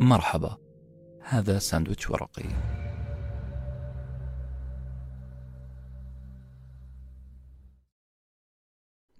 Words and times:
مرحبا. 0.00 0.58
هذا 1.20 1.58
ساندويتش 1.58 2.10
ورقي. 2.10 2.44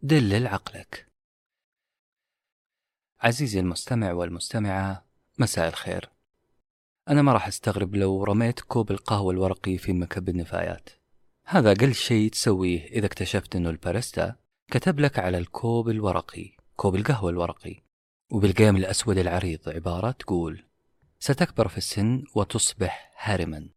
دلل 0.03 0.47
عقلك 0.47 1.07
عزيزي 3.21 3.61
المستمع 3.61 4.13
والمستمعة 4.13 5.05
مساء 5.39 5.69
الخير. 5.69 6.11
أنا 7.09 7.23
ما 7.23 7.33
راح 7.33 7.47
أستغرب 7.47 7.95
لو 7.95 8.25
رميت 8.25 8.61
كوب 8.61 8.91
القهوة 8.91 9.33
الورقي 9.33 9.79
في 9.79 9.93
مكب 9.93 10.29
النفايات. 10.29 10.89
هذا 11.45 11.73
أقل 11.73 11.95
شيء 11.95 12.31
تسويه 12.31 12.87
إذا 12.87 13.07
اكتشفت 13.07 13.57
أنه 13.57 13.71
الباريستا 13.71 14.37
كتب 14.71 15.01
لك 15.01 15.19
على 15.19 15.39
الكوب 15.39 15.89
الورقي 15.89 16.57
كوب 16.77 16.95
القهوة 16.95 17.31
الورقي. 17.31 17.86
وبالقيم 18.31 18.77
الأسود 18.77 19.19
العريض 19.19 19.69
عبارة 19.69 20.11
تقول 20.11 20.65
ستكبر 21.19 21.69
في 21.69 21.79
السن 21.79 22.25
وتصبح 22.35 23.13
هارما. 23.19 23.69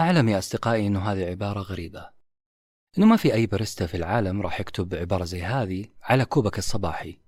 أعلم 0.00 0.28
يا 0.28 0.38
أصدقائي 0.38 0.86
أنه 0.86 1.12
هذه 1.12 1.24
عبارة 1.24 1.60
غريبة. 1.60 2.10
أنه 2.98 3.06
ما 3.06 3.16
في 3.16 3.34
أي 3.34 3.46
باريستا 3.46 3.86
في 3.86 3.96
العالم 3.96 4.42
راح 4.42 4.60
يكتب 4.60 4.94
عبارة 4.94 5.24
زي 5.24 5.42
هذه 5.42 5.86
على 6.02 6.24
كوبك 6.24 6.58
الصباحي 6.58 7.18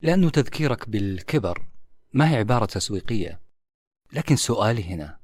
لأنه 0.00 0.30
تذكيرك 0.30 0.88
بالكبر 0.88 1.66
ما 2.12 2.30
هي 2.30 2.36
عبارة 2.36 2.64
تسويقية. 2.64 3.40
لكن 4.12 4.36
سؤالي 4.36 4.84
هنا 4.84 5.20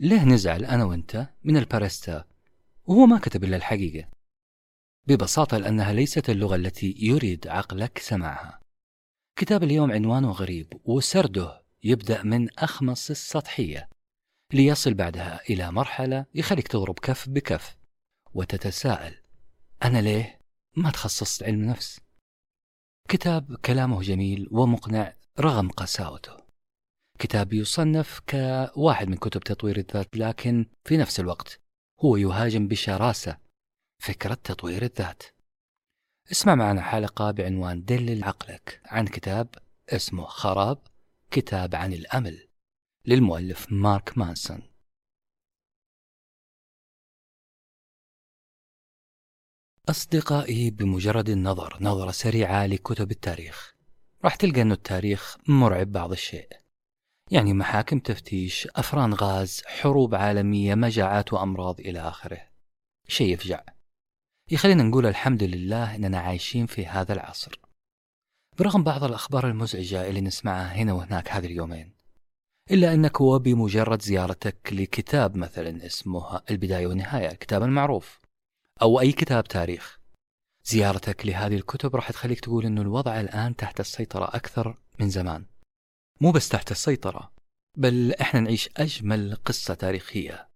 ليه 0.00 0.24
نزعل 0.24 0.64
أنا 0.64 0.84
وأنت 0.84 1.28
من 1.44 1.56
الباريستا 1.56 2.24
وهو 2.84 3.06
ما 3.06 3.18
كتب 3.18 3.44
إلا 3.44 3.56
الحقيقة؟ 3.56 4.08
ببساطة 5.06 5.58
لأنها 5.58 5.92
ليست 5.92 6.30
اللغة 6.30 6.56
التي 6.56 6.94
يريد 6.98 7.48
عقلك 7.48 7.98
سماعها. 7.98 8.67
كتاب 9.38 9.62
اليوم 9.62 9.92
عنوانه 9.92 10.30
غريب 10.30 10.80
وسرده 10.84 11.62
يبدأ 11.84 12.22
من 12.22 12.58
أخمص 12.58 13.10
السطحية 13.10 13.88
ليصل 14.52 14.94
بعدها 14.94 15.40
إلى 15.50 15.72
مرحلة 15.72 16.26
يخليك 16.34 16.68
تضرب 16.68 16.98
كف 16.98 17.28
بكف 17.28 17.76
وتتساءل 18.34 19.14
أنا 19.82 19.98
ليه 19.98 20.40
ما 20.76 20.90
تخصصت 20.90 21.42
علم 21.42 21.64
نفس؟ 21.64 22.00
كتاب 23.08 23.56
كلامه 23.56 24.02
جميل 24.02 24.48
ومقنع 24.50 25.16
رغم 25.40 25.68
قساوته. 25.68 26.36
كتاب 27.18 27.52
يصنف 27.52 28.20
كواحد 28.28 29.08
من 29.08 29.16
كتب 29.16 29.40
تطوير 29.40 29.76
الذات 29.78 30.16
لكن 30.16 30.66
في 30.84 30.96
نفس 30.96 31.20
الوقت 31.20 31.60
هو 32.00 32.16
يهاجم 32.16 32.68
بشراسة 32.68 33.38
فكرة 34.02 34.34
تطوير 34.34 34.82
الذات. 34.82 35.22
اسمع 36.32 36.54
معنا 36.54 36.82
حلقة 36.82 37.30
بعنوان 37.30 37.84
دلل 37.84 38.24
عقلك 38.24 38.80
عن 38.84 39.06
كتاب 39.06 39.48
اسمه 39.88 40.24
خراب 40.24 40.78
كتاب 41.30 41.74
عن 41.74 41.92
الأمل 41.92 42.48
للمؤلف 43.06 43.72
مارك 43.72 44.18
مانسون. 44.18 44.62
أصدقائي 49.88 50.70
بمجرد 50.70 51.28
النظر 51.28 51.78
نظرة 51.80 52.10
سريعة 52.10 52.66
لكتب 52.66 53.10
التاريخ. 53.10 53.74
راح 54.24 54.36
تلقى 54.36 54.62
أنه 54.62 54.74
التاريخ 54.74 55.36
مرعب 55.48 55.92
بعض 55.92 56.12
الشيء. 56.12 56.48
يعني 57.30 57.54
محاكم 57.54 57.98
تفتيش 57.98 58.68
أفران 58.76 59.14
غاز 59.14 59.62
حروب 59.66 60.14
عالمية 60.14 60.74
مجاعات 60.74 61.32
وأمراض 61.32 61.80
إلى 61.80 62.00
آخره. 62.00 62.48
شيء 63.08 63.32
يفجع. 63.32 63.77
يخلينا 64.50 64.82
نقول 64.82 65.06
الحمد 65.06 65.42
لله 65.42 65.94
أننا 65.94 66.18
عايشين 66.18 66.66
في 66.66 66.86
هذا 66.86 67.12
العصر. 67.12 67.60
برغم 68.58 68.82
بعض 68.82 69.04
الأخبار 69.04 69.48
المزعجة 69.48 70.08
اللي 70.08 70.20
نسمعها 70.20 70.72
هنا 70.74 70.92
وهناك 70.92 71.30
هذه 71.30 71.46
اليومين 71.46 71.94
إلا 72.70 72.94
أنك 72.94 73.20
وبمجرد 73.20 74.02
زيارتك 74.02 74.72
لكتاب 74.72 75.36
مثلا 75.36 75.86
اسمه 75.86 76.40
البداية 76.50 76.86
والنهاية 76.86 77.30
الكتاب 77.30 77.62
المعروف 77.62 78.20
أو 78.82 79.00
أي 79.00 79.12
كتاب 79.12 79.44
تاريخ 79.44 79.98
زيارتك 80.64 81.26
لهذه 81.26 81.54
الكتب 81.54 81.96
راح 81.96 82.10
تخليك 82.10 82.40
تقول 82.40 82.66
أنه 82.66 82.82
الوضع 82.82 83.20
الآن 83.20 83.56
تحت 83.56 83.80
السيطرة 83.80 84.24
أكثر 84.24 84.78
من 85.00 85.08
زمان. 85.08 85.46
مو 86.20 86.30
بس 86.30 86.48
تحت 86.48 86.70
السيطرة 86.70 87.32
بل 87.76 88.12
إحنا 88.12 88.40
نعيش 88.40 88.70
أجمل 88.76 89.36
قصة 89.44 89.74
تاريخية 89.74 90.48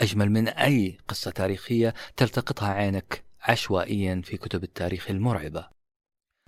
أجمل 0.00 0.30
من 0.30 0.48
أي 0.48 0.98
قصة 1.08 1.30
تاريخية 1.30 1.94
تلتقطها 2.16 2.68
عينك 2.68 3.27
عشوائيا 3.48 4.22
في 4.24 4.36
كتب 4.36 4.64
التاريخ 4.64 5.10
المرعبة 5.10 5.68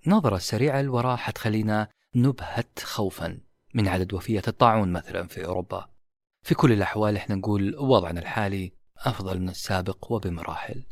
نظرة 0.06 0.38
سريعة 0.38 0.82
لوراء 0.82 1.16
حتخلينا 1.16 1.88
نبهت 2.14 2.78
خوفا 2.78 3.40
من 3.74 3.88
عدد 3.88 4.12
وفيات 4.12 4.48
الطاعون 4.48 4.92
مثلا 4.92 5.26
في 5.26 5.44
أوروبا 5.44 5.90
في 6.42 6.54
كل 6.54 6.72
الأحوال 6.72 7.16
إحنا 7.16 7.34
نقول 7.34 7.76
وضعنا 7.76 8.20
الحالي 8.20 8.72
أفضل 8.98 9.40
من 9.40 9.48
السابق 9.48 10.12
وبمراحل 10.12 10.84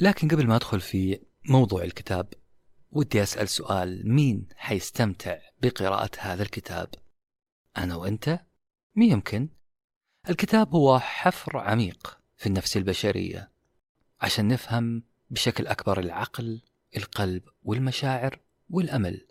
لكن 0.00 0.28
قبل 0.28 0.46
ما 0.46 0.56
أدخل 0.56 0.80
في 0.80 1.26
موضوع 1.48 1.82
الكتاب 1.82 2.32
ودي 2.90 3.22
أسأل 3.22 3.48
سؤال 3.48 4.14
مين 4.14 4.48
حيستمتع 4.56 5.38
بقراءة 5.62 6.10
هذا 6.18 6.42
الكتاب؟ 6.42 6.94
أنا 7.76 7.96
وأنت؟ 7.96 8.40
مين 8.96 9.10
يمكن؟ 9.10 9.59
الكتاب 10.28 10.74
هو 10.74 10.98
حفر 10.98 11.58
عميق 11.58 12.18
في 12.36 12.46
النفس 12.46 12.76
البشرية 12.76 13.50
عشان 14.20 14.48
نفهم 14.48 15.02
بشكل 15.30 15.66
أكبر 15.66 16.00
العقل 16.00 16.62
القلب 16.96 17.42
والمشاعر 17.62 18.40
والأمل. 18.70 19.26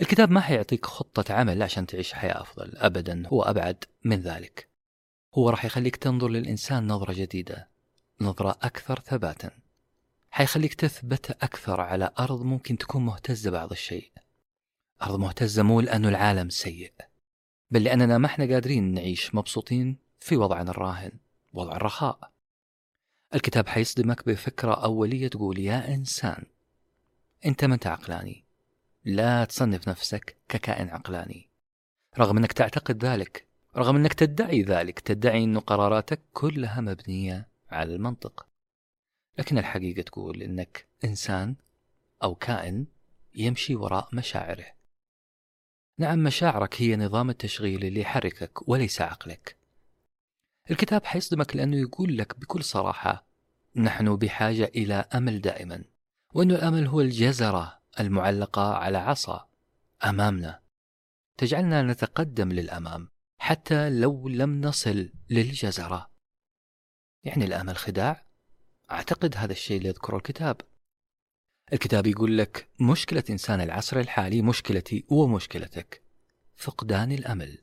الكتاب 0.00 0.30
ما 0.30 0.40
حيعطيك 0.40 0.86
خطة 0.86 1.34
عمل 1.34 1.62
عشان 1.62 1.86
تعيش 1.86 2.12
حياة 2.12 2.40
أفضل 2.40 2.76
أبدا 2.76 3.26
هو 3.26 3.42
أبعد 3.42 3.84
من 4.04 4.20
ذلك. 4.20 4.68
هو 5.34 5.50
راح 5.50 5.64
يخليك 5.64 5.96
تنظر 5.96 6.28
للإنسان 6.28 6.86
نظرة 6.86 7.12
جديدة 7.12 7.68
نظرة 8.20 8.58
أكثر 8.62 9.00
ثباتا. 9.00 9.50
حيخليك 10.30 10.74
تثبت 10.74 11.30
أكثر 11.30 11.80
على 11.80 12.10
أرض 12.18 12.42
ممكن 12.42 12.78
تكون 12.78 13.04
مهتزة 13.06 13.50
بعض 13.50 13.70
الشيء. 13.70 14.12
أرض 15.02 15.18
مهتزة 15.18 15.62
مو 15.62 15.80
لأنه 15.80 16.08
العالم 16.08 16.50
سيء. 16.50 16.92
بل 17.74 17.84
لأننا 17.84 18.18
ما 18.18 18.26
إحنا 18.26 18.44
قادرين 18.44 18.94
نعيش 18.94 19.34
مبسوطين 19.34 19.96
في 20.20 20.36
وضعنا 20.36 20.70
الراهن 20.70 21.12
وضع 21.52 21.76
الرخاء. 21.76 22.30
الكتاب 23.34 23.68
حيصدمك 23.68 24.26
بفكرة 24.26 24.84
أولية 24.84 25.28
تقول 25.28 25.58
يا 25.58 25.94
إنسان 25.94 26.44
أنت 27.46 27.64
من 27.64 27.78
عقلاني 27.86 28.44
لا 29.04 29.44
تصنف 29.44 29.88
نفسك 29.88 30.36
ككائن 30.48 30.88
عقلاني. 30.88 31.48
رغم 32.18 32.36
أنك 32.36 32.52
تعتقد 32.52 33.04
ذلك 33.04 33.46
رغم 33.76 33.96
أنك 33.96 34.14
تدعي 34.14 34.62
ذلك 34.62 35.00
تدعي 35.00 35.44
أن 35.44 35.58
قراراتك 35.58 36.20
كلها 36.32 36.80
مبنية 36.80 37.48
على 37.70 37.94
المنطق. 37.94 38.46
لكن 39.38 39.58
الحقيقة 39.58 40.02
تقول 40.02 40.42
أنك 40.42 40.86
إنسان 41.04 41.56
أو 42.22 42.34
كائن 42.34 42.86
يمشي 43.34 43.74
وراء 43.74 44.08
مشاعره. 44.12 44.66
نعم 45.98 46.18
مشاعرك 46.18 46.82
هي 46.82 46.96
نظام 46.96 47.30
التشغيل 47.30 47.84
اللي 47.84 48.00
يحركك 48.00 48.68
وليس 48.68 49.00
عقلك. 49.00 49.56
الكتاب 50.70 51.04
حيصدمك 51.04 51.56
لأنه 51.56 51.76
يقول 51.76 52.18
لك 52.18 52.40
بكل 52.40 52.64
صراحة 52.64 53.26
نحن 53.76 54.16
بحاجة 54.16 54.64
إلى 54.64 54.94
أمل 54.94 55.40
دائما 55.40 55.84
وأن 56.34 56.50
الأمل 56.50 56.86
هو 56.86 57.00
الجزرة 57.00 57.80
المعلقة 58.00 58.74
على 58.74 58.98
عصا 58.98 59.48
أمامنا. 60.04 60.60
تجعلنا 61.36 61.82
نتقدم 61.82 62.52
للأمام 62.52 63.08
حتى 63.38 63.90
لو 63.90 64.28
لم 64.28 64.60
نصل 64.60 65.10
للجزرة. 65.30 66.10
يعني 67.24 67.44
الأمل 67.44 67.76
خداع؟ 67.76 68.26
أعتقد 68.90 69.36
هذا 69.36 69.52
الشيء 69.52 69.76
اللي 69.76 69.88
يذكره 69.88 70.16
الكتاب. 70.16 70.60
الكتاب 71.72 72.06
يقول 72.06 72.38
لك 72.38 72.68
مشكلة 72.80 73.24
إنسان 73.30 73.60
العصر 73.60 74.00
الحالي 74.00 74.42
مشكلتي 74.42 75.04
ومشكلتك. 75.08 76.02
فقدان 76.56 77.12
الأمل. 77.12 77.58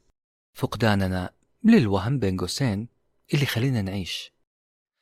فقداننا 0.53 1.33
للوهم 1.63 2.19
بين 2.19 2.37
قوسين 2.37 2.87
اللي 3.33 3.45
خلينا 3.45 3.81
نعيش. 3.81 4.31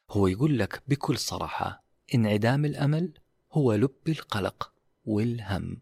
هو 0.10 0.28
يقول 0.28 0.60
لك 0.60 0.84
بكل 0.88 1.18
صراحة 1.18 1.84
انعدام 2.16 2.66
الأمل 2.66 3.14
هو 3.52 3.74
لب 3.74 4.10
القلق 4.10 4.74
والهم. 5.06 5.82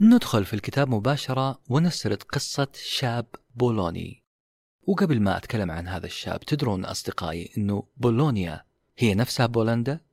ندخل 0.00 0.44
في 0.44 0.54
الكتاب 0.54 0.88
مباشرة 0.88 1.62
ونسرد 1.68 2.22
قصة 2.22 2.68
شاب 2.74 3.26
بولوني. 3.54 4.24
وقبل 4.82 5.20
ما 5.20 5.36
أتكلم 5.36 5.70
عن 5.70 5.88
هذا 5.88 6.06
الشاب 6.06 6.40
تدرون 6.40 6.84
أصدقائي 6.84 7.52
أنه 7.58 7.88
بولونيا 7.96 8.64
هي 8.98 9.14
نفسها 9.14 9.46
بولندا؟ 9.46 10.05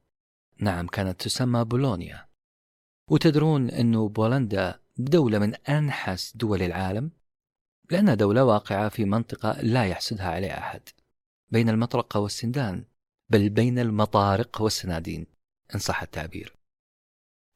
نعم 0.58 0.88
كانت 0.88 1.22
تسمى 1.22 1.64
بولونيا. 1.64 2.28
وتدرون 3.10 3.70
أنه 3.70 4.10
بولندا 4.10 4.80
دولة 4.98 5.40
من 5.40 5.56
أنحس 5.56 6.38
دول 6.38 6.62
العالم؟ 6.62 7.12
لأنها 7.92 8.14
دولة 8.14 8.44
واقعة 8.44 8.90
في 8.90 9.06
منطقة 9.06 9.62
لا 9.62 9.86
يحسدها 9.86 10.32
عليها 10.32 10.60
أحد. 10.60 10.82
بين 11.50 11.70
المطرقة 11.70 12.20
والسندان 12.20 12.86
بل 13.30 13.50
بين 13.50 13.80
المطارق 13.80 14.62
والسنادين 14.62 15.28
إن 15.76 15.80
صح 15.80 16.02
التعبير. 16.02 16.58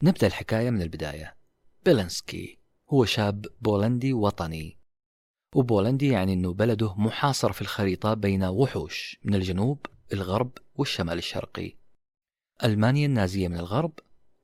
نبدأ 0.02 0.26
الحكاية 0.26 0.70
من 0.70 0.82
البداية. 0.82 1.36
بيلنسكي 1.84 2.58
هو 2.90 3.04
شاب 3.04 3.46
بولندي 3.60 4.12
وطني. 4.12 4.78
وبولندي 5.54 6.08
يعني 6.08 6.32
أنه 6.32 6.52
بلده 6.52 6.94
محاصر 6.94 7.52
في 7.52 7.62
الخريطة 7.62 8.14
بين 8.14 8.44
وحوش 8.44 9.18
من 9.24 9.34
الجنوب 9.34 9.86
الغرب 10.12 10.58
والشمال 10.74 11.18
الشرقي. 11.18 11.77
ألمانيا 12.64 13.06
النازية 13.06 13.48
من 13.48 13.56
الغرب 13.56 13.92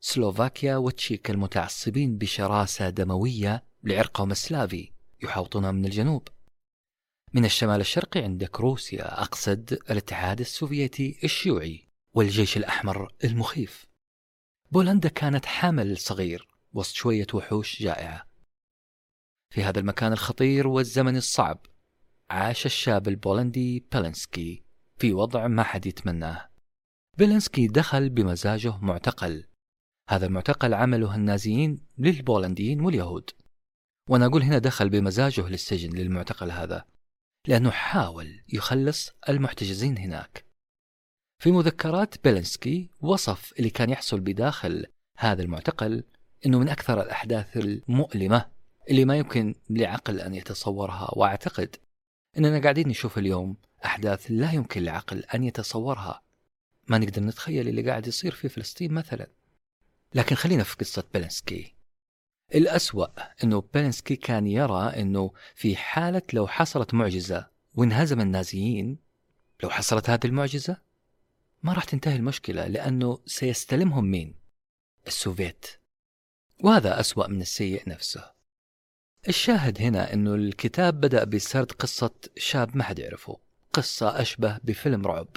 سلوفاكيا 0.00 0.76
وتشيك 0.76 1.30
المتعصبين 1.30 2.18
بشراسة 2.18 2.90
دموية 2.90 3.64
لعرقهم 3.82 4.30
السلافي 4.30 4.92
يحاوطونها 5.22 5.72
من 5.72 5.84
الجنوب. 5.84 6.28
من 7.32 7.44
الشمال 7.44 7.80
الشرقي 7.80 8.22
عندك 8.22 8.60
روسيا 8.60 9.22
أقصد 9.22 9.72
الاتحاد 9.72 10.40
السوفيتي 10.40 11.18
الشيوعي 11.24 11.88
والجيش 12.14 12.56
الأحمر 12.56 13.14
المخيف. 13.24 13.86
بولندا 14.70 15.08
كانت 15.08 15.46
حمل 15.46 15.98
صغير 15.98 16.48
وسط 16.72 16.94
شوية 16.94 17.26
وحوش 17.34 17.82
جائعة. 17.82 18.26
في 19.50 19.62
هذا 19.62 19.80
المكان 19.80 20.12
الخطير 20.12 20.68
والزمن 20.68 21.16
الصعب 21.16 21.66
عاش 22.30 22.66
الشاب 22.66 23.08
البولندي 23.08 23.86
بيلنسكي 23.92 24.64
في 24.98 25.12
وضع 25.12 25.46
ما 25.46 25.62
حد 25.62 25.86
يتمناه. 25.86 26.53
بيلنسكي 27.18 27.66
دخل 27.66 28.08
بمزاجه 28.08 28.78
معتقل. 28.78 29.44
هذا 30.10 30.26
المعتقل 30.26 30.74
عمله 30.74 31.14
النازيين 31.14 31.86
للبولنديين 31.98 32.80
واليهود. 32.80 33.30
وأنا 34.10 34.26
أقول 34.26 34.42
هنا 34.42 34.58
دخل 34.58 34.88
بمزاجه 34.88 35.48
للسجن 35.48 35.90
للمعتقل 35.90 36.50
هذا 36.50 36.84
لأنه 37.48 37.70
حاول 37.70 38.40
يخلص 38.52 39.10
المحتجزين 39.28 39.98
هناك. 39.98 40.44
في 41.42 41.52
مذكرات 41.52 42.24
بيلنسكي 42.24 42.90
وصف 43.00 43.52
اللي 43.58 43.70
كان 43.70 43.90
يحصل 43.90 44.20
بداخل 44.20 44.86
هذا 45.18 45.42
المعتقل 45.42 46.04
أنه 46.46 46.58
من 46.58 46.68
أكثر 46.68 47.02
الأحداث 47.02 47.56
المؤلمة 47.56 48.50
اللي 48.90 49.04
ما 49.04 49.16
يمكن 49.16 49.54
لعقل 49.70 50.20
أن 50.20 50.34
يتصورها 50.34 51.10
وأعتقد 51.12 51.76
أننا 52.38 52.58
قاعدين 52.62 52.88
نشوف 52.88 53.18
اليوم 53.18 53.56
أحداث 53.84 54.26
لا 54.30 54.52
يمكن 54.52 54.82
لعقل 54.82 55.24
أن 55.34 55.44
يتصورها. 55.44 56.23
ما 56.88 56.98
نقدر 56.98 57.22
نتخيل 57.22 57.68
اللي 57.68 57.82
قاعد 57.82 58.06
يصير 58.06 58.32
في 58.32 58.48
فلسطين 58.48 58.92
مثلا. 58.92 59.26
لكن 60.14 60.36
خلينا 60.36 60.64
في 60.64 60.76
قصة 60.76 61.04
بيلنسكي 61.14 61.74
الأسوأ 62.54 63.06
أنه 63.44 63.64
بيلنسكي 63.74 64.16
كان 64.16 64.46
يرى 64.46 64.82
أنه 64.82 65.32
في 65.54 65.76
حالة 65.76 66.22
لو 66.32 66.46
حصلت 66.46 66.94
معجزة 66.94 67.46
وانهزم 67.74 68.20
النازيين 68.20 68.98
لو 69.62 69.70
حصلت 69.70 70.10
هذه 70.10 70.26
المعجزة 70.26 70.76
ما 71.62 71.72
راح 71.72 71.84
تنتهي 71.84 72.16
المشكلة 72.16 72.66
لأنه 72.66 73.18
سيستلمهم 73.26 74.04
مين؟ 74.04 74.34
السوفيت. 75.06 75.66
وهذا 76.60 77.00
أسوأ 77.00 77.26
من 77.26 77.40
السيء 77.40 77.88
نفسه. 77.88 78.32
الشاهد 79.28 79.80
هنا 79.80 80.12
أنه 80.12 80.34
الكتاب 80.34 81.00
بدأ 81.00 81.24
بسرد 81.24 81.72
قصة 81.72 82.10
شاب 82.36 82.76
ما 82.76 82.84
حد 82.84 82.98
يعرفه. 82.98 83.38
قصة 83.72 84.20
أشبه 84.20 84.58
بفيلم 84.64 85.06
رعب. 85.06 85.28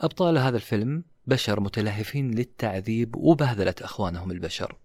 أبطال 0.00 0.38
هذا 0.38 0.56
الفيلم 0.56 1.04
بشر 1.26 1.60
متلهفين 1.60 2.30
للتعذيب 2.30 3.16
وبهذلة 3.16 3.74
أخوانهم 3.80 4.30
البشر. 4.30 4.78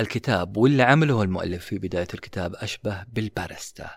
الكتاب 0.00 0.56
واللي 0.56 0.82
عمله 0.82 1.22
المؤلف 1.22 1.64
في 1.64 1.78
بداية 1.78 2.08
الكتاب 2.14 2.54
أشبه 2.54 3.02
بالباريستا 3.02 3.90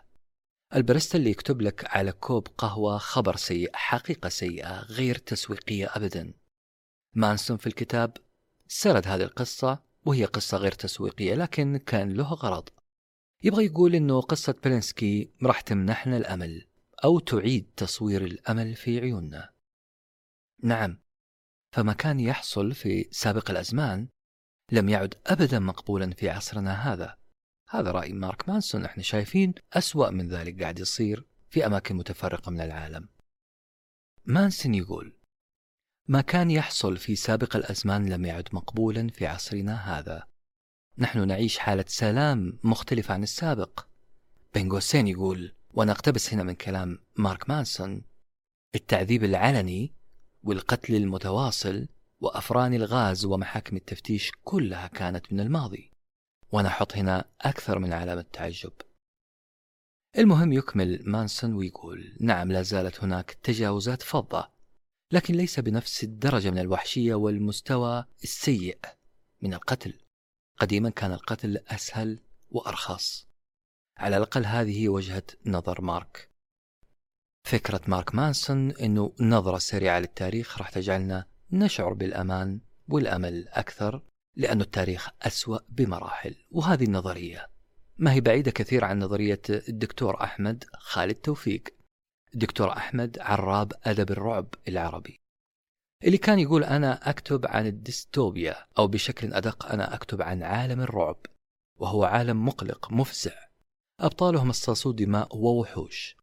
الباريستا 0.76 1.18
اللي 1.18 1.30
يكتب 1.30 1.62
لك 1.62 1.96
على 1.96 2.12
كوب 2.12 2.48
قهوة 2.58 2.98
خبر 2.98 3.36
سيء 3.36 3.70
حقيقة 3.74 4.30
سيئة 4.30 4.80
غير 4.82 5.16
تسويقية 5.16 5.88
أبدا. 5.96 6.34
مانسون 7.14 7.58
في 7.58 7.68
الكتاب 7.68 8.18
سرد 8.68 9.08
هذه 9.08 9.24
القصة 9.24 9.80
وهي 10.06 10.26
قصة 10.26 10.58
غير 10.58 10.72
تسويقية 10.72 11.36
لكن 11.36 11.78
كان 11.78 12.14
له 12.14 12.34
غرض. 12.34 12.70
يبغى 13.44 13.66
يقول 13.66 13.96
إنه 13.96 14.22
قصة 14.22 14.56
بيلنسكي 14.64 15.30
راح 15.44 15.62
تمنحنا 15.62 16.18
الأمل 16.18 16.68
أو 17.04 17.20
تعيد 17.20 17.70
تصوير 17.78 18.24
الأمل 18.24 18.76
في 18.76 19.00
عيوننا. 19.00 19.55
نعم، 20.66 21.00
فما 21.72 21.94
كان 21.94 22.20
يحصل 22.20 22.74
في 22.74 23.08
سابق 23.12 23.52
الأزمان 23.52 24.08
لم 24.72 24.90
يعد 24.90 25.16
ابدا 25.26 25.60
مقبولا 25.60 26.12
في 26.12 26.30
عصرنا 26.30 26.94
هذا. 26.94 27.18
هذا 27.70 27.92
رأي 27.92 28.14
مارك 28.14 28.50
مانسون 28.50 28.86
إحنا 28.86 29.04
شايفين 29.04 29.54
أسوأ 29.74 30.10
من 30.10 30.30
ذلك 30.30 30.62
قاعد 30.62 30.80
يصير 30.80 31.28
في 31.50 31.66
أماكن 31.66 31.96
متفرقة 31.96 32.50
من 32.50 32.62
العالم. 32.62 33.10
مانسون 34.26 34.76
يقول: 34.76 35.18
ما 36.08 36.22
كان 36.22 36.52
يحصل 36.52 36.98
في 36.98 37.16
سابق 37.16 37.56
الأزمان 37.56 38.10
لم 38.10 38.26
يعد 38.26 38.50
مقبولا 38.54 39.08
في 39.08 39.28
عصرنا 39.28 40.00
هذا. 40.00 40.28
نحن 40.98 41.28
نعيش 41.28 41.58
حالة 41.58 41.86
سلام 41.88 42.60
مختلفة 42.64 43.14
عن 43.14 43.24
السابق 43.24 43.88
بين 44.54 44.72
قوسين 44.72 45.08
يقول 45.08 45.56
وأنا 45.74 45.92
أقتبس 45.92 46.34
هنا 46.34 46.44
من 46.44 46.56
كلام 46.56 47.00
مارك 47.16 47.50
مانسون 47.50 48.02
التعذيب 48.76 49.24
العلني 49.24 49.96
والقتل 50.46 50.96
المتواصل 50.96 51.88
وأفران 52.20 52.74
الغاز 52.74 53.26
ومحاكم 53.26 53.76
التفتيش 53.76 54.32
كلها 54.44 54.88
كانت 54.88 55.34
من 55.34 55.40
الماضي. 55.40 55.92
وأنا 56.52 56.68
أحط 56.68 56.96
هنا 56.96 57.26
أكثر 57.42 57.80
من 57.80 57.94
علامة 57.94 58.26
تعجب. 58.34 58.72
المهم 60.18 60.54
يكمل 60.54 61.04
مانسون 61.06 61.54
ويقول 61.54 62.18
نعم 62.20 62.52
لا 62.52 62.62
زالت 62.62 63.04
هناك 63.04 63.32
تجاوزات 63.44 64.02
فظة 64.02 64.52
لكن 65.12 65.34
ليس 65.34 65.60
بنفس 65.60 66.04
الدرجة 66.04 66.52
من 66.52 66.60
الوحشية 66.60 67.14
والمستوى 67.16 68.06
السيء 68.24 68.80
من 69.42 69.54
القتل. 69.54 69.94
قديما 70.58 70.90
كان 70.90 71.12
القتل 71.12 71.58
أسهل 71.58 72.20
وأرخص. 72.50 73.28
على 73.98 74.18
الأقل 74.18 74.46
هذه 74.46 74.90
وجهة 74.90 75.24
نظر 75.46 75.82
مارك. 75.82 76.35
فكرة 77.46 77.82
مارك 77.88 78.16
مانسون 78.16 78.72
أنه 78.72 79.14
نظرة 79.20 79.58
سريعة 79.58 80.00
للتاريخ 80.00 80.58
راح 80.58 80.70
تجعلنا 80.70 81.26
نشعر 81.52 81.94
بالأمان 81.94 82.60
والأمل 82.90 83.48
أكثر 83.48 84.02
لأن 84.36 84.62
التاريخ 84.62 85.10
أسوأ 85.22 85.60
بمراحل 85.70 86.36
وهذه 86.52 86.84
النظرية. 86.84 87.50
ما 87.98 88.14
هي 88.14 88.22
بعيدة 88.22 88.52
كثير 88.52 88.86
عن 88.86 89.00
نظرية 89.00 89.42
الدكتور 89.50 90.24
أحمد 90.24 90.64
خالد 90.74 91.16
توفيق. 91.16 91.64
الدكتور 92.34 92.72
أحمد 92.72 93.20
عراب 93.20 93.74
أدب 93.84 94.12
الرعب 94.12 94.48
العربي. 94.68 95.20
اللي 96.04 96.18
كان 96.18 96.40
يقول 96.40 96.64
أنا 96.64 97.10
أكتب 97.10 97.46
عن 97.48 97.68
الديستوبيا 97.68 98.56
أو 98.78 98.88
بشكل 98.88 99.34
أدق 99.34 99.66
أنا 99.66 99.96
أكتب 99.96 100.22
عن 100.22 100.44
عالم 100.44 100.82
الرعب 100.82 101.26
وهو 101.80 102.04
عالم 102.04 102.46
مقلق 102.46 102.92
مفزع. 102.92 103.36
أبطاله 104.00 104.44
مصاصو 104.44 104.92
دماء 104.92 105.38
ووحوش. 105.38 106.16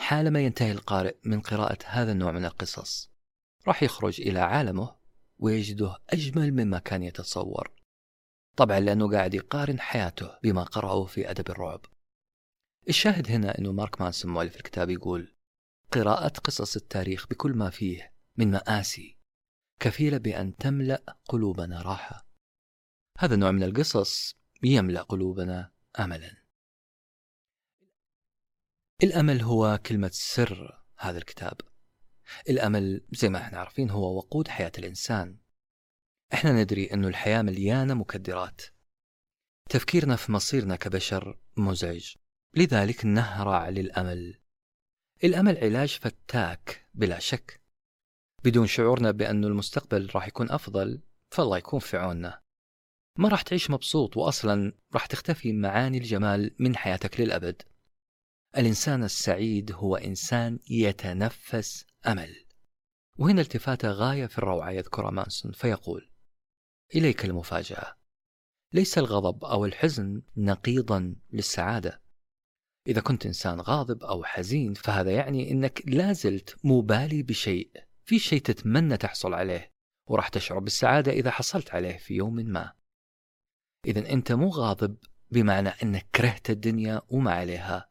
حالما 0.00 0.40
ينتهي 0.40 0.72
القارئ 0.72 1.16
من 1.24 1.40
قراءة 1.40 1.78
هذا 1.84 2.12
النوع 2.12 2.32
من 2.32 2.44
القصص 2.44 3.10
راح 3.66 3.82
يخرج 3.82 4.20
إلى 4.20 4.40
عالمه 4.40 4.96
ويجده 5.38 5.98
أجمل 6.10 6.52
مما 6.52 6.78
كان 6.78 7.02
يتصور. 7.02 7.72
طبعا 8.56 8.80
لأنه 8.80 9.10
قاعد 9.10 9.34
يقارن 9.34 9.80
حياته 9.80 10.38
بما 10.42 10.62
قرأه 10.62 11.04
في 11.04 11.30
أدب 11.30 11.50
الرعب. 11.50 11.80
الشاهد 12.88 13.30
هنا 13.30 13.58
أنه 13.58 13.72
مارك 13.72 14.00
مانسون 14.00 14.32
مؤلف 14.32 14.56
الكتاب 14.56 14.90
يقول 14.90 15.34
قراءة 15.92 16.40
قصص 16.40 16.76
التاريخ 16.76 17.26
بكل 17.26 17.52
ما 17.52 17.70
فيه 17.70 18.12
من 18.36 18.50
مآسي 18.50 19.18
كفيلة 19.80 20.18
بأن 20.18 20.56
تملأ 20.56 21.16
قلوبنا 21.24 21.82
راحة. 21.82 22.26
هذا 23.18 23.34
النوع 23.34 23.50
من 23.50 23.62
القصص 23.62 24.36
يملأ 24.62 25.02
قلوبنا 25.02 25.72
أملا. 25.98 26.39
الأمل 29.02 29.42
هو 29.42 29.80
كلمة 29.86 30.10
سر 30.12 30.82
هذا 30.98 31.18
الكتاب. 31.18 31.60
الأمل 32.48 33.06
زي 33.12 33.28
ما 33.28 33.38
إحنا 33.38 33.58
عارفين 33.58 33.90
هو 33.90 34.16
وقود 34.16 34.48
حياة 34.48 34.72
الإنسان. 34.78 35.38
إحنا 36.34 36.62
ندري 36.62 36.84
أنه 36.86 37.08
الحياة 37.08 37.42
مليانة 37.42 37.94
مكدرات. 37.94 38.62
تفكيرنا 39.70 40.16
في 40.16 40.32
مصيرنا 40.32 40.76
كبشر 40.76 41.38
مزعج. 41.56 42.14
لذلك 42.54 43.06
نهرع 43.06 43.68
للأمل. 43.68 44.40
الأمل 45.24 45.58
علاج 45.58 45.98
فتاك 45.98 46.88
بلا 46.94 47.18
شك. 47.18 47.62
بدون 48.44 48.66
شعورنا 48.66 49.10
بأنه 49.10 49.46
المستقبل 49.46 50.10
راح 50.14 50.28
يكون 50.28 50.50
أفضل 50.50 51.02
فالله 51.30 51.58
يكون 51.58 51.80
في 51.80 51.96
عوننا. 51.96 52.42
ما 53.18 53.28
راح 53.28 53.42
تعيش 53.42 53.70
مبسوط 53.70 54.16
وأصلا 54.16 54.72
راح 54.94 55.06
تختفي 55.06 55.52
معاني 55.52 55.98
الجمال 55.98 56.56
من 56.58 56.76
حياتك 56.76 57.20
للأبد. 57.20 57.62
الإنسان 58.56 59.04
السعيد 59.04 59.72
هو 59.72 59.96
إنسان 59.96 60.58
يتنفس 60.70 61.86
أمل. 62.06 62.46
وهنا 63.18 63.40
التفاتة 63.40 63.90
غاية 63.90 64.26
في 64.26 64.38
الروعة 64.38 64.70
يذكرها 64.70 65.10
مانسون 65.10 65.52
فيقول 65.52 66.10
إليك 66.94 67.24
المفاجأة. 67.24 67.96
ليس 68.72 68.98
الغضب 68.98 69.44
أو 69.44 69.64
الحزن 69.64 70.22
نقيضا 70.36 71.16
للسعادة. 71.32 72.02
إذا 72.86 73.00
كنت 73.00 73.26
إنسان 73.26 73.60
غاضب 73.60 74.02
أو 74.02 74.24
حزين 74.24 74.74
فهذا 74.74 75.10
يعني 75.10 75.50
أنك 75.50 75.82
لازلت 75.86 76.56
مبالي 76.64 77.22
بشيء 77.22 77.70
في 78.04 78.18
شيء 78.18 78.40
تتمنى 78.40 78.96
تحصل 78.96 79.34
عليه 79.34 79.72
وراح 80.08 80.28
تشعر 80.28 80.58
بالسعادة 80.58 81.12
إذا 81.12 81.30
حصلت 81.30 81.70
عليه 81.70 81.96
في 81.96 82.14
يوم 82.14 82.34
ما. 82.34 82.72
إذا 83.86 84.12
أنت 84.12 84.32
مو 84.32 84.48
غاضب 84.48 84.96
بمعنى 85.30 85.68
أنك 85.68 86.06
كرهت 86.14 86.50
الدنيا 86.50 87.02
وما 87.08 87.32
عليها. 87.32 87.89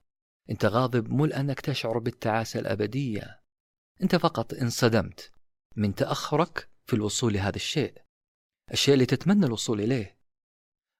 أنت 0.49 0.65
غاضب 0.65 1.09
مو 1.09 1.25
لأنك 1.25 1.59
تشعر 1.59 1.99
بالتعاسة 1.99 2.59
الأبدية. 2.59 3.41
أنت 4.03 4.15
فقط 4.15 4.53
انصدمت 4.53 5.31
من 5.75 5.95
تأخرك 5.95 6.69
في 6.85 6.95
الوصول 6.95 7.33
لهذا 7.33 7.55
الشيء 7.55 8.01
الشيء 8.71 8.93
اللي 8.93 9.05
تتمنى 9.05 9.45
الوصول 9.45 9.81
إليه. 9.81 10.19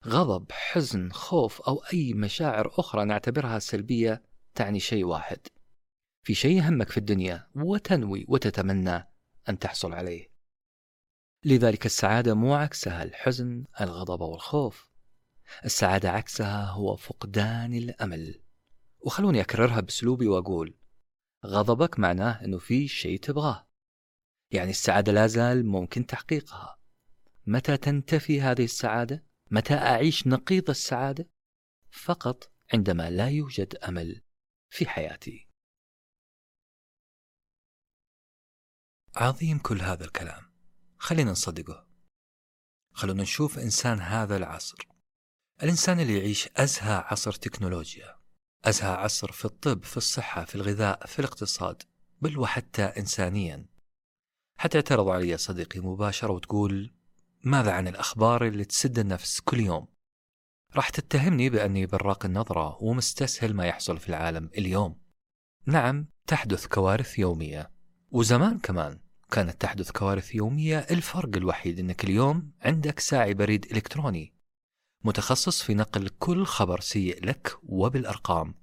غضب 0.08 0.52
حزن 0.52 1.12
خوف 1.12 1.62
أو 1.62 1.84
أي 1.94 2.14
مشاعر 2.14 2.68
أخرى 2.80 3.06
نعتبرها 3.06 3.60
سلبية 3.60 4.24
تعني 4.56 4.80
شيء 4.80 5.06
واحد. 5.06 5.40
في 6.26 6.34
شيء 6.34 6.58
يهمك 6.58 6.90
في 6.90 6.98
الدنيا 6.98 7.50
وتنوي 7.56 8.26
وتتمنى 8.28 9.08
أن 9.50 9.60
تحصل 9.60 9.94
عليه. 9.94 10.32
لذلك 11.46 11.86
السعادة 11.86 12.34
مو 12.34 12.54
عكسها 12.54 13.04
الحزن 13.04 13.66
الغضب 13.82 14.22
والخوف. 14.22 14.90
السعادة 15.66 16.12
عكسها 16.12 16.66
هو 16.66 16.96
فقدان 16.96 17.74
الأمل. 17.74 18.42
وخلوني 19.00 19.42
أكررها 19.42 19.80
بأسلوبي 19.80 20.28
وأقول 20.28 20.78
غضبك 21.46 22.00
معناه 22.00 22.46
أنه 22.46 22.58
في 22.58 22.88
شيء 22.88 23.20
تبغاه. 23.20 23.68
يعني 24.52 24.70
السعادة 24.70 25.12
لا 25.12 25.28
زال 25.28 25.66
ممكن 25.66 26.06
تحقيقها. 26.06 26.80
متى 27.48 27.78
تنتفي 27.78 28.42
هذه 28.42 28.64
السعادة؟ 28.64 29.26
متى 29.52 29.74
أعيش 29.74 30.28
نقيض 30.28 30.70
السعادة؟ 30.70 31.30
فقط 31.92 32.52
عندما 32.74 33.10
لا 33.10 33.30
يوجد 33.30 33.76
أمل 33.76 34.22
في 34.70 34.90
حياتي. 34.90 35.50
عظيم 39.16 39.60
كل 39.60 39.82
هذا 39.82 40.06
الكلام. 40.06 40.52
خلينا 40.98 41.32
نصدقه. 41.32 41.88
خلونا 42.94 43.24
نشوف 43.24 43.60
إنسان 43.60 44.00
هذا 44.00 44.38
العصر. 44.38 44.78
الإنسان 45.64 46.00
اللي 46.00 46.18
يعيش 46.18 46.50
أزهى 46.58 46.94
عصر 46.94 47.32
تكنولوجيا. 47.32 48.19
أزهى 48.66 48.90
عصر 48.90 49.32
في 49.32 49.46
الطب 49.46 49.84
في 49.84 49.98
الصحة 49.98 50.46
في 50.46 50.56
الغذاء 50.56 51.06
في 51.06 51.20
الاقتصاد 51.20 51.84
بل 52.22 52.40
وحتى 52.40 52.84
إنسانيا. 52.84 53.66
حتعترض 54.58 55.08
علي 55.08 55.38
صديقي 55.38 55.80
مباشرة 55.80 56.32
وتقول 56.32 56.94
ماذا 57.44 57.72
عن 57.72 57.88
الأخبار 57.88 58.48
اللي 58.48 58.66
تسد 58.66 59.00
النفس 59.00 59.40
كل 59.40 59.60
يوم؟ 59.60 59.88
راح 60.76 60.90
تتهمني 60.90 61.50
بأني 61.50 61.86
براق 61.86 62.26
النظرة 62.26 62.84
ومستسهل 62.84 63.54
ما 63.54 63.66
يحصل 63.66 63.98
في 63.98 64.10
العالم 64.10 64.50
اليوم. 64.58 65.02
نعم 65.66 66.08
تحدث 66.28 66.68
كوارث 66.68 67.20
يومية 67.20 67.72
وزمان 68.12 68.60
كمان 68.60 69.00
كانت 69.32 69.62
تحدث 69.62 69.92
كوارث 69.92 70.36
يومية 70.36 70.80
الفرق 70.80 71.36
الوحيد 71.36 71.80
أنك 71.80 72.04
اليوم 72.04 72.52
عندك 72.62 73.00
ساعي 73.00 73.34
بريد 73.34 73.66
إلكتروني. 73.72 74.39
متخصص 75.04 75.62
في 75.62 75.74
نقل 75.74 76.10
كل 76.10 76.46
خبر 76.46 76.80
سيء 76.80 77.26
لك 77.26 77.58
وبالأرقام. 77.64 78.56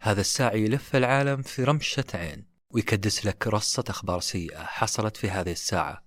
هذا 0.00 0.20
الساعي 0.20 0.64
يلف 0.64 0.96
العالم 0.96 1.42
في 1.42 1.64
رمشة 1.64 2.04
عين 2.14 2.46
ويكدس 2.70 3.26
لك 3.26 3.46
رصة 3.46 3.84
أخبار 3.88 4.20
سيئة 4.20 4.64
حصلت 4.64 5.16
في 5.16 5.30
هذه 5.30 5.52
الساعة. 5.52 6.04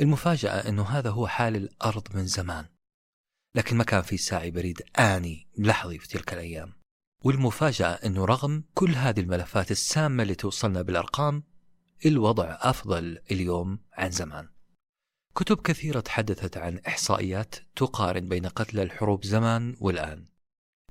المفاجأة 0.00 0.68
أنه 0.68 0.82
هذا 0.82 1.10
هو 1.10 1.26
حال 1.26 1.56
الأرض 1.56 2.16
من 2.16 2.26
زمان. 2.26 2.66
لكن 3.54 3.76
ما 3.76 3.84
كان 3.84 4.02
في 4.02 4.16
ساعي 4.16 4.50
بريد 4.50 4.82
آني 4.98 5.48
لحظي 5.58 5.98
في 5.98 6.08
تلك 6.08 6.32
الأيام. 6.32 6.72
والمفاجأة 7.24 7.92
أنه 7.92 8.24
رغم 8.24 8.64
كل 8.74 8.94
هذه 8.94 9.20
الملفات 9.20 9.70
السامة 9.70 10.22
اللي 10.22 10.34
توصلنا 10.34 10.82
بالأرقام 10.82 11.42
الوضع 12.06 12.58
أفضل 12.60 13.18
اليوم 13.30 13.78
عن 13.92 14.10
زمان. 14.10 14.48
كتب 15.38 15.60
كثيرة 15.60 16.00
تحدثت 16.00 16.56
عن 16.56 16.78
إحصائيات 16.78 17.54
تقارن 17.76 18.28
بين 18.28 18.46
قتلى 18.46 18.82
الحروب 18.82 19.24
زمان 19.24 19.76
والآن. 19.80 20.26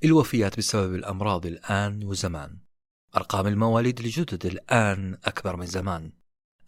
الوفيات 0.04 0.58
بسبب 0.58 0.94
الأمراض 0.94 1.46
الآن 1.46 2.04
وزمان. 2.04 2.58
أرقام 3.16 3.46
المواليد 3.46 4.00
الجدد 4.00 4.46
الآن 4.46 5.18
أكبر 5.24 5.56
من 5.56 5.66
زمان. 5.66 6.12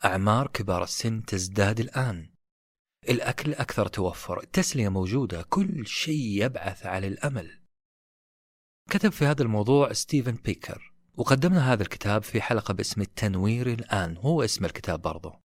أعمار 0.05 0.47
كبار 0.47 0.83
السن 0.83 1.25
تزداد 1.25 1.81
الآن. 1.81 2.31
الأكل 3.09 3.55
أكثر 3.55 3.87
توفر 3.87 4.43
التسلية 4.43 4.89
موجودة 4.89 5.43
كل 5.43 5.87
شيء 5.87 6.45
يبعث 6.45 6.87
على 6.87 7.07
الأمل. 7.07 7.61
كتب 8.91 9.13
في 9.13 9.27
هذا 9.27 9.43
الموضوع 9.43 9.93
ستيفن 9.93 10.39
بيكر 10.45 10.93
وقدمنا 11.17 11.73
هذا 11.73 11.83
الكتاب 11.83 12.23
في 12.23 12.43
حلقة 12.43 12.75
باسم 12.75 13.01
التنوير 13.01 13.73
الآن 13.73 14.17
هو 14.17 14.43
اسم 14.43 14.65
الكتاب 14.65 15.03
برضه. 15.03 15.50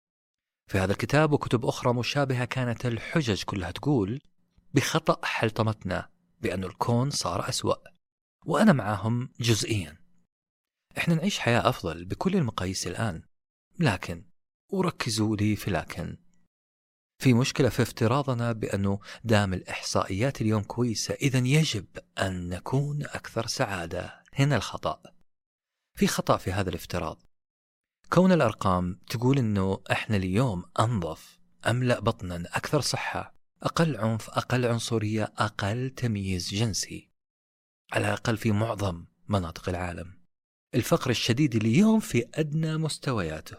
في 0.69 0.77
هذا 0.77 0.91
الكتاب 0.91 1.31
وكتب 1.31 1.65
أخرى 1.65 1.93
مشابهة 1.93 2.45
كانت 2.45 2.85
الحجج 2.85 3.43
كلها 3.43 3.71
تقول 3.71 4.21
بخطأ 4.73 5.25
حلطمتنا 5.25 6.09
بأن 6.41 6.63
الكون 6.63 7.09
صار 7.09 7.49
أسوأ 7.49 7.75
وأنا 8.45 8.73
معهم 8.73 9.29
جزئيا. 9.39 9.97
إحنا 10.97 11.15
نعيش 11.15 11.39
حياة 11.39 11.69
أفضل 11.69 12.05
بكل 12.05 12.35
المقاييس 12.35 12.87
الآن 12.87 13.21
لكن 13.79 14.25
وركزوا 14.71 15.35
لي 15.35 15.55
في 15.55 15.71
لكن. 15.71 16.17
في 17.21 17.33
مشكلة 17.33 17.69
في 17.69 17.81
افتراضنا 17.81 18.51
بأنه 18.51 18.99
دام 19.23 19.53
الإحصائيات 19.53 20.41
اليوم 20.41 20.63
كويسة 20.63 21.13
إذا 21.13 21.39
يجب 21.39 21.85
أن 22.21 22.49
نكون 22.49 23.03
أكثر 23.03 23.47
سعادة. 23.47 24.23
هنا 24.33 24.55
الخطأ. 24.55 25.01
في 25.97 26.07
خطأ 26.07 26.37
في 26.37 26.51
هذا 26.51 26.69
الافتراض. 26.69 27.28
كون 28.13 28.31
الأرقام 28.31 28.99
تقول 29.09 29.37
أنه 29.37 29.83
إحنا 29.91 30.15
اليوم 30.15 30.63
أنظف 30.79 31.39
أملأ 31.67 31.99
بطنا؟ 31.99 32.35
أكثر 32.35 32.81
صحة. 32.81 33.35
أقل 33.63 33.97
عنف 33.97 34.29
أقل 34.29 34.65
عنصرية 34.65 35.23
أقل 35.37 35.89
تمييز 35.89 36.49
جنسي. 36.49 37.11
على 37.93 38.07
الأقل 38.07 38.37
في 38.37 38.51
معظم 38.51 39.05
مناطق 39.27 39.69
العالم. 39.69 40.19
الفقر 40.75 41.09
الشديد 41.09 41.55
اليوم 41.55 41.99
في 41.99 42.29
أدنى 42.33 42.77
مستوياته. 42.77 43.57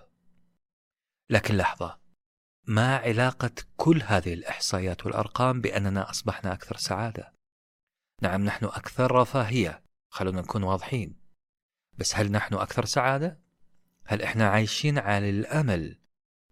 لكن 1.30 1.56
لحظة 1.56 2.00
ما 2.66 2.96
علاقة 2.96 3.52
كل 3.76 4.02
هذه 4.06 4.34
الإحصائيات 4.34 5.06
والأرقام 5.06 5.60
بأننا 5.60 6.10
أصبحنا 6.10 6.52
أكثر 6.52 6.76
سعادة؟ 6.76 7.34
نعم 8.22 8.44
نحن 8.44 8.64
أكثر 8.64 9.12
رفاهية. 9.12 9.84
خلونا 10.12 10.40
نكون 10.40 10.62
واضحين. 10.62 11.20
بس 11.98 12.16
هل 12.16 12.32
نحن 12.32 12.54
أكثر 12.54 12.84
سعادة؟ 12.84 13.49
هل 14.04 14.22
إحنا 14.22 14.48
عايشين 14.48 14.98
على 14.98 15.30
الأمل؟ 15.30 16.00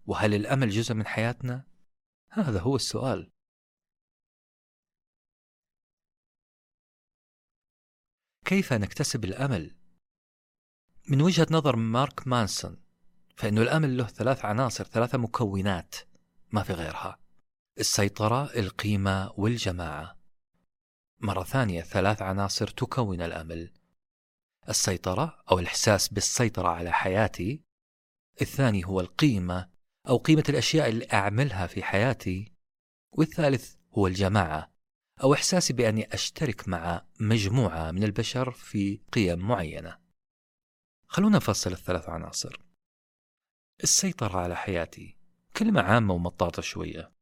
وهل 0.06 0.34
الأمل 0.34 0.70
جزء 0.70 0.94
من 0.94 1.06
حياتنا؟ 1.06 1.64
هذا 2.30 2.60
هو 2.60 2.76
السؤال 2.76 3.30
كيف 8.44 8.72
نكتسب 8.72 9.24
الأمل؟ 9.24 9.76
من 11.08 11.20
وجهة 11.20 11.46
نظر 11.50 11.76
مارك 11.76 12.28
مانسون 12.28 12.82
فإنه 13.36 13.62
الأمل 13.62 13.96
له 13.96 14.06
ثلاث 14.06 14.44
عناصر 14.44 14.84
ثلاثة 14.84 15.18
مكونات 15.18 15.94
ما 16.52 16.62
في 16.62 16.72
غيرها 16.72 17.18
السيطرة 17.78 18.58
القيمة 18.58 19.32
والجماعة 19.36 20.18
مرة 21.20 21.44
ثانية 21.44 21.82
ثلاث 21.82 22.22
عناصر 22.22 22.66
تكون 22.66 23.22
الأمل 23.22 23.72
السيطرة 24.68 25.42
أو 25.50 25.58
الإحساس 25.58 26.08
بالسيطرة 26.08 26.68
على 26.68 26.92
حياتي. 26.92 27.62
الثاني 28.42 28.86
هو 28.86 29.00
القيمة 29.00 29.68
أو 30.08 30.16
قيمة 30.16 30.44
الأشياء 30.48 30.88
اللي 30.88 31.06
أعملها 31.12 31.66
في 31.66 31.82
حياتي. 31.82 32.52
والثالث 33.12 33.74
هو 33.92 34.06
الجماعة 34.06 34.72
أو 35.22 35.34
إحساسي 35.34 35.72
بأني 35.72 36.14
أشترك 36.14 36.68
مع 36.68 37.06
مجموعة 37.20 37.90
من 37.90 38.04
البشر 38.04 38.50
في 38.50 39.00
قيم 39.12 39.38
معينة. 39.38 39.98
خلونا 41.06 41.36
نفصل 41.36 41.72
الثلاث 41.72 42.08
عناصر. 42.08 42.60
السيطرة 43.82 44.38
على 44.38 44.56
حياتي 44.56 45.16
كلمة 45.56 45.80
عامة 45.80 46.14
ومطاطة 46.14 46.62
شوية. 46.62 47.12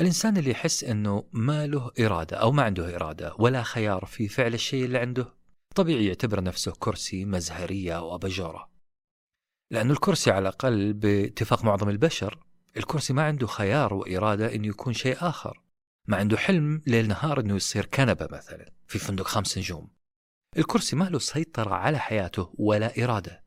الإنسان 0.00 0.36
اللي 0.36 0.50
يحس 0.50 0.84
أنه 0.84 1.28
ما 1.32 1.66
له 1.66 1.92
إرادة 2.00 2.36
أو 2.36 2.52
ما 2.52 2.62
عنده 2.62 2.96
إرادة 2.96 3.34
ولا 3.38 3.62
خيار 3.62 4.04
في 4.04 4.28
فعل 4.28 4.54
الشيء 4.54 4.84
اللي 4.84 4.98
عنده 4.98 5.34
طبيعي 5.74 6.06
يعتبر 6.06 6.42
نفسه 6.42 6.72
كرسي 6.78 7.24
مزهرية 7.24 7.96
أو 7.98 8.14
أباجورة. 8.14 8.70
لأن 9.70 9.90
الكرسي 9.90 10.30
على 10.30 10.42
الأقل 10.42 10.92
باتفاق 10.92 11.64
معظم 11.64 11.88
البشر 11.88 12.46
الكرسي 12.76 13.12
ما 13.12 13.22
عنده 13.22 13.46
خيار 13.46 13.94
وإرادة 13.94 14.54
أنه 14.54 14.66
يكون 14.66 14.92
شيء 14.92 15.16
آخر. 15.20 15.62
ما 16.08 16.16
عنده 16.16 16.36
حلم 16.36 16.82
ليل 16.86 17.08
نهار 17.08 17.40
أنه 17.40 17.56
يصير 17.56 17.86
كنبة 17.86 18.28
مثلا 18.32 18.72
في 18.86 18.98
فندق 18.98 19.26
خمس 19.26 19.58
نجوم. 19.58 19.90
الكرسي 20.56 20.96
ما 20.96 21.04
له 21.04 21.18
سيطرة 21.18 21.74
على 21.74 21.98
حياته 21.98 22.54
ولا 22.58 23.04
إرادة. 23.04 23.44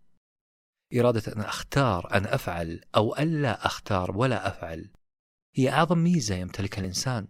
إرادة 0.96 1.34
أن 1.34 1.42
أختار 1.42 2.18
أن 2.18 2.26
أفعل 2.26 2.82
أو 2.96 3.16
ألا 3.16 3.66
أختار 3.66 4.18
ولا 4.18 4.48
أفعل. 4.48 4.92
هي 5.56 5.70
أعظم 5.70 5.98
ميزة 5.98 6.36
يمتلكها 6.36 6.82
الإنسان. 6.82 7.28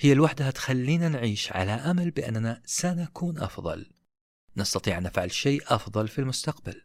هي 0.00 0.14
لوحدها 0.14 0.50
تخلينا 0.50 1.08
نعيش 1.08 1.52
على 1.52 1.72
أمل 1.72 2.10
بأننا 2.10 2.62
سنكون 2.64 3.38
أفضل. 3.38 3.93
نستطيع 4.56 4.98
أن 4.98 5.02
نفعل 5.02 5.32
شيء 5.32 5.62
أفضل 5.66 6.08
في 6.08 6.18
المستقبل. 6.18 6.82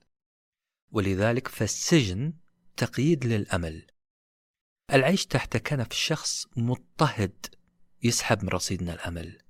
ولذلك 0.91 1.47
فالسجن 1.47 2.33
تقييد 2.77 3.25
للأمل. 3.25 3.87
العيش 4.93 5.25
تحت 5.25 5.57
كنف 5.57 5.93
شخص 5.93 6.45
مضطهد 6.57 7.55
يسحب 8.03 8.43
من 8.43 8.49
رصيدنا 8.49 8.93
الأمل. 8.93 9.41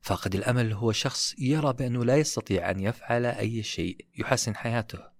فاقد 0.00 0.34
الأمل 0.34 0.72
هو 0.72 0.92
شخص 0.92 1.34
يرى 1.38 1.72
بأنه 1.72 2.04
لا 2.04 2.16
يستطيع 2.16 2.70
أن 2.70 2.80
يفعل 2.80 3.26
أي 3.26 3.62
شيء 3.62 4.06
يحسن 4.18 4.56
حياته. 4.56 5.12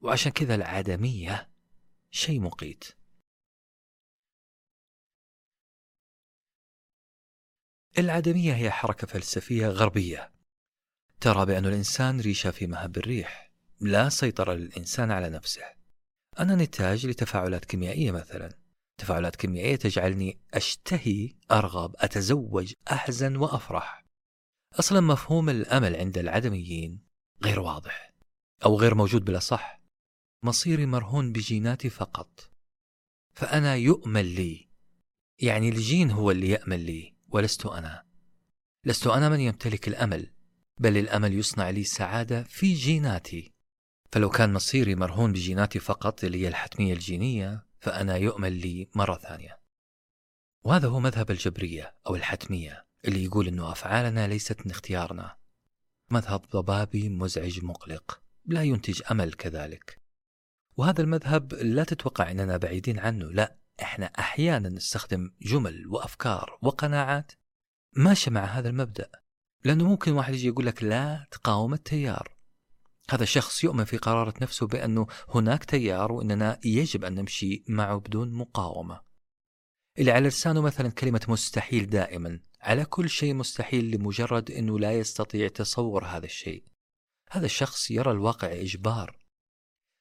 وعشان 0.00 0.32
كذا 0.32 0.54
العدمية 0.54 1.50
شيء 2.10 2.40
مقيت. 2.40 2.84
العدمية 7.98 8.54
هي 8.54 8.70
حركة 8.70 9.06
فلسفية 9.06 9.68
غربية. 9.68 10.37
ترى 11.20 11.46
بأن 11.46 11.66
الإنسان 11.66 12.20
ريشة 12.20 12.50
في 12.50 12.66
مهب 12.66 12.96
الريح. 12.96 13.52
لا 13.80 14.08
سيطرة 14.08 14.54
للإنسان 14.54 15.10
على 15.10 15.28
نفسه. 15.28 15.62
أنا 16.38 16.54
نتاج 16.54 17.06
لتفاعلات 17.06 17.64
كيميائية 17.64 18.10
مثلا. 18.10 18.58
تفاعلات 18.98 19.36
كيميائية 19.36 19.76
تجعلني 19.76 20.40
أشتهي 20.54 21.34
أرغب 21.50 21.94
أتزوج 21.98 22.72
أحزن 22.92 23.36
وأفرح. 23.36 24.04
أصلا 24.78 25.00
مفهوم 25.00 25.48
الأمل 25.50 25.96
عند 25.96 26.18
العدميين 26.18 27.02
غير 27.44 27.60
واضح 27.60 28.14
أو 28.64 28.80
غير 28.80 28.94
موجود 28.94 29.24
بلا 29.24 29.38
صح. 29.38 29.80
مصيري 30.42 30.86
مرهون 30.86 31.32
بجيناتي 31.32 31.90
فقط. 31.90 32.50
فأنا 33.32 33.74
يؤمل 33.74 34.26
لي. 34.26 34.68
يعني 35.38 35.68
الجين 35.68 36.10
هو 36.10 36.30
اللي 36.30 36.48
يأمل 36.48 36.80
لي 36.80 37.14
ولست 37.28 37.66
أنا. 37.66 38.04
لست 38.84 39.06
أنا 39.06 39.28
من 39.28 39.40
يمتلك 39.40 39.88
الأمل. 39.88 40.32
بل 40.78 40.96
الأمل 40.96 41.34
يصنع 41.34 41.70
لي 41.70 41.84
سعادة 41.84 42.42
في 42.42 42.74
جيناتي. 42.74 43.52
فلو 44.12 44.30
كان 44.30 44.52
مصيري 44.52 44.94
مرهون 44.94 45.32
بجيناتي 45.32 45.78
فقط 45.78 46.24
اللي 46.24 46.42
هي 46.42 46.48
الحتمية 46.48 46.92
الجينية 46.92 47.66
فأنا 47.80 48.16
يؤمل 48.16 48.52
لي 48.52 48.88
مرة 48.94 49.16
ثانية. 49.16 49.60
وهذا 50.64 50.88
هو 50.88 51.00
مذهب 51.00 51.30
الجبرية 51.30 51.94
أو 52.06 52.16
الحتمية 52.16 52.86
اللي 53.04 53.24
يقول 53.24 53.48
أنه 53.48 53.72
أفعالنا 53.72 54.28
ليست 54.28 54.66
من 54.66 54.70
اختيارنا. 54.70 55.36
مذهب 56.10 56.46
ضبابي 56.52 57.08
مزعج 57.08 57.64
مقلق 57.64 58.20
لا 58.46 58.62
ينتج 58.62 59.02
أمل 59.10 59.32
كذلك. 59.32 60.00
وهذا 60.76 61.02
المذهب 61.02 61.54
لا 61.54 61.84
تتوقع 61.84 62.30
أننا 62.30 62.56
بعيدين 62.56 62.98
عنه 62.98 63.24
لا 63.24 63.56
إحنا 63.82 64.06
أحيانا 64.06 64.68
نستخدم 64.68 65.30
جمل 65.42 65.86
وأفكار 65.86 66.58
وقناعات. 66.62 67.32
ماشية 67.96 68.30
مع 68.30 68.44
هذا 68.44 68.68
المبدأ. 68.68 69.10
لأنه 69.64 69.84
ممكن 69.84 70.12
واحد 70.12 70.34
يجي 70.34 70.48
يقول 70.48 70.66
لك 70.66 70.82
لا 70.82 71.26
تقاوم 71.30 71.74
التيار. 71.74 72.38
هذا 73.10 73.22
الشخص 73.22 73.64
يؤمن 73.64 73.84
في 73.84 73.96
قرارة 73.96 74.34
نفسه 74.42 74.66
بأنه 74.66 75.06
هناك 75.28 75.64
تيار 75.64 76.12
وأننا 76.12 76.60
يجب 76.64 77.04
أن 77.04 77.14
نمشي 77.14 77.64
معه 77.68 77.98
بدون 77.98 78.32
مقاومة. 78.32 79.00
اللي 79.98 80.12
على 80.12 80.28
لسانه 80.28 80.60
مثلا 80.60 80.88
كلمة 80.88 81.20
مستحيل 81.28 81.90
دائما. 81.90 82.40
على 82.60 82.84
كل 82.84 83.08
شيء 83.08 83.34
مستحيل 83.34 83.90
لمجرد 83.90 84.50
أنه 84.50 84.78
لا 84.78 84.92
يستطيع 84.92 85.48
تصور 85.48 86.04
هذا 86.04 86.26
الشيء. 86.26 86.64
هذا 87.30 87.46
الشخص 87.46 87.90
يرى 87.90 88.10
الواقع 88.10 88.52
إجبار. 88.52 89.18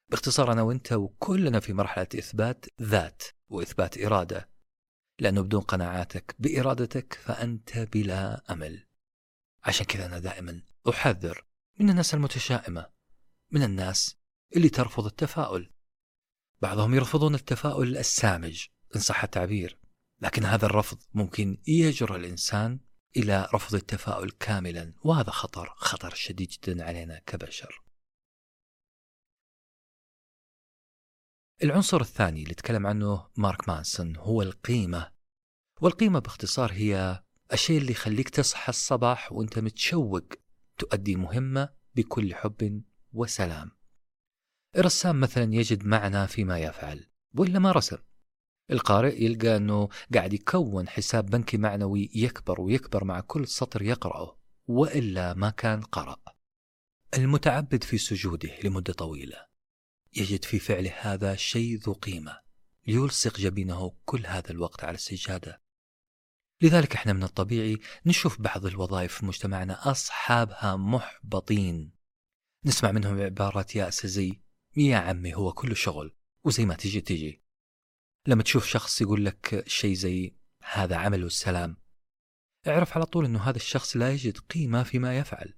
باختصار 0.09 0.51
أنا 0.51 0.61
وأنت 0.61 0.93
وكلنا 0.93 1.59
في 1.59 1.73
مرحلة 1.73 2.07
إثبات 2.15 2.65
ذات 2.81 3.23
وإثبات 3.49 3.97
إرادة. 3.97 4.49
لأنه 5.19 5.41
بدون 5.41 5.61
قناعاتك 5.61 6.35
بإرادتك 6.39 7.13
فأنت 7.13 7.77
بلا 7.77 8.53
أمل. 8.53 8.86
عشان 9.63 9.85
كذا 9.85 10.05
أنا 10.05 10.19
دائما 10.19 10.61
أحذر 10.89 11.45
من 11.79 11.89
الناس 11.89 12.13
المتشائمة 12.13 12.89
من 13.51 13.63
الناس 13.63 14.17
اللي 14.55 14.69
ترفض 14.69 15.05
التفاؤل. 15.05 15.73
بعضهم 16.61 16.95
يرفضون 16.95 17.35
التفاؤل 17.35 17.97
السامج 17.97 18.67
إن 18.95 19.01
صح 19.01 19.23
التعبير 19.23 19.79
لكن 20.21 20.43
هذا 20.45 20.65
الرفض 20.65 20.97
ممكن 21.13 21.57
يجر 21.67 22.15
الإنسان 22.15 22.79
إلى 23.17 23.49
رفض 23.53 23.75
التفاؤل 23.75 24.31
كاملا 24.31 24.93
وهذا 25.03 25.31
خطر 25.31 25.73
خطر 25.77 26.13
شديد 26.13 26.47
جدا 26.49 26.85
علينا 26.85 27.19
كبشر. 27.19 27.81
العنصر 31.63 32.01
الثاني 32.01 32.43
اللي 32.43 32.53
تكلم 32.53 32.87
عنه 32.87 33.29
مارك 33.37 33.69
مانسون 33.69 34.17
هو 34.17 34.41
القيمة 34.41 35.11
والقيمة 35.81 36.19
باختصار 36.19 36.71
هي 36.71 37.23
الشيء 37.53 37.77
اللي 37.77 37.91
يخليك 37.91 38.29
تصحى 38.29 38.69
الصباح 38.69 39.31
وانت 39.31 39.59
متشوق 39.59 40.23
تؤدي 40.77 41.15
مهمة 41.15 41.69
بكل 41.95 42.35
حب 42.35 42.83
وسلام. 43.13 43.71
الرسام 44.77 45.19
مثلا 45.19 45.53
يجد 45.53 45.85
معنى 45.85 46.27
فيما 46.27 46.59
يفعل 46.59 47.07
وإلا 47.33 47.59
ما 47.59 47.71
رسم. 47.71 47.97
القارئ 48.71 49.23
يلقى 49.23 49.57
أنه 49.57 49.89
قاعد 50.13 50.33
يكون 50.33 50.89
حساب 50.89 51.25
بنكي 51.25 51.57
معنوي 51.57 52.09
يكبر 52.15 52.61
ويكبر 52.61 53.03
مع 53.03 53.19
كل 53.19 53.47
سطر 53.47 53.81
يقرأه 53.81 54.39
وإلا 54.67 55.33
ما 55.33 55.49
كان 55.49 55.81
قرأ. 55.81 56.21
المتعبد 57.17 57.83
في 57.83 57.97
سجوده 57.97 58.59
لمدة 58.63 58.93
طويلة. 58.93 59.47
يجد 60.15 60.45
في 60.45 60.59
فعله 60.59 60.93
هذا 60.99 61.35
شيء 61.35 61.77
ذو 61.77 61.93
قيمة. 61.93 62.39
يلصق 62.87 63.37
جبينه 63.37 63.95
كل 64.05 64.25
هذا 64.25 64.51
الوقت 64.51 64.83
على 64.83 64.95
السجادة. 64.95 65.66
لذلك 66.61 66.95
إحنا 66.95 67.13
من 67.13 67.23
الطبيعي 67.23 67.79
نشوف 68.05 68.41
بعض 68.41 68.65
الوظائف 68.65 69.13
في 69.13 69.25
مجتمعنا 69.25 69.91
أصحابها 69.91 70.75
محبطين. 70.75 71.91
نسمع 72.65 72.91
منهم 72.91 73.21
عبارات 73.21 73.75
يأسة 73.75 74.07
زي 74.07 74.41
يا 74.77 74.97
عمي 74.97 75.35
هو 75.35 75.53
كله 75.53 75.75
شغل. 75.75 76.15
وزي 76.43 76.65
ما 76.65 76.75
تجي 76.75 77.01
تجي. 77.01 77.43
لما 78.27 78.43
تشوف 78.43 78.65
شخص 78.65 79.01
يقول 79.01 79.25
لك 79.25 79.67
شيء 79.67 79.93
زي 79.93 80.35
هذا 80.63 80.95
عمل 80.95 81.23
السلام. 81.23 81.77
اعرف 82.67 82.97
على 82.97 83.05
طول 83.05 83.25
أنه 83.25 83.39
هذا 83.39 83.57
الشخص 83.57 83.97
لا 83.97 84.11
يجد 84.11 84.37
قيمة 84.37 84.83
فيما 84.83 85.17
يفعل. 85.17 85.53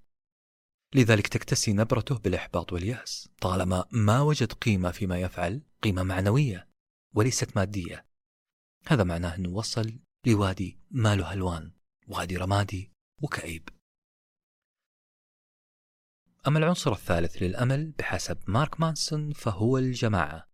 لذلك 0.96 1.28
تكتسي 1.28 1.74
نبرته 1.74 2.18
بالإحباط 2.18 2.74
واليأس. 2.74 3.30
طالما 3.42 3.86
ما 3.92 4.22
وجد 4.22 4.54
قيمة 4.54 4.92
فيما 4.92 5.20
يفعل 5.20 5.62
قيمة 5.82 6.04
معنوية 6.04 6.70
وليست 7.14 7.58
مادية. 7.58 8.06
هذا 8.88 9.04
معناه 9.04 9.36
أنه 9.36 9.50
وصل 9.50 10.00
لوادي 10.28 10.80
ما 10.92 11.16
له 11.16 11.34
ألوان 11.34 11.72
وادي 12.08 12.38
رمادي 12.38 12.92
وكئيب. 13.22 13.70
أما 16.48 16.60
العنصر 16.60 16.92
الثالث 16.92 17.44
للأمل 17.44 17.92
بحسب 17.92 18.38
مارك 18.48 18.80
مانسون 18.80 19.34
فهو 19.34 19.78
الجماعة. 19.78 20.50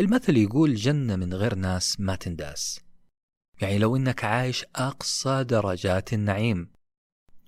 المثل 0.00 0.36
يقول 0.36 0.74
جنة 0.74 1.16
من 1.16 1.34
غير 1.34 1.54
ناس 1.54 2.00
ما 2.00 2.16
تنداس. 2.16 2.80
يعني 3.62 3.78
لو 3.78 3.96
إنك 3.96 4.24
عايش 4.24 4.64
أقصى 4.76 5.44
درجات 5.44 6.12
النعيم 6.12 6.72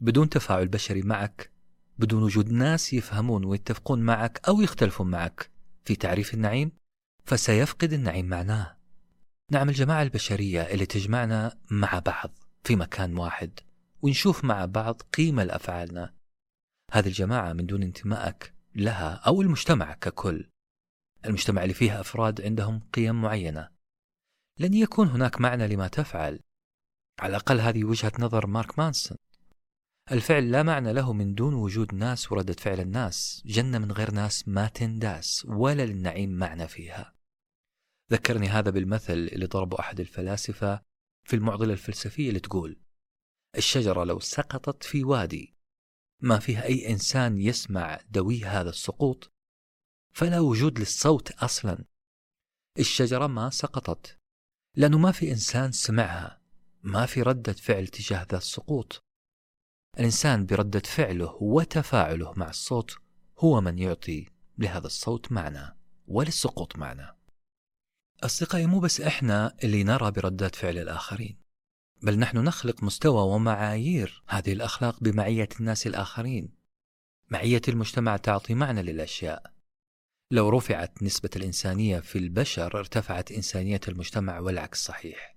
بدون 0.01 0.29
تفاعل 0.29 0.69
بشري 0.69 1.03
معك 1.03 1.53
بدون 1.99 2.23
وجود 2.23 2.53
ناس 2.53 2.93
يفهمون 2.93 3.45
ويتفقون 3.45 4.03
معك 4.03 4.49
أو 4.49 4.61
يختلفون 4.61 5.11
معك 5.11 5.51
في 5.85 5.97
تعريف 5.97 6.35
النعيم 6.35 6.73
فسيفقد 7.25 7.93
النعيم 7.93 8.27
معناه. 8.27 8.80
نعم 9.53 9.69
الجماعة 9.69 10.03
البشرية 10.03 10.63
اللي 10.63 10.87
تجمعنا 10.87 11.59
مع 11.71 11.99
بعض 11.99 12.31
في 12.65 12.77
مكان 12.77 13.17
واحد 13.19 13.61
ونشوف 14.03 14.45
مع 14.45 14.65
بعض 14.65 15.03
قيمة 15.03 15.45
لأفعالنا 15.45 16.15
هذه 16.93 17.07
الجماعة 17.07 17.53
من 17.53 17.67
دون 17.67 17.83
انتمائك 17.83 18.55
لها 18.75 19.15
أو 19.15 19.43
المجتمع 19.43 19.95
ككل. 19.95 20.51
المجتمع 21.25 21.63
اللي 21.63 21.75
فيه 21.75 22.01
أفراد 22.01 22.41
عندهم 22.41 22.81
قيم 22.93 23.23
معينة. 23.23 23.69
لن 24.59 24.75
يكون 24.75 25.09
هناك 25.09 25.41
معنى 25.41 25.69
لما 25.69 25.89
تفعل. 25.89 26.41
على 27.21 27.31
الأقل 27.31 27.61
هذه 27.61 27.85
وجهة 27.85 28.13
نظر 28.19 28.47
مارك 28.47 28.79
مانسون. 28.79 29.19
الفعل 30.13 30.51
لا 30.51 30.63
معنى 30.63 30.93
له 30.93 31.13
من 31.13 31.35
دون 31.35 31.55
وجود 31.55 31.95
ناس 31.95 32.33
وردة 32.33 32.55
فعل 32.55 32.81
الناس. 32.81 33.43
جنة 33.47 33.79
من 33.79 33.93
غير 33.93 34.11
ناس 34.11 34.49
ما 34.49 34.69
تنداس 34.69 35.47
ولا 35.49 35.87
للنعيم 35.87 36.31
معنى 36.31 36.69
فيها. 36.69 37.20
ذكرني 38.13 38.49
هذا 38.49 38.71
بالمثل 38.71 39.13
اللي 39.13 39.47
ضربه 39.47 39.81
أحد 39.81 40.01
الفلاسفة 40.01 40.83
في 41.25 41.37
المعضلة 41.37 41.73
الفلسفية 41.73 42.29
اللي 42.29 42.41
تقول 42.41 42.81
الشجرة 43.57 44.05
لو 44.05 44.21
سقطت 44.21 44.85
في 44.85 45.05
وادي 45.05 45.55
ما 46.23 46.39
فيها 46.39 46.65
أي 46.65 46.89
إنسان 46.91 47.41
يسمع 47.41 48.01
دوي 48.11 48.45
هذا 48.45 48.71
السقوط 48.71 49.33
فلا 50.13 50.41
وجود 50.41 50.79
للصوت 50.79 51.31
أصلا. 51.31 51.85
الشجرة 52.79 53.27
ما 53.27 53.51
سقطت 53.51 54.19
لأنه 54.77 54.99
ما 54.99 55.13
في 55.13 55.31
إنسان 55.31 55.73
سمعها 55.73 56.41
ما 56.83 57.07
في 57.07 57.23
ردة 57.23 57.53
فعل 57.53 57.87
تجاه 57.87 58.27
ذا 58.31 58.39
السقوط. 58.39 59.05
الإنسان 59.99 60.47
بردة 60.47 60.81
فعله 60.81 61.39
وتفاعله 61.43 62.33
مع 62.37 62.49
الصوت 62.51 62.97
هو 63.39 63.61
من 63.61 63.79
يعطي 63.79 64.27
لهذا 64.59 64.87
الصوت 64.87 65.33
معنى 65.33 65.77
وللسقوط 66.07 66.77
معنى. 66.77 67.20
أصدقائي 68.25 68.67
مو 68.67 68.81
بس 68.81 69.01
إحنا 69.01 69.57
اللي 69.65 69.85
نرى 69.85 70.11
بردات 70.11 70.55
فعل 70.55 70.79
الآخرين 70.79 71.41
بل 72.03 72.19
نحن 72.19 72.39
نخلق 72.39 72.83
مستوى 72.83 73.35
ومعايير 73.35 74.23
هذه 74.29 74.53
الأخلاق 74.53 75.01
بمعية 75.01 75.49
الناس 75.61 75.87
الآخرين. 75.87 76.55
معية 77.31 77.61
المجتمع 77.69 78.17
تعطي 78.17 78.55
معنى 78.55 78.83
للأشياء. 78.83 79.55
لو 80.31 80.49
رفعت 80.49 81.03
نسبة 81.03 81.31
الإنسانية 81.37 82.01
في 82.01 82.19
البشر 82.19 82.79
ارتفعت 82.79 83.33
إنسانية 83.33 83.81
المجتمع 83.89 84.39
والعكس 84.39 84.85
صحيح. 84.85 85.37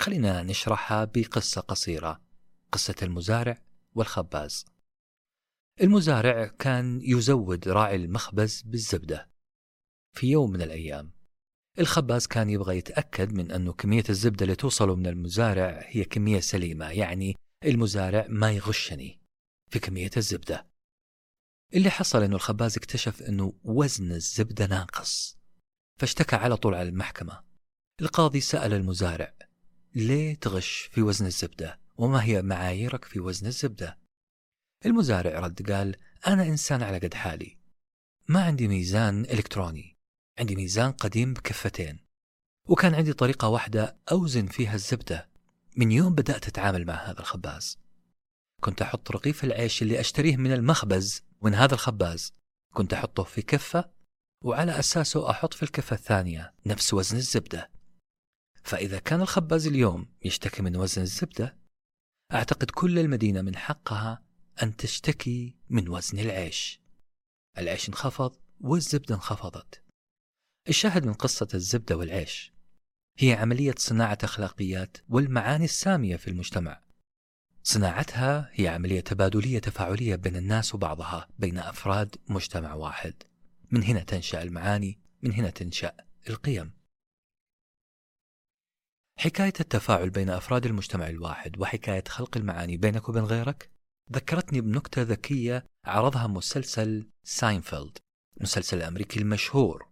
خلينا 0.00 0.42
نشرحها 0.42 1.04
بقصة 1.04 1.60
قصيرة 1.60 2.22
قصة 2.72 2.96
المزارع 3.02 3.62
والخباز. 3.94 4.64
المزارع 5.80 6.46
كان 6.46 7.00
يزود 7.02 7.68
راعي 7.68 7.96
المخبز 7.96 8.62
بالزبدة. 8.62 9.30
في 10.16 10.26
يوم 10.26 10.50
من 10.50 10.62
الأيام 10.62 11.17
الخباز 11.78 12.26
كان 12.26 12.50
يبغى 12.50 12.78
يتأكد 12.78 13.32
من 13.32 13.50
أنه 13.52 13.72
كمية 13.72 14.04
الزبدة 14.08 14.44
اللي 14.44 14.56
توصله 14.56 14.94
من 14.96 15.06
المزارع 15.06 15.80
هي 15.86 16.04
كمية 16.04 16.40
سليمة 16.40 16.90
يعني 16.90 17.36
المزارع 17.64 18.26
ما 18.28 18.52
يغشني 18.52 19.20
في 19.70 19.78
كمية 19.78 20.10
الزبدة. 20.16 20.66
اللي 21.74 21.90
حصل 21.90 22.22
أنه 22.22 22.36
الخباز 22.36 22.76
اكتشف 22.76 23.22
أنه 23.22 23.52
وزن 23.64 24.12
الزبدة 24.12 24.66
ناقص 24.66 25.38
فاشتكى 26.00 26.36
على 26.36 26.56
طول 26.56 26.74
على 26.74 26.88
المحكمة. 26.88 27.44
القاضي 28.00 28.40
سأل 28.40 28.72
المزارع 28.72 29.34
ليه 29.94 30.34
تغش 30.34 30.88
في 30.92 31.02
وزن 31.02 31.26
الزبدة؟ 31.26 31.80
وما 31.96 32.24
هي 32.24 32.42
معاييرك 32.42 33.04
في 33.04 33.20
وزن 33.20 33.46
الزبدة؟ 33.46 33.98
المزارع 34.86 35.40
رد 35.40 35.72
قال 35.72 35.96
أنا 36.26 36.42
إنسان 36.42 36.82
على 36.82 36.98
قد 36.98 37.14
حالي 37.14 37.58
ما 38.28 38.44
عندي 38.44 38.68
ميزان 38.68 39.24
إلكتروني. 39.24 39.97
عندي 40.38 40.56
ميزان 40.56 40.92
قديم 40.92 41.34
بكفتين 41.34 42.08
وكان 42.68 42.94
عندي 42.94 43.12
طريقة 43.12 43.48
واحدة 43.48 43.96
أوزن 44.12 44.46
فيها 44.46 44.74
الزبدة. 44.74 45.28
من 45.76 45.92
يوم 45.92 46.14
بدأت 46.14 46.48
أتعامل 46.48 46.86
مع 46.86 46.94
هذا 46.94 47.20
الخباز. 47.20 47.78
كنت 48.60 48.82
أحط 48.82 49.10
رغيف 49.10 49.44
العيش 49.44 49.82
اللي 49.82 50.00
أشتريه 50.00 50.36
من 50.36 50.52
المخبز 50.52 51.22
من 51.42 51.54
هذا 51.54 51.74
الخباز. 51.74 52.32
كنت 52.74 52.92
أحطه 52.92 53.22
في 53.22 53.42
كفة 53.42 53.90
وعلى 54.44 54.78
أساسه 54.78 55.30
أحط 55.30 55.54
في 55.54 55.62
الكفة 55.62 55.96
الثانية 55.96 56.54
نفس 56.66 56.94
وزن 56.94 57.16
الزبدة. 57.16 57.70
فإذا 58.62 58.98
كان 58.98 59.20
الخباز 59.20 59.66
اليوم 59.66 60.06
يشتكي 60.24 60.62
من 60.62 60.76
وزن 60.76 61.02
الزبدة 61.02 61.56
أعتقد 62.32 62.70
كل 62.70 62.98
المدينة 62.98 63.42
من 63.42 63.56
حقها 63.56 64.22
أن 64.62 64.76
تشتكي 64.76 65.56
من 65.70 65.88
وزن 65.88 66.18
العيش. 66.18 66.80
العيش 67.58 67.88
انخفض 67.88 68.36
والزبدة 68.60 69.14
انخفضت. 69.14 69.87
الشاهد 70.68 71.06
من 71.06 71.12
قصة 71.12 71.48
الزبدة 71.54 71.96
والعيش. 71.96 72.52
هي 73.18 73.32
عملية 73.32 73.74
صناعة 73.78 74.18
أخلاقيات 74.24 74.96
والمعاني 75.08 75.64
السامية 75.64 76.16
في 76.16 76.28
المجتمع. 76.28 76.80
صناعتها 77.62 78.50
هي 78.52 78.68
عملية 78.68 79.00
تبادلية 79.00 79.58
تفاعلية 79.58 80.16
بين 80.16 80.36
الناس 80.36 80.74
وبعضها 80.74 81.28
بين 81.38 81.58
أفراد 81.58 82.16
مجتمع 82.28 82.74
واحد. 82.74 83.14
من 83.70 83.82
هنا 83.82 84.00
تنشأ 84.00 84.42
المعاني 84.42 84.98
من 85.22 85.32
هنا 85.32 85.50
تنشأ 85.50 85.92
القيم. 86.28 86.72
حكاية 89.18 89.52
التفاعل 89.60 90.10
بين 90.10 90.30
أفراد 90.30 90.66
المجتمع 90.66 91.08
الواحد 91.08 91.60
وحكاية 91.60 92.04
خلق 92.08 92.36
المعاني 92.36 92.76
بينك 92.76 93.08
وبين 93.08 93.24
غيرك 93.24 93.70
ذكرتني 94.12 94.60
بنكتة 94.60 95.02
ذكية 95.02 95.64
عرضها 95.84 96.26
مسلسل 96.26 97.10
ساينفيلد 97.22 97.98
المسلسل 98.36 98.76
الأمريكي 98.76 99.20
المشهور. 99.20 99.88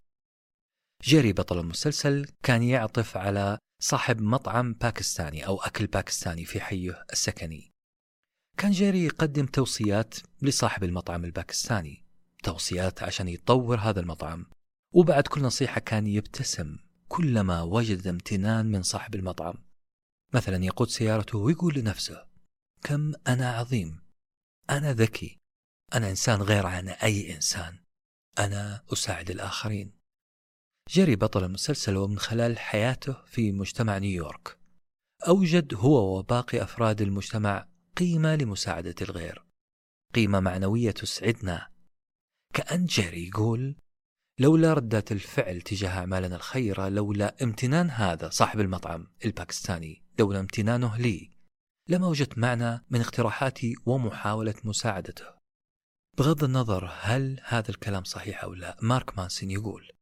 جيري 1.06 1.32
بطل 1.32 1.58
المسلسل 1.58 2.26
كان 2.42 2.62
يعطف 2.62 3.16
على 3.16 3.58
صاحب 3.82 4.20
مطعم 4.20 4.72
باكستاني 4.72 5.46
أو 5.46 5.60
أكل 5.60 5.86
باكستاني 5.86 6.44
في 6.44 6.60
حيه 6.60 7.04
السكني. 7.12 7.72
كان 8.58 8.70
جيري 8.70 9.04
يقدم 9.04 9.46
توصيات 9.46 10.14
لصاحب 10.42 10.84
المطعم 10.84 11.24
الباكستاني 11.24 12.04
توصيات 12.42 13.02
عشان 13.02 13.28
يطور 13.28 13.78
هذا 13.78 14.00
المطعم. 14.00 14.46
وبعد 14.94 15.26
كل 15.26 15.42
نصيحة 15.42 15.80
كان 15.80 16.06
يبتسم 16.06 16.78
كلما 17.08 17.62
وجد 17.62 18.06
امتنان 18.06 18.66
من 18.66 18.82
صاحب 18.82 19.14
المطعم. 19.14 19.54
مثلا 20.34 20.64
يقود 20.64 20.88
سيارته 20.88 21.38
ويقول 21.38 21.74
لنفسه 21.78 22.26
كم 22.82 23.12
أنا 23.28 23.50
عظيم 23.50 24.02
أنا 24.70 24.92
ذكي 24.92 25.38
أنا 25.94 26.10
إنسان 26.10 26.42
غير 26.42 26.66
عن 26.66 26.88
أي 26.88 27.34
إنسان 27.34 27.78
أنا 28.38 28.82
أساعد 28.92 29.30
الآخرين. 29.30 29.95
جيري 30.88 31.16
بطل 31.16 31.44
المسلسل 31.44 31.96
ومن 31.96 32.18
خلال 32.18 32.58
حياته 32.58 33.16
في 33.26 33.52
مجتمع 33.52 33.98
نيويورك. 33.98 34.58
أوجد 35.28 35.74
هو 35.74 36.18
وباقي 36.18 36.62
أفراد 36.62 37.02
المجتمع 37.02 37.68
قيمة 37.96 38.36
لمساعدة 38.36 38.94
الغير. 39.02 39.44
قيمة 40.14 40.40
معنوية 40.40 40.90
تسعدنا. 40.90 41.68
كأن 42.54 42.84
جيري 42.84 43.28
يقول 43.28 43.76
لولا 44.40 44.74
ردات 44.74 45.12
الفعل 45.12 45.60
تجاه 45.60 45.98
أعمالنا 45.98 46.36
الخيرة 46.36 46.88
لولا 46.88 47.42
امتنان 47.42 47.90
هذا 47.90 48.30
صاحب 48.30 48.60
المطعم 48.60 49.06
الباكستاني 49.24 50.02
لولا 50.18 50.40
امتنانه 50.40 50.96
لي 50.96 51.30
لما 51.88 52.06
وجدت 52.06 52.38
معنى 52.38 52.84
من 52.90 53.00
اقتراحاتي 53.00 53.74
ومحاولة 53.86 54.54
مساعدته. 54.64 55.26
بغض 56.18 56.44
النظر 56.44 56.90
هل 57.00 57.40
هذا 57.44 57.70
الكلام 57.70 58.04
صحيح 58.04 58.44
أو 58.44 58.54
لا 58.54 58.76
مارك 58.82 59.18
مانسون 59.18 59.50
يقول 59.50 59.95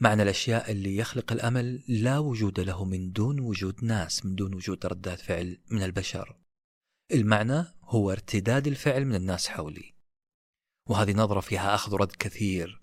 معنى 0.00 0.22
الأشياء 0.22 0.72
اللي 0.72 0.96
يخلق 0.96 1.32
الأمل 1.32 1.82
لا 1.88 2.18
وجود 2.18 2.60
له 2.60 2.84
من 2.84 3.12
دون 3.12 3.40
وجود 3.40 3.84
ناس 3.84 4.24
من 4.24 4.34
دون 4.34 4.54
وجود 4.54 4.86
ردات 4.86 5.20
فعل 5.20 5.58
من 5.70 5.82
البشر. 5.82 6.36
المعنى 7.12 7.64
هو 7.82 8.10
ارتداد 8.10 8.66
الفعل 8.66 9.04
من 9.04 9.14
الناس 9.14 9.48
حولي. 9.48 9.94
وهذه 10.88 11.12
نظرة 11.12 11.40
فيها 11.40 11.74
أخذ 11.74 11.94
رد 11.94 12.12
كثير. 12.12 12.82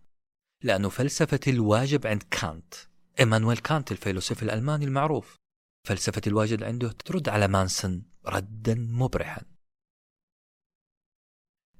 لأنه 0.63 0.89
فلسفة 0.89 1.39
الواجب 1.47 2.07
عند 2.07 2.23
كانت 2.23 2.73
إيمانويل 3.19 3.57
كانت 3.57 3.91
الفيلسوف 3.91 4.43
الألماني 4.43 4.85
المعروف 4.85 5.35
فلسفة 5.87 6.21
الواجب 6.27 6.63
عنده 6.63 6.91
ترد 6.91 7.29
على 7.29 7.47
مانسون 7.47 8.05
ردا 8.25 8.75
مبرحا. 8.75 9.41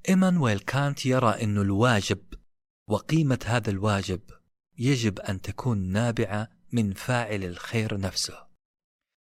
إيمانويل 0.10 0.60
كانت 0.60 1.06
يرى 1.06 1.44
أن 1.44 1.58
الواجب 1.58 2.34
وقيمة 2.90 3.40
هذا 3.46 3.70
الواجب 3.70 4.22
يجب 4.78 5.20
أن 5.20 5.42
تكون 5.42 5.78
نابعة 5.78 6.50
من 6.72 6.94
فاعل 6.94 7.44
الخير 7.44 8.00
نفسه. 8.00 8.48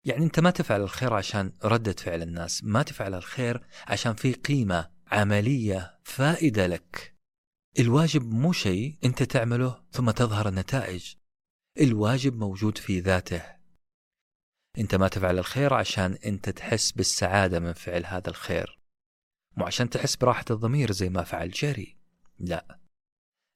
يعني 0.06 0.26
أنت 0.26 0.40
ما 0.40 0.52
تفعل 0.52 0.82
الخير 0.82 1.14
عشان 1.14 1.54
ردة 1.64 1.94
فعل 1.94 2.22
الناس 2.22 2.64
ما 2.64 2.84
تفعل 2.84 3.14
الخير 3.14 3.68
عشان 3.88 4.14
في 4.14 4.34
قيمة 4.34 4.92
عملية 5.08 6.00
فائدة 6.04 6.68
لك. 6.68 7.16
الواجب 7.80 8.34
مو 8.34 8.52
شيء 8.52 8.98
أنت 9.04 9.24
تعمله 9.24 9.84
ثم 9.92 10.12
تظهر 10.12 10.48
النتائج. 10.48 11.16
الواجب 11.82 12.38
موجود 12.38 12.78
في 12.78 13.00
ذاته. 13.00 13.60
أنت 14.78 14.96
ما 14.96 15.08
تفعل 15.08 15.40
الخير 15.40 15.74
عشان 15.74 16.14
أنت 16.26 16.50
تحس 16.50 16.92
بالسعادة 16.92 17.60
من 17.60 17.74
فعل 17.74 18.06
هذا 18.06 18.30
الخير. 18.30 18.80
مو 19.58 19.66
عشان 19.66 19.90
تحس 19.90 20.16
براحة 20.16 20.46
الضمير 20.52 20.92
زي 20.92 21.10
ما 21.10 21.24
فعل 21.24 21.52
جيري. 21.52 21.98
لا. 22.40 22.79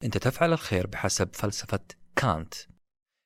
أنت 0.04 0.18
تفعل 0.18 0.54
الخير 0.54 0.88
بحسب 0.88 1.30
فلسفة 1.36 1.80
كانت 2.16 2.54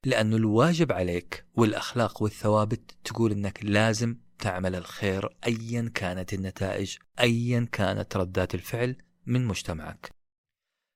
لأن 0.05 0.33
الواجب 0.33 0.91
عليك 0.91 1.45
والأخلاق 1.55 2.23
والثوابت 2.23 2.95
تقول 3.03 3.31
أنك 3.31 3.59
لازم 3.63 4.17
تعمل 4.39 4.75
الخير 4.75 5.29
أيا 5.47 5.91
كانت 5.95 6.33
النتائج 6.33 6.97
أيا 7.19 7.67
كانت 7.71 8.17
ردات 8.17 8.55
الفعل 8.55 8.95
من 9.25 9.45
مجتمعك. 9.45 10.09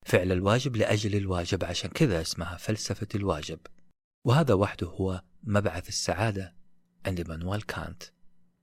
فعل 0.06 0.32
الواجب 0.32 0.76
لأجل 0.76 1.16
الواجب 1.16 1.64
عشان 1.64 1.90
كذا 1.90 2.22
اسمها 2.22 2.58
فلسفة 2.58 3.08
الواجب. 3.16 3.60
وهذا 4.26 4.54
وحده 4.54 4.88
هو 4.88 5.24
مبعث 5.44 5.88
السعادة 5.88 6.56
عند 7.06 7.30
مانويل 7.30 7.62
كانت. 7.62 8.04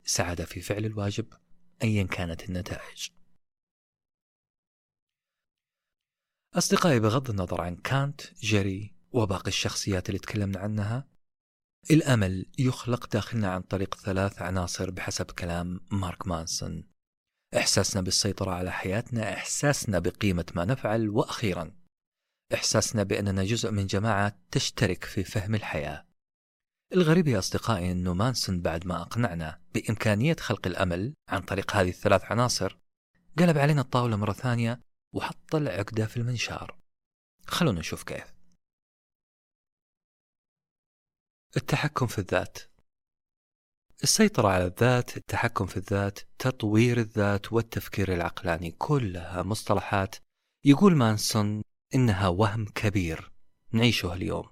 السعادة 0.05 0.45
في 0.45 0.61
فعل 0.61 0.85
الواجب 0.85 1.27
أيا 1.83 2.05
كانت 2.05 2.49
النتائج. 2.49 3.09
أصدقائي 6.57 7.01
بغض 7.01 7.31
النظر 7.31 7.61
عن 7.61 7.77
كانت 7.77 8.21
جيري 8.41 8.95
وباقي 9.13 9.49
الشخصيات 9.49 10.09
اللي 10.09 10.19
تكلمنا 10.19 10.59
عنها 10.59 11.09
الأمل 11.91 12.47
يخلق 12.59 13.09
داخلنا 13.13 13.49
عن 13.49 13.63
طريق 13.63 13.95
ثلاث 13.95 14.43
عناصر 14.43 14.91
بحسب 14.91 15.31
كلام 15.31 15.81
مارك 15.91 16.27
مانسون. 16.27 16.85
إحساسنا 17.57 18.03
بالسيطرة 18.03 18.51
على 18.51 18.73
حياتنا 18.73 19.35
إحساسنا 19.35 19.99
بقيمة 19.99 20.45
ما 20.55 20.65
نفعل 20.65 21.09
وأخيرا 21.09 21.73
إحساسنا 22.55 23.03
بأننا 23.03 23.45
جزء 23.45 23.71
من 23.71 23.87
جماعة 23.87 24.39
تشترك 24.51 25.05
في 25.05 25.25
فهم 25.25 25.55
الحياة. 25.55 26.07
الغريب 26.93 27.29
يا 27.29 27.39
أصدقائي 27.39 27.93
أنه 27.93 28.15
مانسون 28.15 28.61
بعد 28.61 28.87
ما 28.87 29.03
أقنعنا 29.03 29.61
بإمكانية 29.75 30.37
خلق 30.41 30.67
الأمل 30.67 31.15
عن 31.29 31.41
طريق 31.41 31.77
هذه 31.77 31.89
الثلاث 31.89 32.25
عناصر 32.25 32.79
قلب 33.39 33.59
علينا 33.59 33.81
الطاولة 33.81 34.17
مرة 34.17 34.33
ثانية 34.33 34.88
وحط 35.15 35.55
العقدة 35.55 36.07
في 36.07 36.17
المنشار. 36.17 36.79
خلونا 37.47 37.81
نشوف 37.81 38.03
كيف. 38.03 38.35
التحكم 41.57 42.07
في 42.07 42.19
الذات. 42.19 42.59
السيطرة 44.03 44.49
على 44.49 44.67
الذات، 44.67 45.17
التحكم 45.17 45.67
في 45.67 45.77
الذات، 45.77 46.19
تطوير 46.39 46.99
الذات 46.99 47.53
والتفكير 47.53 48.15
العقلاني 48.15 48.71
كلها 48.71 49.43
مصطلحات 49.43 50.17
يقول 50.65 50.97
مانسون 50.97 51.63
إنها 51.95 52.29
وهم 52.29 52.67
كبير 52.67 53.33
نعيشه 53.73 54.13
اليوم. 54.15 54.51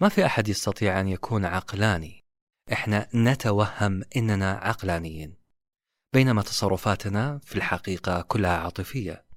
ما 0.00 0.08
في 0.08 0.26
أحد 0.26 0.48
يستطيع 0.48 1.00
أن 1.00 1.08
يكون 1.08 1.44
عقلاني. 1.44 2.24
إحنا 2.72 3.08
نتوهم 3.14 4.02
إننا 4.16 4.52
عقلانيين. 4.52 5.36
بينما 6.14 6.42
تصرفاتنا 6.42 7.38
في 7.38 7.56
الحقيقة 7.56 8.22
كلها 8.22 8.58
عاطفية. 8.58 9.29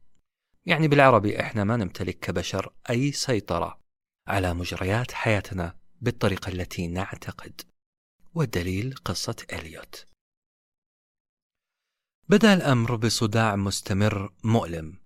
يعني 0.66 0.88
بالعربي 0.88 1.40
إحنا 1.40 1.64
ما 1.64 1.78
نمتلك 1.78 2.20
كبشر 2.20 2.74
أي 2.90 3.12
سيطرة 3.12 3.80
على 4.28 4.54
مجريات 4.54 5.12
حياتنا 5.12 5.78
بالطريقة 6.02 6.50
التي 6.50 6.88
نعتقد. 6.88 7.62
والدليل 8.36 8.96
قصة 9.06 9.36
إليوت. 9.54 10.08
بدأ 12.30 12.54
الأمر 12.54 12.96
بصداع 12.96 13.56
مستمر 13.56 14.34
مؤلم. 14.44 15.00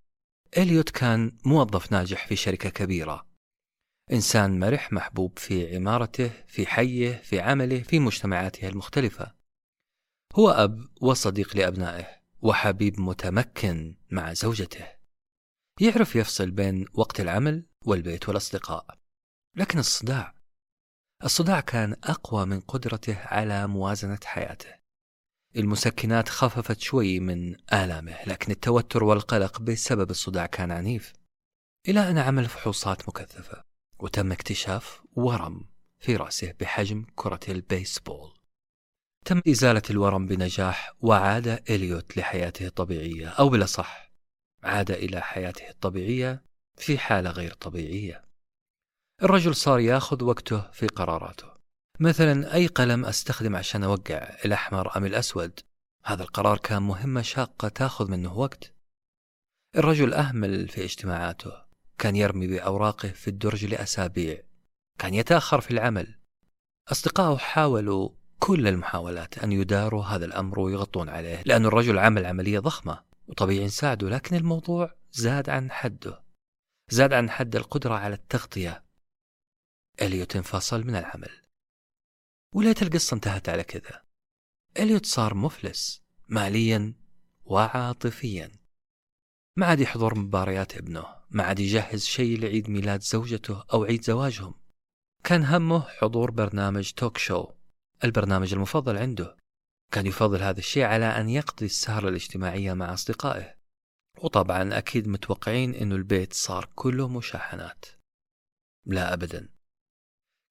إليوت 0.58 0.89
كان 0.89 1.38
موظف 1.46 1.91
ناجح 1.91 2.28
في 2.28 2.36
شركة 2.36 2.70
كبيرة. 2.70 3.28
إنسان 4.12 4.60
مرح 4.60 4.93
محبوب 4.93 5.39
في 5.39 5.76
عمارته 5.76 6.32
في 6.48 6.65
حيه 6.65 7.15
في 7.15 7.39
عمله 7.39 7.84
في 7.84 8.00
مجتمعاته 8.00 8.67
المختلفة. 8.67 9.34
هو 10.36 10.50
أب 10.50 10.88
وصديق 11.02 11.58
لأبنائه 11.58 12.22
وحبيب 12.41 13.00
متمكن 13.00 13.96
مع 14.12 14.34
زوجته. 14.34 14.97
يعرف 15.82 16.16
يفصل 16.16 16.52
بين 16.52 16.86
وقت 16.94 17.20
العمل 17.20 17.66
والبيت 17.86 18.28
والأصدقاء. 18.28 18.98
لكن 19.56 19.80
الصداع 19.80 20.34
الصداع 21.24 21.60
كان 21.60 21.96
أقوى 22.04 22.46
من 22.46 22.60
قدرته 22.60 23.18
على 23.18 23.68
موازنة 23.68 24.20
حياته. 24.24 24.74
المسكنات 25.56 26.30
خففت 26.30 26.80
شوي 26.80 27.20
من 27.20 27.56
آلامه 27.74 28.18
لكن 28.28 28.52
التوتر 28.52 29.04
والقلق 29.04 29.62
بسبب 29.62 30.12
الصداع 30.12 30.46
كان 30.46 30.72
عنيف. 30.72 31.13
إلى 31.88 32.12
أن 32.12 32.18
عمل 32.18 32.46
فحوصات 32.46 33.10
مكثفة 33.10 33.63
وتم 34.00 34.32
اكتشاف 34.32 35.02
ورم 35.16 35.70
في 36.00 36.16
رأسه 36.16 36.54
بحجم 36.60 37.06
كرة 37.16 37.40
البيسبول. 37.50 38.34
تم 39.26 39.42
إزالة 39.48 39.82
الورم 39.90 40.26
بنجاح 40.26 40.94
وعاد 41.00 41.48
إليوت 41.70 42.18
لحياته 42.18 42.68
الطبيعية 42.68 43.28
أو 43.28 43.50
بالأصح 43.50 44.07
عاد 44.63 44.91
إلى 44.91 45.22
حياته 45.22 45.70
الطبيعية 45.70 46.43
في 46.78 46.98
حالة 46.98 47.30
غير 47.30 47.54
طبيعية. 47.54 48.24
الرجل 49.24 49.56
صار 49.56 49.80
ياخذ 49.80 50.24
وقته 50.24 50.72
في 50.72 50.88
قراراته. 50.88 51.48
مثلا 52.00 52.54
أي 52.54 52.67
قلم 52.67 53.06
أستخدم 53.06 53.56
عشان 53.56 53.84
أوقع 53.84 54.38
الأحمر 54.46 54.98
أم 54.98 55.06
الأسود؟ 55.06 55.60
هذا 56.06 56.24
القرار 56.24 56.58
كان 56.58 56.82
مهمة 56.82 57.22
شاقة 57.22 57.67
تأخذ 57.67 58.12
منه 58.12 58.38
وقت. 58.38 58.74
الرجل 59.76 60.13
أهمل 60.13 60.67
في 60.67 60.84
اجتماعاته. 60.84 61.52
كان 61.98 62.15
يرمي 62.15 62.48
بأوراقه 62.48 63.10
في 63.10 63.28
الدرج 63.28 63.65
لأسابيع. 63.65 64.41
كان 65.00 65.13
يتأخر 65.13 65.62
في 65.62 65.72
العمل. 65.72 66.15
أصدقائه 66.91 67.38
حاولوا 67.38 68.10
كل 68.39 68.67
المحاولات 68.67 69.38
أن 69.38 69.52
يداروا 69.52 70.04
هذا 70.04 70.26
الأمر 70.26 70.60
ويغطون 70.60 71.10
عليه 71.10 71.41
لأن 71.46 71.65
الرجل 71.65 72.00
عمل 72.00 72.26
عملية 72.26 72.60
ضخمة. 72.60 73.04
وطبيعي 73.28 73.66
نساعده 73.66 74.10
لكن 74.10 74.36
الموضوع 74.36 74.96
زاد 75.12 75.50
عن 75.50 75.72
حده. 75.72 76.24
زاد 76.90 77.13
عن 77.13 77.30
حد 77.30 77.56
القدرة 77.56 77.94
على 77.94 78.16
التغطية. 78.16 78.84
إليوت 80.02 80.36
انفصل 80.36 80.84
من 80.84 80.96
العمل. 80.96 81.42
وليت 82.56 82.82
القصة 82.82 83.16
انتهت 83.16 83.50
على 83.50 83.63
كذا. 83.63 84.04
إليوت 84.78 85.06
صار 85.06 85.34
مفلس 85.34 86.04
ماليا 86.28 86.94
وعاطفيا. 87.46 88.52
ما 89.56 89.66
عاد 89.66 89.80
يحضر 89.80 90.16
مباريات 90.16 90.78
ابنه 90.78 91.06
ما 91.30 91.44
عاد 91.44 91.60
يجهز 91.60 92.06
شيء 92.06 92.40
لعيد 92.40 92.70
ميلاد 92.70 93.02
زوجته 93.02 93.63
أو 93.74 93.84
عيد 93.84 94.04
زواجهم. 94.04 94.54
كان 95.24 95.44
همه 95.44 95.82
حضور 95.82 96.32
برنامج 96.32 96.92
توك 96.92 97.18
شو 97.18 97.48
البرنامج 98.04 98.54
المفضل 98.54 98.98
عنده. 98.98 99.38
كان 99.91 100.08
يفضل 100.08 100.41
هذا 100.41 100.60
الشيء 100.60 100.84
على 100.84 101.06
أن 101.06 101.30
يقضي 101.30 101.65
السهرة 101.65 102.10
الاجتماعية 102.10 102.73
مع 102.73 102.93
أصدقائه. 102.93 103.58
وطبعا 104.21 104.78
أكيد 104.78 105.08
متوقعين 105.08 105.76
أنه 105.76 105.95
البيت 105.95 106.34
صار 106.34 106.69
كله 106.76 107.08
مشاحنات. 107.08 107.86
لا 108.86 109.13
أبدا. 109.13 109.50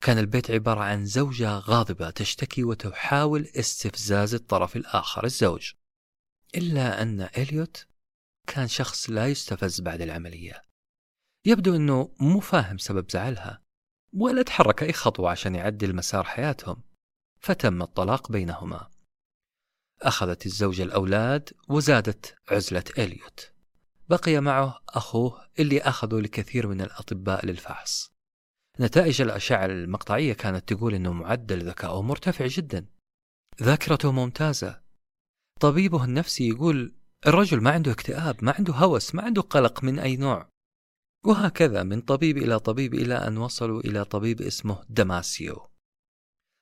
كان 0.01 0.18
البيت 0.18 0.51
عبارة 0.51 0.81
عن 0.81 1.07
زوجة 1.07 1.59
غاضبة 1.59 2.11
تشتكي 2.11 2.64
وتحاول 2.64 3.49
استفزاز 3.57 4.35
الطرف 4.35 4.77
الآخر 4.77 5.25
الزوج. 5.25 5.72
إلا 6.55 7.03
أن 7.03 7.20
إليوت 7.20 7.87
كان 8.46 8.68
شخص 8.68 9.11
لا 9.11 9.27
يستفز 9.27 9.81
بعد 9.81 10.01
العملية. 10.01 10.62
يبدو 11.44 11.77
أنه 11.77 12.14
مو 12.20 12.40
فاهم 12.40 12.79
سبب 12.79 13.11
زعلها 13.11 13.62
ولا 14.12 14.42
تحرك 14.42 14.83
أي 14.83 14.92
خطوة 14.92 15.31
عشان 15.31 15.55
يعدل 15.55 15.96
مسار 15.96 16.25
حياتهم. 16.25 16.83
فتم 17.40 17.83
الطلاق 17.83 18.33
بينهما. 18.33 18.90
أخذت 20.03 20.47
الزوجة 20.47 20.83
الأولاد 20.83 21.51
وزادت 21.69 22.35
عزلة 22.51 22.85
إليوت. 22.99 23.53
بقي 24.09 24.41
معه 24.41 24.81
أخوه 24.89 25.49
اللي 25.59 25.81
أخذوا 25.81 26.21
لكثير 26.21 26.67
من 26.67 26.81
الأطباء 26.81 27.47
للفحص. 27.47 28.13
نتائج 28.81 29.23
الأشعة 29.23 29.65
المقطعية 29.65 30.33
كانت 30.33 30.73
تقول 30.73 30.95
أنه 30.95 31.13
معدل 31.13 31.69
ذكائه 31.69 32.03
مرتفع 32.03 32.47
جدا. 32.47 32.87
ذاكرته 33.63 34.13
ممتازة. 34.13 34.81
طبيبه 35.61 36.05
النفسي 36.05 36.49
يقول 36.49 36.95
الرجل 37.27 37.61
ما 37.61 37.71
عنده 37.71 37.93
اكتئاب 37.93 38.45
ما 38.45 38.55
عنده 38.59 38.73
هوس 38.75 39.15
ما 39.15 39.23
عنده 39.23 39.43
قلق 39.43 39.85
من 39.85 39.99
أي 39.99 40.17
نوع. 40.17 40.49
وهكذا 41.25 41.83
من 41.83 42.01
طبيب 42.01 42.39
إلى 42.39 42.59
طبيب 42.59 42.95
إلى 42.95 43.15
أن 43.15 43.37
وصلوا 43.37 43.81
إلى 43.81 44.05
طبيب 44.05 44.43
اسمه 44.43 44.85
دماسيو. 44.89 45.69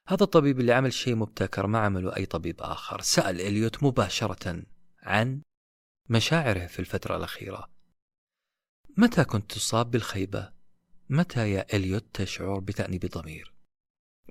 هذا 0.09 0.25
الطبيب 0.25 0.61
اللي 0.61 0.73
عمل 0.73 0.93
شيء 0.93 1.15
مبتكر 1.15 1.67
ما 1.67 1.79
عمله 1.79 2.17
أي 2.17 2.27
طبيب 2.27 2.61
آخر 2.61 3.01
سأل 3.01 3.41
إليوت 3.41 3.83
مباشرة 3.83 4.63
عن 5.03 5.43
مشاعره 6.09 6.67
في 6.67 6.79
الفترة 6.79 7.17
الأخيرة 7.17 7.71
متى 8.97 9.25
كنت 9.25 9.53
تصاب 9.53 9.91
بالخيبة؟ 9.91 10.53
متى 11.11 11.53
يا 11.53 11.77
إليوت 11.77 12.05
تشعر 12.15 12.59
بتأنيب 12.59 13.07
ضمير؟ 13.07 13.55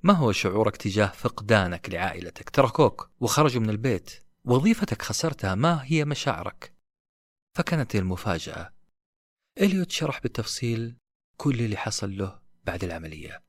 ما 0.03 0.13
هو 0.13 0.31
شعورك 0.31 0.77
تجاه 0.77 1.07
فقدانك 1.07 1.89
لعائلتك؟ 1.89 2.49
تركوك 2.49 3.12
وخرجوا 3.19 3.62
من 3.62 3.69
البيت 3.69 4.23
وظيفتك 4.45 5.01
خسرتها 5.01 5.55
ما 5.55 5.83
هي 5.83 6.05
مشاعرك؟ 6.05 6.73
فكانت 7.57 7.95
المفاجأة 7.95 8.73
إليوت 9.62 9.91
شرح 9.91 10.21
بالتفصيل 10.21 10.95
كل 11.38 11.59
اللي 11.59 11.77
حصل 11.77 12.17
له 12.17 12.39
بعد 12.63 12.83
العملية 12.83 13.43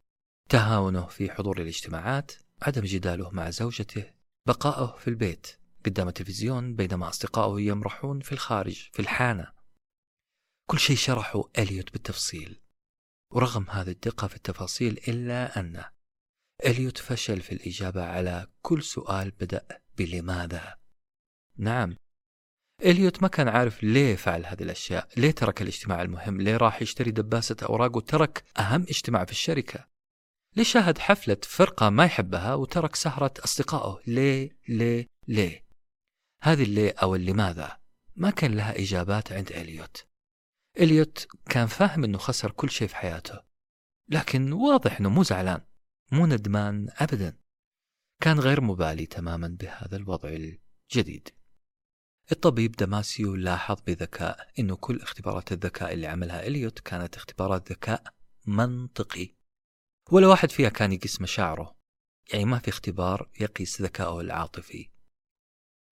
تهاونه 0.49 1.07
في 1.07 1.31
حضور 1.31 1.61
الاجتماعات 1.61 2.33
عدم 2.63 2.83
جداله 2.83 3.31
مع 3.31 3.51
زوجته 3.51 4.11
بقائه 4.47 4.97
في 4.99 5.09
البيت 5.09 5.47
قدام 5.87 6.09
التلفزيون 6.09 6.75
بينما 6.75 7.09
أصدقائه 7.09 7.67
يمرحون 7.67 8.21
في 8.21 8.33
الخارج 8.33 8.91
في 8.93 9.01
الحانة. 9.01 9.53
كل 10.71 10.79
شيء 10.79 10.97
شرحه 10.97 11.45
إليوت 11.59 11.93
بالتفصيل 11.93 12.61
ورغم 13.33 13.71
هذه 13.71 13.91
الدقة 13.91 14.29
في 14.29 14.37
التفاصيل 14.37 15.01
إلا 15.09 15.61
أن 15.61 15.85
إليوت 16.67 16.99
فشل 16.99 17.41
في 17.41 17.53
الإجابة 17.53 18.05
على 18.05 18.47
كل 18.63 18.83
سؤال 18.83 19.31
بدأ 19.31 19.67
بلماذا. 19.99 20.79
نعم 21.57 21.97
إليوت 22.83 23.23
ما 23.23 23.29
كان 23.29 23.49
عارف 23.49 23.83
ليه 23.85 24.17
فعل 24.17 24.47
هذه 24.47 24.63
الأشياء 24.63 25.09
ليه 25.17 25.31
ترك 25.31 25.63
الاجتماع 25.63 26.03
المهم 26.03 26.41
ليه 26.41 26.57
راح 26.57 26.83
يشتري 26.83 27.11
دباسة 27.11 27.57
أوراق 27.63 27.97
وترك 27.97 28.45
أهم 28.59 28.83
اجتماع 28.83 29.25
في 29.25 29.33
الشركة. 29.33 29.94
ليه 30.57 30.65
شاهد 30.65 30.99
حفلة 30.99 31.37
فرقة 31.43 31.91
ما 31.91 32.05
يحبها 32.05 32.55
وترك 32.55 32.97
سهرة 32.97 33.35
أصدقائه. 33.45 34.01
ليه؟ 34.07 34.59
ليه؟ 34.69 35.09
ليه؟ 35.29 35.65
هذه 36.43 36.63
الليه 36.63 36.95
أو 37.03 37.15
اللماذا 37.15 37.79
ما 38.17 38.31
كان 38.31 38.55
لها 38.55 38.79
إجابات 38.79 39.33
عند 39.33 39.53
إليوت. 39.53 40.07
إليوت 40.79 41.29
كان 41.51 41.67
فاهم 41.67 42.05
أنه 42.05 42.19
خسر 42.19 42.51
كل 42.51 42.71
شيء 42.71 42.89
في 42.89 42.97
حياته 42.97 43.41
لكن 44.09 44.53
واضح 44.53 45.01
أنه 45.01 45.09
مو 45.09 45.23
زعلان 45.23 45.61
مو 46.13 46.27
ندمان 46.27 46.89
أبدا. 46.91 47.39
كان 48.23 48.41
غير 48.41 48.61
مبالي 48.61 49.07
تماما 49.07 49.57
بهذا 49.61 49.97
الوضع 49.97 50.29
الجديد. 50.29 51.29
الطبيب 52.33 52.73
دماسيو 52.73 53.35
لاحظ 53.35 53.77
بذكاء 53.87 54.53
أنه 54.59 54.77
كل 54.77 55.01
اختبارات 55.01 55.53
الذكاء 55.53 55.93
اللي 55.93 56.07
عملها 56.07 56.47
إليوت 56.47 56.79
كانت 56.79 57.17
اختبارات 57.17 57.73
ذكاء 57.73 58.03
منطقي. 58.47 59.35
ولا 60.11 60.27
واحد 60.27 60.51
فيها 60.51 60.69
كان 60.69 60.93
يقيس 60.93 61.21
مشاعره. 61.21 61.77
يعني 62.33 62.45
ما 62.45 62.59
في 62.59 62.69
اختبار 62.69 63.31
يقيس 63.41 63.83
ذكائه 63.83 64.21
العاطفي. 64.21 64.91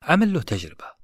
عمل 0.03 0.33
له 0.33 0.43
تجربة. 0.43 0.95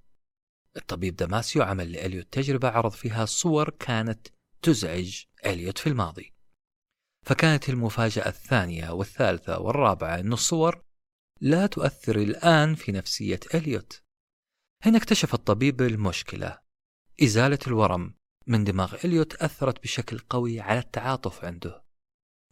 الطبيب 0.77 1.17
دماسيو 1.17 1.63
عمل 1.63 1.93
لإليوت 1.93 2.33
تجربة 2.33 2.69
عرض 2.69 2.93
فيها 2.93 3.25
صور 3.25 3.71
كانت 3.71 4.29
تزعج 4.63 5.25
إليوت 5.47 5.79
في 5.79 5.87
الماضي. 5.87 6.35
فكانت 7.27 7.69
المفاجأة 7.69 8.29
الثانية 8.29 8.91
والثالثة 8.91 9.59
والرابعة 9.59 10.21
أن 10.21 10.33
الصور 10.33 10.85
لا 11.41 11.67
تؤثر 11.67 12.17
الآن 12.17 12.75
في 12.75 12.93
نفسية 12.93 13.41
إليوت. 13.55 14.03
هنا 14.85 14.99
اكتشف 14.99 15.35
الطبيب 15.35 15.83
المشكلة. 15.83 16.59
إزالة 17.23 17.59
الورم 17.67 18.15
من 18.47 18.65
دماغ 18.65 18.95
إليوت 19.05 19.35
أثرت 19.35 19.83
بشكل 19.83 20.19
قوي 20.19 20.61
على 20.61 20.79
التعاطف 20.79 21.45
عنده. 21.45 21.88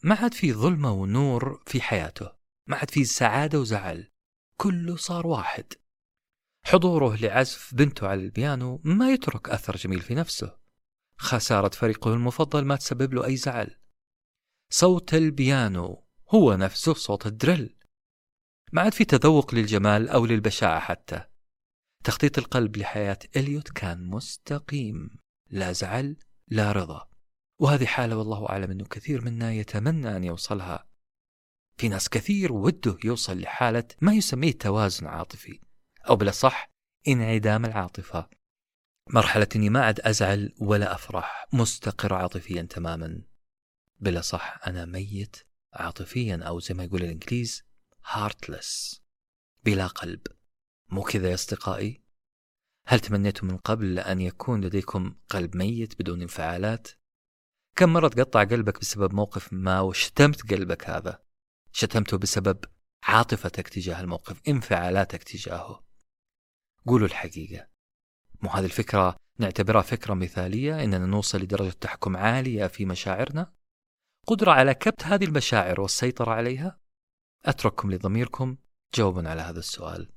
ما 0.05 0.15
عاد 0.15 0.35
في 0.35 0.53
ظلمة 0.53 0.93
ونور 0.93 1.63
في 1.67 1.81
حياته 1.81 2.33
ما 2.69 2.77
عاد 2.77 2.91
في 2.91 3.05
سعادة 3.05 3.61
وزعل 3.61 4.11
كله 4.61 4.97
صار 4.97 5.27
واحد. 5.27 5.73
حضوره 6.67 7.17
لعزف 7.17 7.75
بنته 7.75 8.09
على 8.09 8.21
البيانو 8.21 8.81
ما 8.85 9.11
يترك 9.11 9.49
أثر 9.49 9.77
جميل 9.77 10.01
في 10.01 10.15
نفسه. 10.15 10.59
خسارة 11.19 11.69
فريقه 11.69 12.15
المفضل 12.15 12.65
ما 12.65 12.77
تسبب 12.77 13.15
له 13.15 13.25
أي 13.27 13.37
زعل. 13.37 13.77
صوت 14.73 15.15
البيانو 15.15 16.07
هو 16.35 16.55
نفسه 16.55 16.95
صوت 16.95 17.27
الدريل. 17.27 17.77
ما 18.73 18.83
عاد 18.83 18.95
في 18.95 19.05
تذوق 19.05 19.55
للجمال 19.55 20.09
أو 20.09 20.27
للبشاعة 20.27 20.81
حتى. 20.81 21.25
تخطيط 22.05 22.39
القلب 22.39 22.77
لحياة 22.77 23.19
إليوت 23.37 23.69
كان 23.71 24.07
مستقيم 24.07 25.11
لا 25.51 25.73
زعل 25.73 26.17
لا 26.49 26.73
رضا. 26.73 27.16
وهذه 27.59 27.87
حالة 27.87 28.17
والله 28.17 28.49
أعلم 28.49 28.71
أنه 28.71 28.85
كثير 28.85 29.25
منا 29.25 29.53
يتمنى 29.53 30.17
أن 30.17 30.25
يوصلها. 30.25 30.89
في 31.77 31.89
ناس 31.89 32.09
كثير 32.09 32.53
وده 32.53 32.99
يوصل 33.05 33.41
لحالة 33.41 33.89
ما 34.01 34.15
يسميه 34.15 34.53
توازن 34.53 35.07
عاطفي 35.07 35.61
أو 36.09 36.17
بلا 36.17 36.31
صح 36.31 36.71
انعدام 37.09 37.65
العاطفة. 37.65 38.29
مرحلة 39.11 39.49
إني 39.57 39.71
ما 39.71 39.85
عاد 39.85 40.01
أزعل 40.01 40.55
ولا 40.59 40.95
أفرح 40.95 41.47
مستقر 41.53 42.15
عاطفيا 42.15 42.63
تماما. 42.63 43.23
بلا 44.01 44.21
صح 44.21 44.61
أنا 44.67 44.85
ميت 44.85 45.37
عاطفيا 45.73 46.37
أو 46.43 46.61
زي 46.61 46.75
ما 46.75 46.85
يقول 46.85 47.03
الإنجليز 47.03 47.63
heartless 48.05 49.01
بلا 49.65 49.87
قلب. 49.87 50.21
مو 50.89 51.03
كذا 51.03 51.29
يا 51.29 51.35
أصدقائي؟ 51.35 52.03
هل 52.87 53.01
تمنيتم 53.01 53.47
من 53.47 53.57
قبل 53.57 53.99
أن 53.99 54.21
يكون 54.21 54.65
لديكم 54.65 55.15
قلب 55.29 55.57
ميت 55.57 55.99
بدون 55.99 56.23
انفعالات؟ 56.23 56.89
كم 57.77 57.93
مرة 57.93 58.09
تقطع 58.09 58.45
قلبك 58.45 58.81
بسبب 58.81 59.15
موقف 59.15 59.53
ما 59.53 59.81
وشتمت 59.81 60.53
قلبك 60.53 60.91
هذا؟ 60.91 61.23
شتمته 61.73 62.19
بسبب 62.19 62.65
عاطفتك 63.03 63.69
تجاه 63.69 64.01
الموقف 64.01 64.41
انفعالاتك 64.49 65.23
تجاهه. 65.23 65.85
قولوا 66.87 67.07
الحقيقة. 67.07 67.69
مو 68.43 68.51
هذه 68.51 68.65
الفكرة؟ 68.65 69.17
نعتبرها 69.39 69.83
فكرة 69.83 70.15
مثالية 70.15 70.85
إننا 70.85 71.07
نوصل 71.07 71.39
لدرجة 71.39 71.71
تحكم 71.71 72.17
عالية 72.17 72.67
في 72.67 72.85
مشاعرنا؟ 72.85 73.53
قدرة 74.27 74.53
على 74.53 74.75
كبت 74.75 75.05
هذه 75.05 75.25
المشاعر 75.25 75.81
والسيطرة 75.81 76.33
عليها؟ 76.33 76.81
أترككم 77.45 77.91
لضميركم 77.91 78.57
جاوبا 78.95 79.29
على 79.31 79.43
هذا 79.43 79.59
السؤال. 79.59 80.16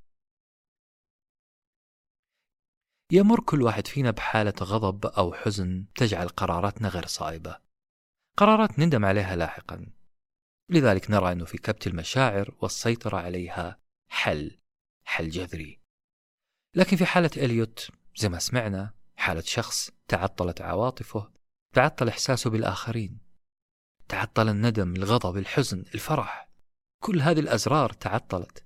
يمر 3.12 3.40
كل 3.40 3.62
واحد 3.62 3.88
فينا 3.88 4.12
بحالة 4.12 4.54
غضب 4.62 5.06
أو 5.06 5.34
حزن 5.34 5.86
تجعل 5.96 6.28
قراراتنا 6.28 6.90
غير 6.90 7.06
صائبة. 7.06 7.60
قرارات 8.38 8.80
نندم 8.80 9.06
عليها 9.06 9.36
لاحقا. 9.36 9.86
لذلك 10.70 11.12
نرى 11.12 11.32
أنه 11.32 11.46
في 11.46 11.58
كبت 11.58 11.88
المشاعر 11.88 12.56
والسيطرة 12.62 13.18
عليها 13.18 13.80
حل 14.08 14.60
حل 15.04 15.30
جذري. 15.30 15.80
لكن 16.76 16.98
في 16.98 17.06
حالة 17.06 17.30
إليوت 17.38 17.92
زي 18.16 18.30
ما 18.30 18.40
سمعنا 18.40 18.94
حالة 19.18 19.42
شخص 19.42 19.92
تعطلت 20.08 20.62
عواطفه 20.62 21.32
تعطل 21.76 22.08
إحساسه 22.08 22.50
بالآخرين 22.50 23.20
تعطل 24.08 24.50
الندم 24.50 24.96
الغضب 24.96 25.38
الحزن 25.38 25.80
الفرح. 25.80 26.50
كل 27.04 27.22
هذه 27.22 27.40
الأزرار 27.40 27.94
تعطلت. 27.94 28.66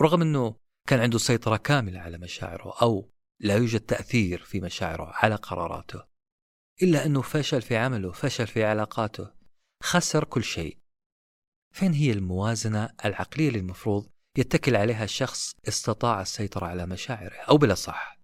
رغم 0.00 0.22
أنه 0.22 0.56
كان 0.88 1.00
عنده 1.00 1.18
سيطرة 1.18 1.56
كاملة 1.56 2.00
على 2.00 2.18
مشاعره 2.18 2.82
أو 2.82 3.10
لا 3.40 3.56
يوجد 3.56 3.80
تأثير 3.80 4.42
في 4.42 4.60
مشاعره 4.60 5.12
على 5.14 5.34
قراراته 5.34 6.04
إلا 6.82 7.06
أنه 7.06 7.22
فشل 7.22 7.62
في 7.62 7.76
عمله 7.76 8.12
فشل 8.12 8.46
في 8.46 8.64
علاقاته 8.64 9.32
خسر 9.82 10.24
كل 10.24 10.44
شيء. 10.44 10.78
فين 11.74 11.92
هي 11.92 12.12
الموازنة 12.12 12.94
العقلية 13.04 13.48
اللي 13.48 13.58
المفروض 13.58 14.10
يتكل 14.38 14.76
عليها 14.76 15.04
الشخص 15.04 15.54
استطاع 15.68 16.20
السيطرة 16.20 16.66
على 16.66 16.86
مشاعره؟ 16.86 17.36
أو 17.36 17.56
بلا 17.56 17.74
صح 17.74 18.18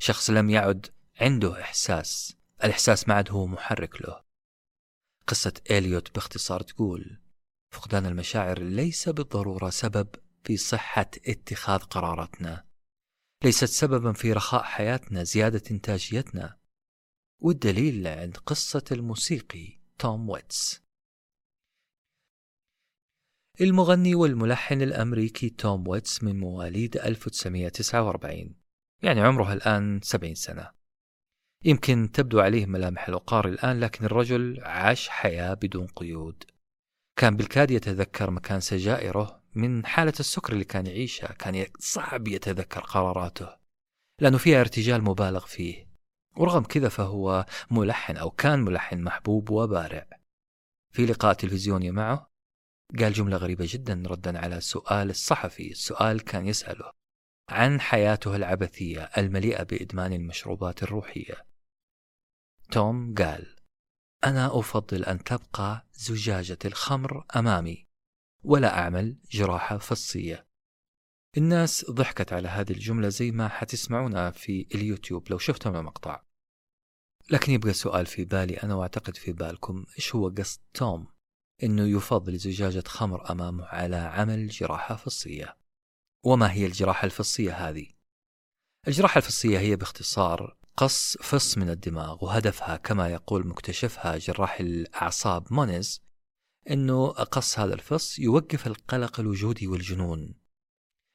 شخص 0.00 0.30
لم 0.30 0.50
يعد 0.50 0.86
عنده 1.20 1.60
إحساس 1.60 2.36
الإحساس 2.64 3.08
ما 3.08 3.14
عاد 3.14 3.30
هو 3.30 3.46
محرك 3.46 4.02
له. 4.02 4.24
قصة 5.26 5.54
إليوت 5.70 6.14
باختصار 6.14 6.60
تقول 6.60 7.20
فقدان 7.72 8.06
المشاعر 8.06 8.58
ليس 8.58 9.08
بالضرورة 9.08 9.70
سبب 9.70 10.08
في 10.44 10.56
صحة 10.56 11.10
اتخاذ 11.26 11.78
قراراتنا. 11.80 12.67
ليست 13.44 13.64
سببا 13.64 14.12
في 14.12 14.32
رخاء 14.32 14.62
حياتنا 14.62 15.24
زيادة 15.24 15.62
إنتاجيتنا. 15.70 16.58
والدليل 17.42 18.06
عندك 18.06 18.36
قصة 18.36 18.84
الموسيقي 18.92 19.80
توم 19.98 20.30
ويتس. 20.30 20.82
المغني 23.60 24.14
والملحن 24.14 24.82
الأمريكي 24.82 25.50
توم 25.50 25.88
ويتس 25.88 26.22
من 26.22 26.40
مواليد 26.40 26.96
1949 26.96 28.54
يعني 29.02 29.20
عمره 29.20 29.52
الآن 29.52 30.00
70 30.02 30.34
سنة. 30.34 30.72
يمكن 31.64 32.10
تبدو 32.12 32.40
عليه 32.40 32.66
ملامح 32.66 33.08
الوقار 33.08 33.48
الآن 33.48 33.80
لكن 33.80 34.04
الرجل 34.04 34.60
عاش 34.64 35.08
حياة 35.08 35.54
بدون 35.54 35.86
قيود. 35.86 36.44
كان 37.16 37.36
بالكاد 37.36 37.70
يتذكر 37.70 38.30
مكان 38.30 38.60
سجائره 38.60 39.37
من 39.54 39.86
حالة 39.86 40.12
السكر 40.20 40.52
اللي 40.52 40.64
كان 40.64 40.86
يعيشها 40.86 41.32
كان 41.32 41.66
صعب 41.78 42.28
يتذكر 42.28 42.80
قراراته 42.80 43.56
لأنه 44.20 44.38
فيها 44.38 44.60
ارتجال 44.60 45.04
مبالغ 45.04 45.46
فيه 45.46 45.88
ورغم 46.36 46.62
كذا 46.62 46.88
فهو 46.88 47.46
ملحن 47.70 48.16
أو 48.16 48.30
كان 48.30 48.58
ملحن 48.58 49.02
محبوب 49.02 49.50
وبارع. 49.50 50.06
في 50.92 51.06
لقاء 51.06 51.34
تلفزيوني 51.34 51.90
معه 51.90 52.30
قال 52.98 53.12
جملة 53.12 53.36
غريبة 53.36 53.66
جدا 53.68 54.02
ردا 54.06 54.38
على 54.38 54.60
سؤال 54.60 55.10
الصحفي 55.10 55.70
السؤال 55.70 56.20
كان 56.24 56.46
يسأله 56.46 56.92
عن 57.48 57.80
حياته 57.80 58.36
العبثية 58.36 59.00
المليئة 59.00 59.62
بإدمان 59.62 60.12
المشروبات 60.12 60.82
الروحية. 60.82 61.46
توم 62.70 63.14
قال 63.14 63.56
أنا 64.24 64.58
أفضل 64.58 65.04
أن 65.04 65.24
تبقى 65.24 65.86
زجاجة 65.92 66.58
الخمر 66.64 67.24
أمامي. 67.36 67.87
ولا 68.44 68.78
أعمل 68.78 69.16
جراحة 69.30 69.78
فصية. 69.78 70.46
الناس 71.36 71.90
ضحكت 71.90 72.32
على 72.32 72.48
هذه 72.48 72.70
الجملة 72.72 73.08
زي 73.08 73.30
ما 73.30 73.48
حتسمعونها 73.48 74.30
في 74.30 74.68
اليوتيوب 74.74 75.30
لو 75.30 75.38
شفتم 75.38 75.76
المقطع. 75.76 76.22
لكن 77.30 77.52
يبقى 77.52 77.72
سؤال 77.72 78.06
في 78.06 78.24
بالي 78.24 78.56
أنا 78.56 78.74
وأعتقد 78.74 79.16
في 79.16 79.32
بالكم 79.32 79.86
إيش 79.96 80.14
هو 80.14 80.28
قصد 80.28 80.60
توم؟ 80.74 81.06
إنه 81.62 81.86
يفضل 81.86 82.36
زجاجة 82.36 82.84
خمر 82.86 83.30
أمامه 83.32 83.64
على 83.64 83.96
عمل 83.96 84.48
جراحة 84.48 84.96
فصية. 84.96 85.56
وما 86.24 86.52
هي 86.52 86.66
الجراحة 86.66 87.04
الفصية 87.04 87.68
هذه؟ 87.68 87.86
الجراحة 88.88 89.18
الفصية 89.18 89.58
هي 89.58 89.76
باختصار 89.76 90.58
قص 90.76 91.16
فص 91.16 91.58
من 91.58 91.70
الدماغ 91.70 92.24
وهدفها 92.24 92.76
كما 92.76 93.08
يقول 93.08 93.46
مكتشفها 93.46 94.18
جراح 94.18 94.60
الأعصاب 94.60 95.52
مونيز 95.52 96.02
أنه 96.70 97.08
قص 97.08 97.58
هذا 97.58 97.74
الفص 97.74 98.18
يوقف 98.18 98.66
القلق 98.66 99.20
الوجودي 99.20 99.66
والجنون. 99.66 100.34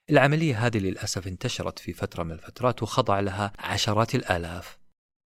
العملية 0.09 0.65
هذه 0.65 0.77
للأسف 0.77 1.27
انتشرت 1.27 1.79
في 1.79 1.93
فترة 1.93 2.23
من 2.23 2.31
الفترات 2.31 2.83
وخضع 2.83 3.19
لها 3.19 3.53
عشرات 3.59 4.15
الآلاف 4.15 4.79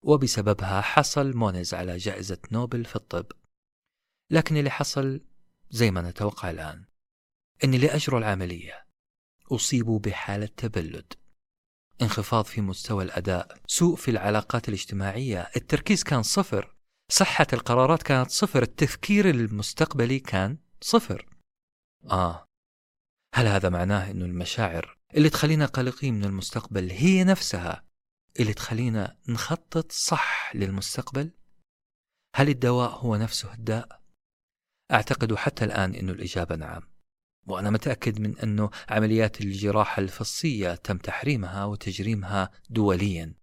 وبسببها 0.04 0.82
حصل 0.82 1.34
مونيز 1.34 1.74
على 1.74 1.98
جائزة 1.98 2.38
نوبل 2.52 2.86
في 2.86 2.96
الطب. 2.96 3.26
لكن 4.32 4.58
اللي 4.58 4.70
حصل 4.70 5.22
زي 5.70 5.92
ما 5.92 6.02
نتوقع 6.02 6.50
الآن 6.50 6.86
أن 7.64 7.74
اللي 7.74 7.96
أجروا 7.96 8.20
العملية 8.20 8.86
أصيبوا 9.52 10.00
بحالة 10.00 10.46
تبلد. 10.46 11.14
انخفاض 12.02 12.46
في 12.46 12.62
مستوى 12.62 13.04
الأداء 13.04 13.58
سوء 13.68 13.96
في 13.96 14.12
العلاقات 14.12 14.70
الاجتماعية 14.70 15.52
التركيز 15.56 16.04
كان 16.04 16.24
صفر. 16.24 16.75
صحة 17.12 17.48
القرارات 17.54 18.04
كانت 18.04 18.30
صفر 18.32 18.64
التفكير 18.64 19.30
المستقبلي 19.30 20.20
كان 20.20 20.58
صفر 20.82 21.30
آه 22.12 22.46
هل 23.36 23.48
هذا 23.48 23.70
معناه 23.70 24.12
أنه 24.12 24.26
المشاعر 24.26 24.98
اللي 25.18 25.30
تخلينا 25.30 25.66
قلقين 25.66 26.14
من 26.14 26.24
المستقبل 26.26 26.92
هي 26.92 27.24
نفسها 27.24 27.86
اللي 28.40 28.54
تخلينا 28.54 29.18
نخطط 29.28 29.92
صح 29.92 30.56
للمستقبل؟ 30.56 31.32
هل 32.36 32.50
الدواء 32.50 32.90
هو 32.92 33.16
نفسه 33.16 33.54
الداء؟ 33.54 34.02
أعتقد 34.92 35.36
حتى 35.36 35.66
الآن 35.66 35.96
أنه 35.96 36.12
الإجابة 36.12 36.56
نعم 36.56 36.82
وأنا 37.48 37.70
متأكد 37.70 38.20
من 38.20 38.40
أنه 38.40 38.70
عمليات 38.90 39.42
الجراحة 39.42 40.00
الفصية 40.00 40.76
تم 40.76 40.98
تحريمها 40.98 41.66
وتجريمها 41.66 42.52
دوليا 42.70 43.34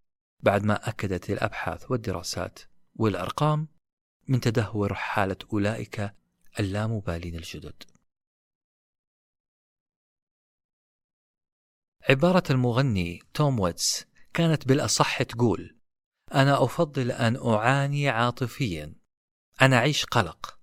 بعد 0.40 0.64
ما 0.64 0.88
أكدت 0.88 1.30
الأبحاث 1.30 1.90
والدراسات 1.90 2.58
والأرقام 2.94 3.68
من 4.28 4.40
تدهور 4.40 4.94
حالة 4.94 5.36
أولئك 5.52 6.14
اللامبالين 6.60 7.34
الجدد. 7.34 7.82
عبارة 12.10 12.42
المغني 12.50 13.20
توم 13.34 13.60
ويتس 13.60 14.06
كانت 14.34 14.68
بالأصح 14.68 15.22
تقول: 15.22 15.78
أنا 16.34 16.64
أفضل 16.64 17.10
أن 17.10 17.36
أعاني 17.36 18.08
عاطفيا. 18.08 18.94
أن 19.62 19.76
أعيش 19.76 20.04
قلق. 20.04 20.58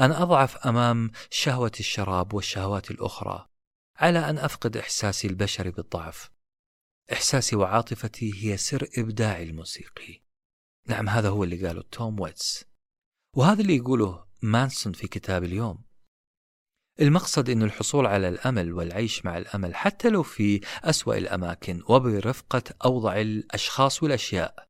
أن 0.00 0.12
أضعف 0.12 0.66
أمام 0.66 1.10
شهوة 1.30 1.72
الشراب 1.80 2.34
والشهوات 2.34 2.90
الأخرى. 2.90 3.48
على 3.96 4.18
أن 4.30 4.38
أفقد 4.38 4.76
إحساسي 4.76 5.28
البشري 5.28 5.70
بالضعف. 5.70 6.30
إحساسي 7.12 7.56
وعاطفتي 7.56 8.32
هي 8.34 8.56
سر 8.56 8.88
إبداعي 8.98 9.42
الموسيقي. 9.42 10.22
نعم 10.86 11.08
هذا 11.08 11.28
هو 11.28 11.44
اللي 11.44 11.66
قاله 11.66 11.82
توم 11.82 12.20
ويتس. 12.20 12.64
وهذا 13.36 13.60
اللي 13.60 13.76
يقوله 13.76 14.26
مانسون 14.42 14.92
في 14.92 15.08
كتاب 15.08 15.44
اليوم. 15.44 15.84
المقصد 17.00 17.50
أن 17.50 17.62
الحصول 17.62 18.06
على 18.06 18.28
الأمل 18.28 18.72
والعيش 18.72 19.24
مع 19.24 19.38
الأمل 19.38 19.74
حتى 19.74 20.10
لو 20.10 20.22
في 20.22 20.60
أسوأ 20.84 21.16
الأماكن 21.16 21.82
وبرفقة 21.88 22.62
أوضع 22.84 23.20
الأشخاص 23.20 24.02
والأشياء. 24.02 24.66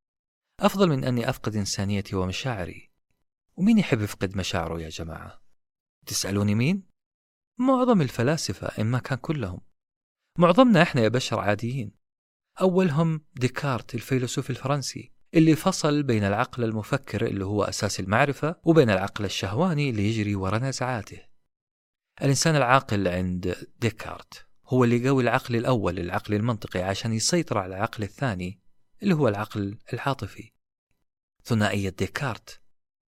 أفضل 0.60 0.88
من 0.88 1.04
أني 1.04 1.28
أفقد 1.28 1.56
إنسانيتي 1.56 2.16
ومشاعري. 2.16 2.90
ومين 3.56 3.78
يحب 3.78 4.00
يفقد 4.00 4.36
مشاعره 4.36 4.80
يا 4.80 4.88
جماعة؟ 4.88 5.42
تسألوني 6.06 6.54
مين؟ 6.54 6.88
معظم 7.58 8.00
الفلاسفة 8.00 8.66
إن 8.66 8.86
ما 8.86 8.98
كان 8.98 9.18
كلهم. 9.18 9.60
معظمنا 10.38 10.82
إحنا 10.82 11.00
يا 11.00 11.08
بشر 11.08 11.38
عاديين. 11.38 11.96
أولهم 12.60 13.24
ديكارت 13.34 13.94
الفيلسوف 13.94 14.50
الفرنسي. 14.50 15.12
اللي 15.34 15.56
فصل 15.56 16.02
بين 16.02 16.24
العقل 16.24 16.64
المفكر 16.64 17.26
اللي 17.26 17.44
هو 17.44 17.64
أساس 17.64 18.00
المعرفة 18.00 18.56
وبين 18.64 18.90
العقل 18.90 19.24
الشهواني 19.24 19.90
اللي 19.90 20.08
يجري 20.08 20.34
ورا 20.34 20.58
نزعاته. 20.58 21.20
الإنسان 22.22 22.56
العاقل 22.56 23.08
عند 23.08 23.56
ديكارت 23.78 24.46
هو 24.66 24.84
اللي 24.84 25.04
يقوي 25.04 25.22
العقل 25.22 25.56
الأول 25.56 25.98
العقل 25.98 26.34
المنطقي 26.34 26.82
عشان 26.82 27.12
يسيطر 27.12 27.58
على 27.58 27.76
العقل 27.76 28.02
الثاني 28.02 28.60
اللي 29.02 29.14
هو 29.14 29.28
العقل 29.28 29.78
العاطفي. 29.92 30.52
ثنائية 31.44 31.88
ديكارت 31.88 32.60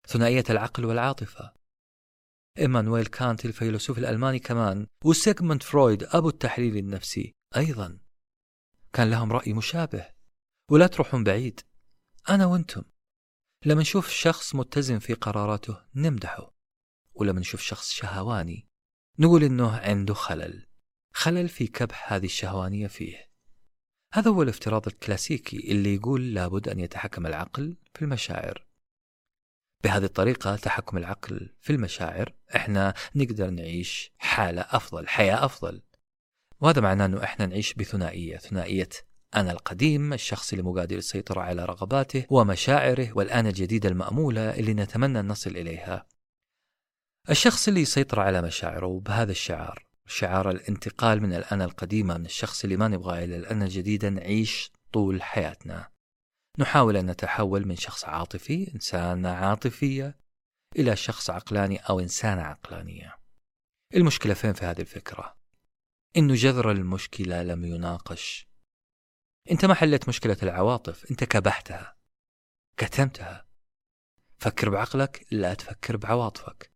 ثنائية 0.09 0.45
العقل 0.51 0.85
والعاطفة. 0.85 1.53
إيمانويل 2.59 3.07
كانت 3.07 3.45
الفيلسوف 3.45 3.99
الألماني 3.99 4.39
كمان 4.39 4.87
وسيغموند 5.05 5.62
فرويد 5.62 6.03
أبو 6.05 6.29
التحليل 6.29 6.77
النفسي 6.77 7.35
أيضا. 7.57 7.99
كان 8.93 9.11
لهم 9.11 9.33
رأي 9.33 9.53
مشابه 9.53 10.07
ولا 10.70 10.87
تروحون 10.87 11.25
بعيد. 11.25 11.61
أنا 12.29 12.47
وأنتم. 12.47 12.83
لما 13.64 13.81
نشوف 13.81 14.09
شخص 14.09 14.55
متزن 14.55 14.99
في 14.99 15.14
قراراته 15.14 15.85
نمدحه 15.95 16.55
ولما 17.14 17.41
نشوف 17.41 17.61
شخص 17.61 17.91
شهواني 17.91 18.68
نقول 19.18 19.45
إنه 19.45 19.77
عنده 19.77 20.14
خلل. 20.14 20.66
خلل 21.14 21.49
في 21.49 21.66
كبح 21.66 22.12
هذه 22.12 22.25
الشهوانية 22.25 22.87
فيه. 22.87 23.31
هذا 24.14 24.31
هو 24.31 24.43
الافتراض 24.43 24.87
الكلاسيكي 24.87 25.73
اللي 25.73 25.95
يقول 25.95 26.35
لابد 26.35 26.68
أن 26.68 26.81
يتحكم 26.81 27.27
العقل 27.27 27.77
في 27.95 28.03
المشاعر. 28.03 28.66
بهذه 29.85 30.05
الطريقة 30.05 30.57
تحكم 30.57 30.99
العقل 30.99 31.57
في 31.61 31.73
المشاعر 31.73 32.35
إحنا 32.57 32.95
نقدر 33.14 33.51
نعيش 33.51 34.12
حالة 34.18 34.61
أفضل 34.61 35.09
حياة 35.09 35.45
أفضل. 35.45 35.83
وهذا 36.61 36.81
معناه 36.81 37.07
أنه 37.07 37.25
إحنا 37.25 37.47
نعيش 37.47 37.75
بثنائية 37.75 38.37
ثنائية 38.37 38.89
أنا 39.37 39.53
القديم 39.53 40.12
الشخص 40.12 40.53
اللي 40.53 40.62
مو 40.62 40.74
قادر 40.74 40.97
يسيطر 40.97 41.39
على 41.39 41.64
رغباته 41.64 42.26
ومشاعره 42.30 43.12
والأنا 43.12 43.49
الجديدة 43.49 43.89
المأمولة 43.89 44.59
اللي 44.59 44.74
نتمنى 44.74 45.20
أن 45.20 45.28
نصل 45.28 45.51
إليها. 45.51 46.07
الشخص 47.30 47.68
اللي 47.68 47.80
يسيطر 47.80 48.20
على 48.20 48.43
مشاعره 48.43 49.01
بهذا 49.01 49.30
الشعار. 49.30 49.87
شعار 50.07 50.51
الانتقال 50.51 51.22
من 51.22 51.33
الأنا 51.35 51.64
القديمة 51.64 52.18
من 52.18 52.26
الشخص 52.26 52.64
اللي 52.64 52.76
ما 52.76 52.89
نبغاه 52.89 53.24
إلى 53.24 53.37
الأنا 53.37 53.64
الجديدة 53.64 54.09
نعيش 54.09 54.72
طول 54.93 55.22
حياتنا. 55.22 55.89
نحاول 56.59 56.97
أن 56.97 57.11
نتحول 57.11 57.68
من 57.68 57.76
شخص 57.76 58.05
عاطفي 58.05 58.74
إنسانة 58.74 59.28
عاطفية 59.28 60.16
إلى 60.76 60.97
شخص 60.97 61.30
عقلاني 61.30 61.76
أو 61.78 62.01
إنسانة 62.01 62.43
عقلانية. 62.43 63.16
المشكلة 63.95 64.35
فين 64.35 64.53
في 64.53 64.64
هذه 64.64 64.80
الفكرة؟ 64.80 65.37
إنه 66.16 66.35
جذر 66.35 66.70
المشكلة 66.70 67.43
لم 67.43 67.64
يناقش 67.64 68.51
أنت 69.51 69.64
ما 69.64 69.74
حلت 69.74 70.09
مشكلة 70.09 70.36
العواطف 70.43 71.11
أنت 71.11 71.24
كبحتها 71.24 71.97
كتمتها. 72.76 73.47
فكر 74.38 74.70
بعقلك 74.70 75.26
لا 75.30 75.55
تفكر 75.55 75.97
بعواطفك. 75.97 76.72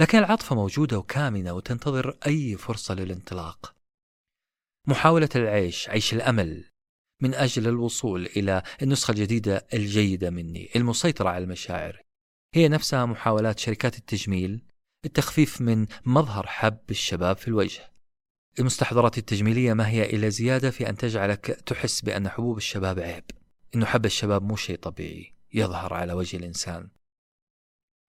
لكن 0.00 0.18
العاطفة 0.18 0.56
موجودة 0.56 0.98
وكامنة 0.98 1.52
وتنتظر 1.52 2.18
أي 2.26 2.56
فرصة 2.56 2.94
للانطلاق. 2.94 3.76
محاولة 4.88 5.28
العيش 5.36 5.88
عيش 5.88 6.14
الأمل 6.14 6.70
من 7.22 7.34
أجل 7.34 7.68
الوصول 7.68 8.26
إلى 8.26 8.62
النسخة 8.82 9.10
الجديدة 9.12 9.66
الجيدة 9.74 10.30
مني 10.30 10.70
المسيطرة 10.76 11.28
على 11.28 11.44
المشاعر. 11.44 12.02
هي 12.54 12.68
نفسها 12.68 13.06
محاولات 13.06 13.58
شركات 13.58 13.98
التجميل 13.98 14.64
التخفيف 15.04 15.60
من 15.60 15.86
مظهر 16.04 16.46
حب 16.46 16.90
الشباب 16.90 17.36
في 17.36 17.48
الوجه. 17.48 17.91
المستحضرات 18.58 19.18
التجميلية 19.18 19.72
ما 19.72 19.88
هي 19.88 20.16
إلا 20.16 20.28
زيادة 20.28 20.70
في 20.70 20.88
أن 20.88 20.96
تجعلك 20.96 21.46
تحس 21.46 22.00
بأن 22.00 22.28
حبوب 22.28 22.56
الشباب 22.56 22.98
عيب. 22.98 23.24
إنه 23.74 23.86
حب 23.86 24.06
الشباب 24.06 24.42
مو 24.42 24.56
شيء 24.56 24.78
طبيعي 24.78 25.34
يظهر 25.54 25.94
على 25.94 26.12
وجه 26.12 26.36
الإنسان. 26.36 26.88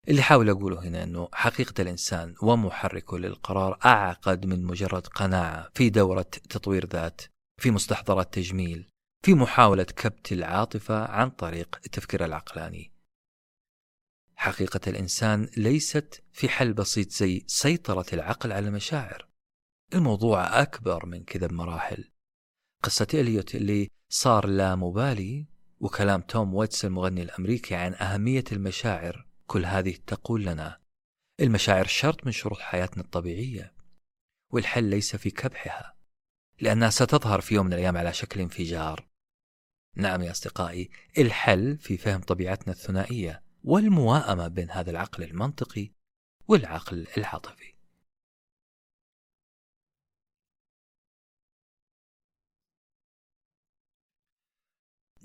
اللي 0.08 0.22
حاول 0.22 0.50
أقوله 0.50 0.84
هنا 0.88 1.04
أنه 1.04 1.30
حقيقة 1.34 1.82
الإنسان 1.82 2.36
ومحركه 2.42 3.20
للقرار 3.20 3.80
أعقد 3.86 4.46
من 4.46 4.64
مجرد 4.64 5.08
قناعة 5.08 5.70
في 5.74 5.90
دورة 5.90 6.22
تطوير 6.22 6.86
ذات 6.86 7.22
في 7.62 7.72
مستحضرات 7.72 8.34
تجميل 8.34 8.90
في 9.26 9.34
محاولة 9.34 9.84
كبت 9.84 10.32
العاطفة 10.32 11.06
عن 11.06 11.30
طريق 11.30 11.80
التفكير 11.86 12.26
العقلاني. 12.26 12.92
حقيقة 14.36 14.80
الإنسان 14.88 15.50
ليست 15.58 16.24
في 16.32 16.50
حل 16.50 16.74
بسيط 16.74 17.12
زي 17.12 17.44
سيطرة 17.48 18.06
العقل 18.14 18.52
على 18.52 18.68
المشاعر. 18.68 19.31
الموضوع 19.94 20.62
أكبر 20.62 21.06
من 21.06 21.24
كذا 21.24 21.48
بمراحل. 21.48 22.12
قصة 22.84 23.08
إليوت 23.14 23.56
اللي 23.56 23.90
صار 24.10 24.48
لا 24.48 24.76
مبالي 24.76 25.46
وكلام 25.80 26.22
توم 26.22 26.54
ويتس 26.54 26.86
المغني 26.86 27.22
الأمريكي 27.22 27.76
عن 27.76 27.94
أهمية 27.94 28.44
المشاعر 28.52 29.28
كل 29.48 29.66
هذه 29.66 29.98
تقول 30.08 30.46
لنا. 30.46 30.80
المشاعر 31.40 31.86
شرط 31.86 32.26
من 32.26 32.32
شروط 32.32 32.60
حياتنا 32.60 33.04
الطبيعية 33.04 33.74
والحل 34.52 34.84
ليس 34.84 35.16
في 35.16 35.32
كبحها 35.32 35.96
لأنها 36.62 36.90
ستظهر 36.90 37.42
في 37.42 37.56
يوم 37.56 37.66
من 37.66 37.74
الأيام 37.74 37.98
على 37.98 38.14
شكل 38.14 38.40
انفجار. 38.40 39.08
نعم 39.96 40.22
يا 40.22 40.32
أصدقائي 40.32 40.90
الحل 41.18 41.78
في 41.78 41.98
فهم 41.98 42.22
طبيعتنا 42.22 42.74
الثنائية 42.74 43.44
والمواءمة 43.64 44.48
بين 44.48 44.72
هذا 44.72 44.92
العقل 44.92 45.24
المنطقي 45.24 45.92
والعقل 46.48 47.08
العاطفي. 47.18 47.81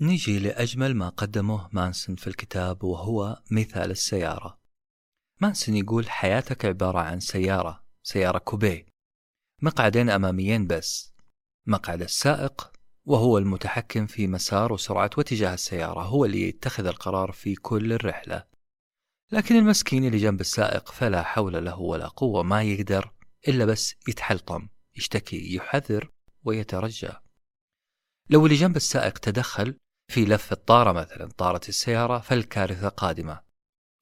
نيجي 0.01 0.39
لأجمل 0.39 0.95
ما 0.95 1.09
قدمه 1.09 1.69
مانسون 1.71 2.15
في 2.15 2.27
الكتاب 2.27 2.83
وهو 2.83 3.41
مثال 3.51 3.91
السيارة. 3.91 4.59
مانسون 5.41 5.75
يقول 5.75 6.09
حياتك 6.09 6.65
عبارة 6.65 6.99
عن 6.99 7.19
سيارة 7.19 7.83
سيارة 8.03 8.37
كوبيه 8.37 8.85
مقعدين 9.61 10.09
أماميين 10.09 10.67
بس. 10.67 11.13
مقعد 11.67 12.01
السائق 12.01 12.71
وهو 13.05 13.37
المتحكم 13.37 14.07
في 14.07 14.27
مسار 14.27 14.73
وسرعة 14.73 15.09
واتجاه 15.17 15.53
السيارة 15.53 16.01
هو 16.01 16.25
اللي 16.25 16.47
يتخذ 16.47 16.85
القرار 16.85 17.31
في 17.31 17.55
كل 17.55 17.93
الرحلة. 17.93 18.43
لكن 19.31 19.55
المسكين 19.55 20.05
اللي 20.05 20.17
جنب 20.17 20.41
السائق 20.41 20.91
فلا 20.91 21.23
حول 21.23 21.65
له 21.65 21.79
ولا 21.79 22.07
قوة 22.07 22.43
ما 22.43 22.63
يقدر 22.63 23.11
إلا 23.47 23.65
بس 23.65 23.95
يتحلطم 24.07 24.67
يشتكي 24.95 25.55
يحذر 25.55 26.11
ويترجى. 26.43 27.11
لو 28.29 28.45
اللي 28.45 28.57
جنب 28.57 28.75
السائق 28.75 29.17
تدخل 29.17 29.79
في 30.07 30.25
لف 30.25 30.51
الطارة 30.51 30.91
مثلا 30.91 31.31
طارة 31.31 31.61
السيارة 31.69 32.19
فالكارثة 32.19 32.89
قادمة. 32.89 33.41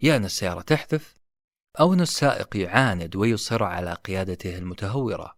يا 0.02 0.18
أن 0.18 0.26
السيارة 0.26 0.62
تحذف 0.62 1.16
أو 1.80 1.94
أن 1.94 2.02
السائق 2.02 2.58
يعاند 2.58 3.16
ويصر 3.16 3.64
على 3.64 3.94
قيادته 3.94 4.58
المتهورة. 4.58 5.38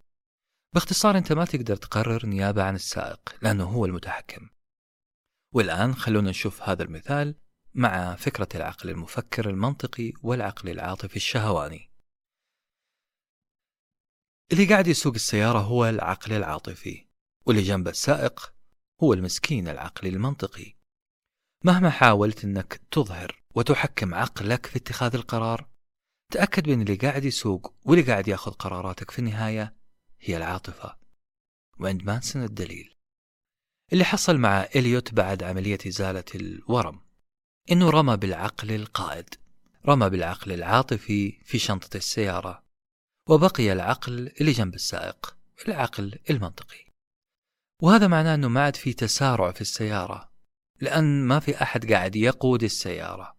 باختصار 0.75 1.17
أنت 1.17 1.33
ما 1.33 1.45
تقدر 1.45 1.75
تقرر 1.75 2.25
نيابة 2.25 2.63
عن 2.63 2.75
السائق 2.75 3.35
لأنه 3.41 3.63
هو 3.63 3.85
المتحكم. 3.85 4.49
والآن 5.53 5.95
خلونا 5.95 6.29
نشوف 6.29 6.61
هذا 6.61 6.83
المثال 6.83 7.35
مع 7.73 8.15
فكرة 8.15 8.49
العقل 8.55 8.89
المفكر 8.89 9.49
المنطقي 9.49 10.13
والعقل 10.23 10.69
العاطفي 10.69 11.15
الشهواني. 11.15 11.91
اللي 14.51 14.65
قاعد 14.65 14.87
يسوق 14.87 15.13
السيارة 15.13 15.59
هو 15.59 15.85
العقل 15.85 16.33
العاطفي 16.33 17.07
واللي 17.45 17.61
جنب 17.61 17.87
السائق 17.87 18.56
هو 19.03 19.13
المسكين 19.13 19.67
العقلي 19.67 20.09
المنطقي. 20.09 20.75
مهما 21.63 21.89
حاولت 21.89 22.43
إنك 22.43 22.81
تظهر 22.91 23.43
وتحكم 23.55 24.15
عقلك 24.15 24.65
في 24.65 24.77
اتخاذ 24.77 25.15
القرار 25.15 25.69
تأكد 26.31 26.63
بأن 26.63 26.81
اللي 26.81 26.95
قاعد 26.95 27.25
يسوق 27.25 27.73
واللي 27.85 28.03
قاعد 28.11 28.27
يأخذ 28.27 28.51
قراراتك 28.51 29.11
في 29.11 29.19
النهاية 29.19 29.75
هي 30.19 30.37
العاطفة. 30.37 30.97
وعند 31.79 32.03
مانسون 32.03 32.43
الدليل. 32.43 32.95
اللي 33.93 34.03
حصل 34.03 34.37
مع 34.37 34.63
إليوت 34.75 35.13
بعد 35.13 35.43
عملية 35.43 35.77
إزالة 35.87 36.25
الورم. 36.35 37.01
إنه 37.71 37.89
رمى 37.89 38.17
بالعقل 38.17 38.71
القائد 38.71 39.35
رمى 39.87 40.09
بالعقل 40.09 40.51
العاطفي 40.51 41.31
في 41.31 41.59
شنطة 41.59 41.97
السيارة 41.97 42.63
وبقي 43.29 43.73
العقل 43.73 44.33
اللي 44.41 44.51
جنب 44.51 44.73
السائق 44.73 45.37
العقل 45.67 46.19
المنطقي. 46.29 46.86
وهذا 47.81 48.07
معناه 48.07 48.35
أنه 48.35 48.47
ما 48.47 48.61
عاد 48.63 48.75
في 48.75 48.93
تسارع 48.93 49.51
في 49.51 49.61
السيارة 49.61 50.31
لأن 50.81 51.25
ما 51.25 51.39
في 51.39 51.61
أحد 51.61 51.91
قاعد 51.91 52.15
يقود 52.15 52.63
السيارة. 52.63 53.37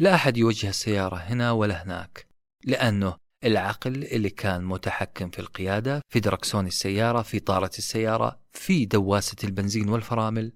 لا 0.00 0.14
أحد 0.14 0.36
يوجه 0.36 0.68
السيارة 0.68 1.16
هنا 1.16 1.52
ولا 1.52 1.82
هناك 1.82 2.26
لأنه 2.64 3.16
العقل 3.44 4.04
اللي 4.04 4.30
كان 4.30 4.64
متحكم 4.64 5.30
في 5.30 5.38
القيادة 5.38 6.02
في 6.08 6.20
دركسون 6.20 6.66
السيارة 6.66 7.22
في 7.22 7.40
طارة 7.40 7.70
السيارة 7.78 8.40
في 8.52 8.86
دواسة 8.86 9.36
البنزين 9.44 9.88
والفرامل 9.88 10.52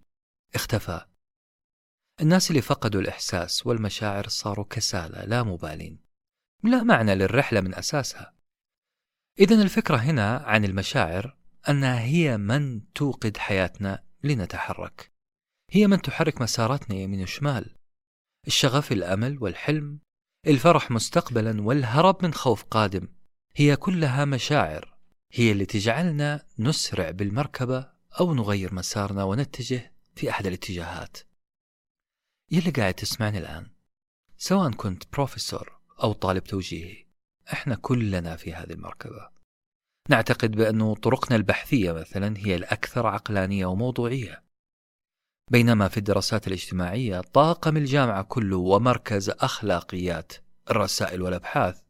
اختفى. 0.54 1.06
الناس 2.20 2.50
اللي 2.50 2.62
فقدوا 2.62 3.00
الإحساس 3.00 3.66
والمشاعر 3.66 4.28
صاروا 4.28 4.64
كسالى 4.70 5.24
لا 5.26 5.42
مبالين. 5.42 5.98
لا 6.62 6.82
معنى 6.82 7.14
للرحلة 7.14 7.60
من 7.60 7.74
أساسها. 7.74 8.34
إذا 9.38 9.62
الفكرة 9.62 9.96
هنا 9.96 10.36
عن 10.36 10.64
المشاعر 10.64 11.36
أنها 11.68 12.00
هي 12.00 12.36
من 12.36 12.92
توقد 12.92 13.36
حياتنا 13.36 14.04
لنتحرك. 14.24 15.12
هي 15.70 15.86
من 15.86 16.02
تحرك 16.02 16.40
مساراتنا 16.40 16.96
يمين 16.96 17.22
وشمال. 17.22 17.76
الشغف 18.46 18.92
الأمل 18.92 19.42
والحلم. 19.42 20.00
الفرح 20.46 20.90
مستقبلا 20.90 21.62
والهرب 21.62 22.24
من 22.24 22.34
خوف 22.34 22.64
قادم. 22.64 23.08
هي 23.56 23.76
كلها 23.76 24.24
مشاعر. 24.24 24.96
هي 25.32 25.52
اللي 25.52 25.66
تجعلنا 25.66 26.46
نسرع 26.58 27.10
بالمركبة 27.10 27.90
أو 28.20 28.34
نغير 28.34 28.74
مسارنا 28.74 29.24
ونتجه 29.24 29.92
في 30.14 30.30
أحد 30.30 30.46
الاتجاهات. 30.46 31.18
يلي 32.50 32.70
قاعد 32.70 32.94
تسمعني 32.94 33.38
الآن. 33.38 33.70
سواء 34.36 34.70
كنت 34.70 35.12
بروفيسور 35.12 35.80
أو 36.02 36.12
طالب 36.12 36.44
توجيهي 36.44 37.06
إحنا 37.52 37.74
كلنا 37.74 38.36
في 38.36 38.54
هذه 38.54 38.72
المركبة. 38.72 39.35
نعتقد 40.08 40.50
بأن 40.50 40.94
طرقنا 40.94 41.36
البحثية 41.36 41.92
مثلا 41.92 42.38
هي 42.38 42.54
الأكثر 42.54 43.06
عقلانية 43.06 43.66
وموضوعية. 43.66 44.42
بينما 45.50 45.88
في 45.88 45.96
الدراسات 45.96 46.46
الاجتماعية 46.46 47.20
طاقم 47.20 47.76
الجامعة 47.76 48.22
كله 48.22 48.56
ومركز 48.56 49.30
أخلاقيات 49.30 50.32
الرسائل 50.70 51.22
والأبحاث. 51.22 51.80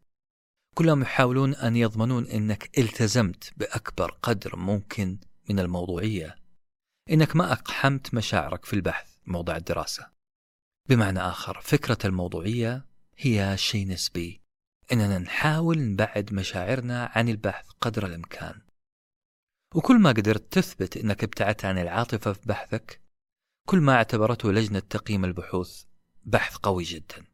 كلهم 0.74 1.02
يحاولون 1.02 1.54
أن 1.54 1.76
يضمنون 1.76 2.26
أنك 2.26 2.78
التزمت 2.78 3.52
بأكبر 3.56 4.18
قدر 4.22 4.56
ممكن 4.56 5.18
من 5.50 5.58
الموضوعية. 5.58 6.36
أنك 7.10 7.36
ما 7.36 7.52
أقحمت 7.52 8.14
مشاعرك 8.14 8.64
في 8.64 8.72
البحث 8.72 9.16
موضوع 9.26 9.56
الدراسة. 9.56 10.10
بمعنى 10.88 11.20
آخر 11.20 11.60
فكرة 11.60 11.98
الموضوعية 12.04 12.86
هي 13.18 13.56
شيء 13.56 13.88
نسبي. 13.88 14.45
إننا 14.92 15.18
نحاول 15.18 15.78
نبعد 15.78 16.32
مشاعرنا 16.32 17.12
عن 17.14 17.28
البحث 17.28 17.66
قدر 17.80 18.06
الإمكان. 18.06 18.62
وكل 19.74 19.98
ما 19.98 20.10
قدرت 20.10 20.52
تثبت 20.52 20.96
أنك 20.96 21.24
ابتعدت 21.24 21.64
عن 21.64 21.78
العاطفة 21.78 22.32
في 22.32 22.40
بحثك 22.46 23.00
كل 23.68 23.80
ما 23.80 23.94
اعتبرته 23.94 24.52
لجنة 24.52 24.78
تقييم 24.78 25.24
البحوث 25.24 25.84
بحث 26.24 26.56
قوي 26.56 26.82
جدا. 26.82 27.24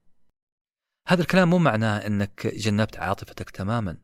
هذا 1.09 1.23
الكلام 1.23 1.51
مو 1.51 1.59
معناه 1.59 2.07
أنك 2.07 2.47
جنبت 2.47 2.97
عاطفتك 2.97 3.51
تماما. 3.51 3.99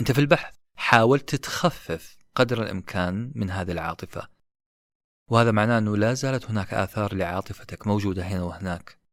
أنت 0.00 0.12
في 0.12 0.20
البحث 0.20 0.54
حاولت 0.76 1.34
تخفف 1.34 2.16
قدر 2.34 2.62
الإمكان 2.62 3.32
من 3.34 3.50
هذه 3.50 3.72
العاطفة. 3.72 4.28
وهذا 5.30 5.50
معناه 5.50 5.78
أنه 5.78 5.96
لا 5.96 6.14
زالت 6.14 6.44
هناك 6.44 6.74
آثار 6.74 7.14
لعاطفتك 7.14 7.86
موجودة 7.86 8.22
هنا 8.22 8.42
وهناك. 8.42 9.03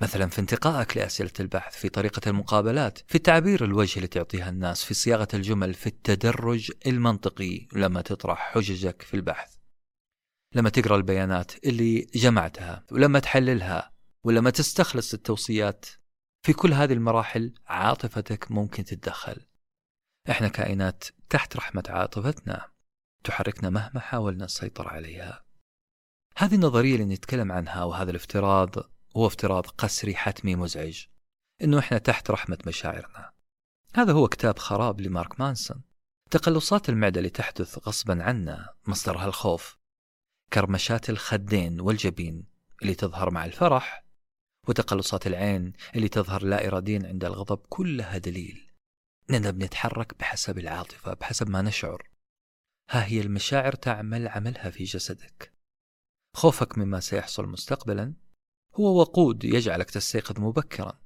مثلا 0.00 0.28
في 0.28 0.40
انتقائك 0.40 0.96
لأسئلة 0.96 1.32
البحث 1.40 1.76
في 1.76 1.88
طريقة 1.88 2.28
المقابلات 2.30 2.98
في 3.06 3.18
تعبير 3.18 3.64
الوجه 3.64 3.96
اللي 3.96 4.08
تعطيها 4.08 4.48
الناس 4.48 4.84
في 4.84 4.94
صياغة 4.94 5.28
الجمل 5.34 5.74
في 5.74 5.86
التدرج 5.86 6.72
المنطقي 6.86 7.68
لما 7.72 8.02
تطرح 8.02 8.54
حججك 8.54 9.02
في 9.02 9.14
البحث 9.14 9.58
لما 10.54 10.70
تقرأ 10.70 10.96
البيانات 10.96 11.64
اللي 11.64 12.00
جمعتها 12.14 12.84
ولما 12.92 13.18
تحللها 13.18 13.92
ولما 14.24 14.50
تستخلص 14.50 15.14
التوصيات. 15.14 15.86
في 16.46 16.52
كل 16.52 16.72
هذه 16.72 16.92
المراحل 16.92 17.54
عاطفتك 17.66 18.50
ممكن 18.50 18.84
تتدخل. 18.84 19.46
إحنا 20.30 20.48
كائنات 20.48 21.04
تحت 21.30 21.56
رحمة 21.56 21.84
عاطفتنا 21.88 22.70
تحركنا 23.24 23.70
مهما 23.70 24.00
حاولنا 24.00 24.44
السيطرة 24.44 24.88
عليها. 24.88 25.44
هذه 26.36 26.54
النظرية 26.54 26.94
اللي 26.94 27.14
نتكلم 27.14 27.52
عنها 27.52 27.84
وهذا 27.84 28.10
الافتراض 28.10 28.74
هو 29.18 29.26
افتراض 29.26 29.66
قسري 29.66 30.14
حتمي 30.16 30.56
مزعج 30.56 31.06
إنه 31.62 31.78
إحنا 31.78 31.98
تحت 31.98 32.30
رحمة 32.30 32.58
مشاعرنا. 32.66 33.32
هذا 33.94 34.12
هو 34.12 34.28
كتاب 34.28 34.58
خراب 34.58 35.00
لمارك 35.00 35.40
مانسون. 35.40 35.82
تقلصات 36.30 36.88
المعدة 36.88 37.18
اللي 37.18 37.30
تحدث 37.30 37.88
غصبا 37.88 38.22
عنا 38.22 38.74
مصدرها 38.86 39.26
الخوف. 39.26 39.78
كرمشات 40.52 41.10
الخدين 41.10 41.80
والجبين 41.80 42.46
اللي 42.82 42.94
تظهر 42.94 43.30
مع 43.30 43.44
الفرح 43.44 44.04
وتقلصات 44.68 45.26
العين 45.26 45.72
اللي 45.96 46.08
تظهر 46.08 46.44
لا 46.44 46.66
إراديا 46.66 47.00
عند 47.04 47.24
الغضب 47.24 47.58
كلها 47.68 48.18
دليل. 48.18 48.70
أننا 49.30 49.50
بنتحرك 49.50 50.18
بحسب 50.18 50.58
العاطفة 50.58 51.14
بحسب 51.14 51.50
ما 51.50 51.62
نشعر. 51.62 52.08
ها 52.90 53.04
هي 53.04 53.20
المشاعر 53.20 53.72
تعمل 53.72 54.28
عملها 54.28 54.70
في 54.70 54.84
جسدك. 54.84 55.52
خوفك 56.36 56.78
مما 56.78 57.00
سيحصل 57.00 57.46
مستقبلا 57.48 58.14
هو 58.74 59.00
وقود 59.00 59.44
يجعلك 59.44 59.90
تستيقظ 59.90 60.40
مبكرا. 60.40 61.00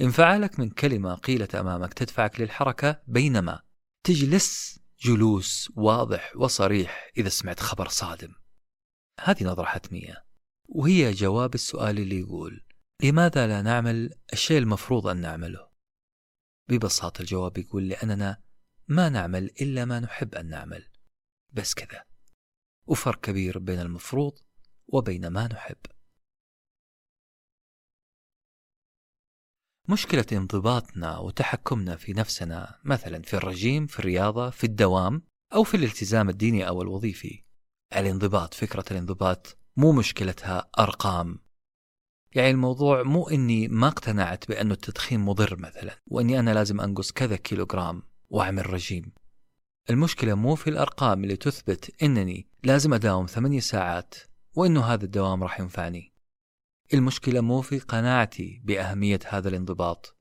انفعالك 0.00 0.60
من 0.60 0.70
كلمة 0.70 1.14
قيلت 1.14 1.54
أمامك 1.54 1.94
تدفعك 1.94 2.40
للحركة 2.40 3.02
بينما 3.06 3.62
تجلس 4.04 4.78
جلوس 5.00 5.72
واضح 5.76 6.32
وصريح 6.36 7.10
إذا 7.16 7.28
سمعت 7.28 7.60
خبر 7.60 7.88
صادم. 7.88 8.34
هذه 9.20 9.44
نظرة 9.44 9.64
حتمية. 9.64 10.24
وهي 10.68 11.12
جواب 11.12 11.54
السؤال 11.54 11.98
اللي 11.98 12.20
يقول 12.20 12.64
لماذا 13.02 13.46
لا 13.46 13.62
نعمل 13.62 14.14
الشيء 14.32 14.58
المفروض 14.58 15.06
أن 15.06 15.16
نعمله؟ 15.20 15.68
ببساطة 16.68 17.20
الجواب 17.20 17.58
يقول 17.58 17.88
لأننا 17.88 18.42
ما 18.88 19.08
نعمل 19.08 19.44
إلا 19.44 19.84
ما 19.84 20.00
نحب 20.00 20.34
أن 20.34 20.48
نعمل. 20.48 20.88
بس 21.50 21.74
كذا. 21.74 22.04
وفرق 22.86 23.20
كبير 23.20 23.58
بين 23.58 23.80
المفروض 23.80 24.38
وبين 24.88 25.28
ما 25.28 25.46
نحب. 25.46 25.76
مشكلة 29.90 30.26
انضباطنا 30.32 31.18
وتحكمنا 31.18 31.96
في 31.96 32.12
نفسنا 32.12 32.78
مثلا 32.84 33.22
في 33.22 33.34
الرجيم 33.34 33.86
في 33.86 33.98
الرياضة 33.98 34.50
في 34.50 34.64
الدوام 34.64 35.22
أو 35.54 35.64
في 35.64 35.76
الالتزام 35.76 36.28
الديني 36.28 36.68
أو 36.68 36.82
الوظيفي. 36.82 37.44
الانضباط 37.96 38.54
فكرة 38.54 38.84
الانضباط 38.90 39.58
مو 39.76 39.92
مشكلتها 39.92 40.70
أرقام. 40.78 41.38
يعني 42.34 42.50
الموضوع 42.50 43.02
مو 43.02 43.28
إني 43.28 43.68
ما 43.68 43.88
اقتنعت 43.88 44.48
بأنه 44.48 44.74
التدخين 44.74 45.20
مضر 45.20 45.56
مثلا 45.58 45.98
وإني 46.06 46.38
أنا 46.38 46.50
لازم 46.50 46.80
أنقص 46.80 47.12
كذا 47.12 47.36
كيلوغرام 47.36 48.02
وأعمل 48.30 48.72
رجيم. 48.72 49.12
المشكلة 49.90 50.34
مو 50.34 50.54
في 50.54 50.70
الأرقام 50.70 51.24
اللي 51.24 51.36
تثبت 51.36 52.02
إنني 52.02 52.48
لازم 52.62 52.94
أداوم 52.94 53.26
ثمانية 53.26 53.60
ساعات 53.60 54.14
وإنه 54.54 54.84
هذا 54.84 55.04
الدوام 55.04 55.42
راح 55.42 55.60
ينفعني. 55.60 56.07
المشكلة 56.94 57.40
مو 57.40 57.60
في 57.60 57.78
قناعتي 57.78 58.60
بأهمية 58.64 59.18
هذا 59.26 59.48
الانضباط 59.48 60.16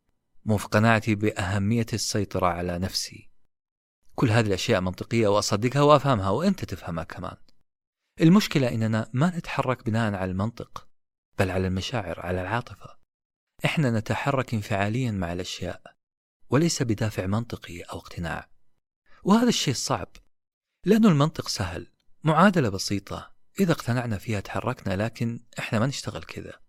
مو 0.45 0.57
في 0.57 0.67
قناعتي 0.67 1.15
بأهمية 1.15 1.85
السيطرة 1.93 2.47
على 2.47 2.79
نفسي. 2.79 3.29
كل 4.15 4.29
هذه 4.29 4.47
الأشياء 4.47 4.81
منطقية 4.81 5.27
وأصدقها 5.27 5.81
وأفهمها 5.81 6.29
وأنت 6.29 6.65
تفهمها 6.65 7.03
كمان. 7.03 7.37
المشكلة 8.21 8.73
إننا 8.73 9.09
ما 9.13 9.37
نتحرك 9.37 9.85
بناء 9.85 10.13
على 10.13 10.31
المنطق 10.31 10.87
بل 11.39 11.51
على 11.51 11.67
المشاعر 11.67 12.19
على 12.19 12.41
العاطفة. 12.41 12.97
إحنا 13.65 13.91
نتحرك 13.99 14.53
انفعاليا 14.53 15.11
مع 15.11 15.33
الأشياء 15.33 15.81
وليس 16.49 16.83
بدافع 16.83 17.25
منطقي 17.25 17.81
أو 17.81 17.97
اقتناع. 17.97 18.49
وهذا 19.23 19.49
الشيء 19.49 19.73
صعب 19.73 20.09
لأنه 20.85 21.07
المنطق 21.09 21.47
سهل 21.47 21.91
معادلة 22.23 22.69
بسيطة 22.69 23.36
إذا 23.59 23.71
اقتنعنا 23.71 24.17
فيها 24.17 24.39
تحركنا 24.39 24.93
لكن 24.93 25.39
إحنا 25.59 25.79
ما 25.79 25.87
نشتغل 25.87 26.23
كذا. 26.23 26.59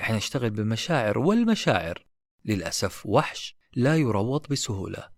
إحنا 0.00 0.16
نشتغل 0.16 0.50
بالمشاعر 0.50 1.18
والمشاعر 1.18 2.06
للأسف 2.44 3.06
وحش 3.06 3.56
لا 3.72 3.96
يروض 3.96 4.46
بسهولة. 4.48 5.10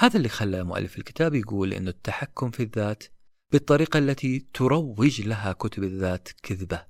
هذا 0.00 0.16
اللي 0.16 0.28
خلى 0.28 0.64
مؤلف 0.64 0.98
الكتاب 0.98 1.34
يقول 1.34 1.72
أن 1.72 1.88
التحكم 1.88 2.50
في 2.50 2.62
الذات 2.62 3.04
بالطريقة 3.52 3.98
التي 3.98 4.38
تروج 4.54 5.20
لها 5.20 5.52
كتب 5.52 5.82
الذات 5.82 6.28
كذبة. 6.42 6.86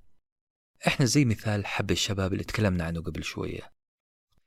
إحنا 0.87 1.07
زي 1.07 1.25
مثال 1.25 1.67
حب 1.67 1.91
الشباب 1.91 2.33
اللي 2.33 2.45
تكلمنا 2.45 2.85
عنه 2.85 3.01
قبل 3.03 3.25
شوية. 3.25 3.73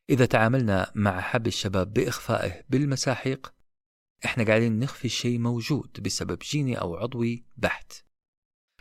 إذا 0.09 0.25
تعاملنا 0.25 0.91
مع 0.95 1.21
حب 1.21 1.47
الشباب 1.47 1.93
بإخفائه 1.93 2.63
بالمساحيق 2.69 3.53
إحنا 4.25 4.43
قاعدين 4.43 4.79
نخفي 4.79 5.09
شيء 5.09 5.39
موجود 5.39 6.03
بسبب 6.03 6.39
جيني 6.39 6.81
أو 6.81 6.95
عضوي 6.95 7.45
بحت. 7.57 8.08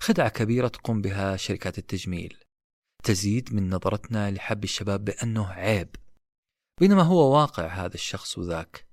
خدعة 0.00 0.28
كبيرة 0.28 0.68
تقوم 0.68 1.00
بها 1.00 1.36
شركات 1.36 1.78
التجميل. 1.78 2.44
تزيد 3.04 3.54
من 3.54 3.70
نظرتنا 3.70 4.30
لحب 4.30 4.64
الشباب 4.64 5.04
بأنه 5.04 5.46
عيب. 5.46 5.96
بينما 6.80 7.02
هو 7.02 7.34
واقع 7.34 7.66
هذا 7.66 7.94
الشخص 7.94 8.38
وذاك 8.38 8.88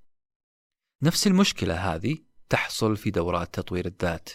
نفس 1.04 1.28
المشكلة 1.28 1.76
هذه 1.96 2.18
تحصل 2.50 2.98
في 2.98 3.12
دورات 3.12 3.54
تطوير 3.54 3.86
الذات. 3.86 4.30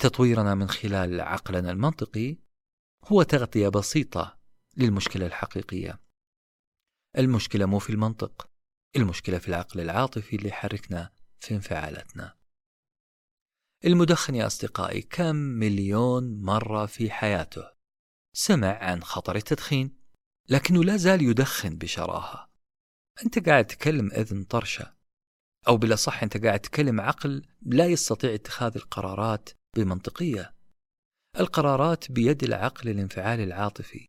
تطويرنا 0.00 0.54
من 0.54 0.68
خلال 0.68 1.20
عقلنا 1.20 1.70
المنطقي 1.70 2.36
هو 3.04 3.22
تغطية 3.22 3.68
بسيطة 3.68 4.38
للمشكلة 4.76 5.26
الحقيقية. 5.26 6.00
المشكلة 7.18 7.66
مو 7.66 7.78
في 7.78 7.90
المنطق 7.90 8.50
المشكلة 8.96 9.38
في 9.38 9.48
العقل 9.48 9.80
العاطفي 9.80 10.36
اللي 10.36 10.48
يحركنا 10.48 11.12
في 11.40 11.54
انفعالاتنا. 11.54 12.35
المدخن 13.86 14.34
يا 14.34 14.46
أصدقائي 14.46 15.02
كم 15.02 15.36
مليون 15.36 16.42
مرة 16.42 16.86
في 16.86 17.10
حياته؟ 17.10 17.70
سمع 18.32 18.78
عن 18.78 19.02
خطر 19.02 19.36
التدخين 19.36 19.98
لكنه 20.48 20.84
لا 20.84 20.96
زال 20.96 21.22
يدخن 21.22 21.76
بشراهة. 21.78 22.50
أنت 23.24 23.48
قاعد 23.48 23.66
تكلم 23.66 24.10
إذن 24.12 24.44
طرشة 24.44 24.94
أو 25.68 25.76
بلا 25.76 25.96
صح 25.96 26.22
أنت 26.22 26.44
قاعد 26.44 26.60
تكلم 26.60 27.00
عقل 27.00 27.46
لا 27.62 27.86
يستطيع 27.86 28.34
اتخاذ 28.34 28.72
القرارات 28.76 29.50
بمنطقية. 29.76 30.54
القرارات 31.40 32.12
بيد 32.12 32.42
العقل 32.44 32.88
الانفعالي 32.88 33.44
العاطفي. 33.44 34.06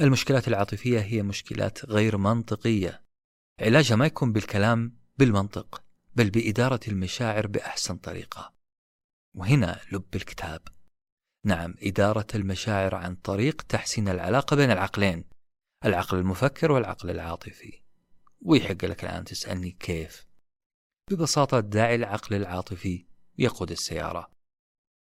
المشكلات 0.00 0.48
العاطفية 0.48 1.00
هي 1.00 1.22
مشكلات 1.22 1.84
غير 1.84 2.16
منطقية. 2.16 3.04
علاجها 3.60 3.96
ما 3.96 4.06
يكون 4.06 4.32
بالكلام 4.32 4.98
بالمنطق 5.16 5.82
بل 6.14 6.30
بإدارة 6.30 6.80
المشاعر 6.88 7.46
بأحسن 7.46 7.96
طريقة. 7.96 8.55
وهنا 9.36 9.80
لب 9.92 10.14
الكتاب. 10.14 10.62
نعم 11.44 11.74
إدارة 11.82 12.26
المشاعر 12.34 12.94
عن 12.94 13.14
طريق 13.16 13.62
تحسين 13.62 14.08
العلاقة 14.08 14.56
بين 14.56 14.70
العقلين 14.70 15.24
العقل 15.84 16.18
المفكر 16.18 16.72
والعقل 16.72 17.10
العاطفي. 17.10 17.82
ويحق 18.40 18.84
لك 18.84 19.04
الآن 19.04 19.24
تسألني 19.24 19.70
كيف؟ 19.70 20.26
ببساطة 21.10 21.60
داعي 21.60 21.94
العقل 21.94 22.36
العاطفي 22.36 23.06
يقود 23.38 23.70
السيارة. 23.70 24.30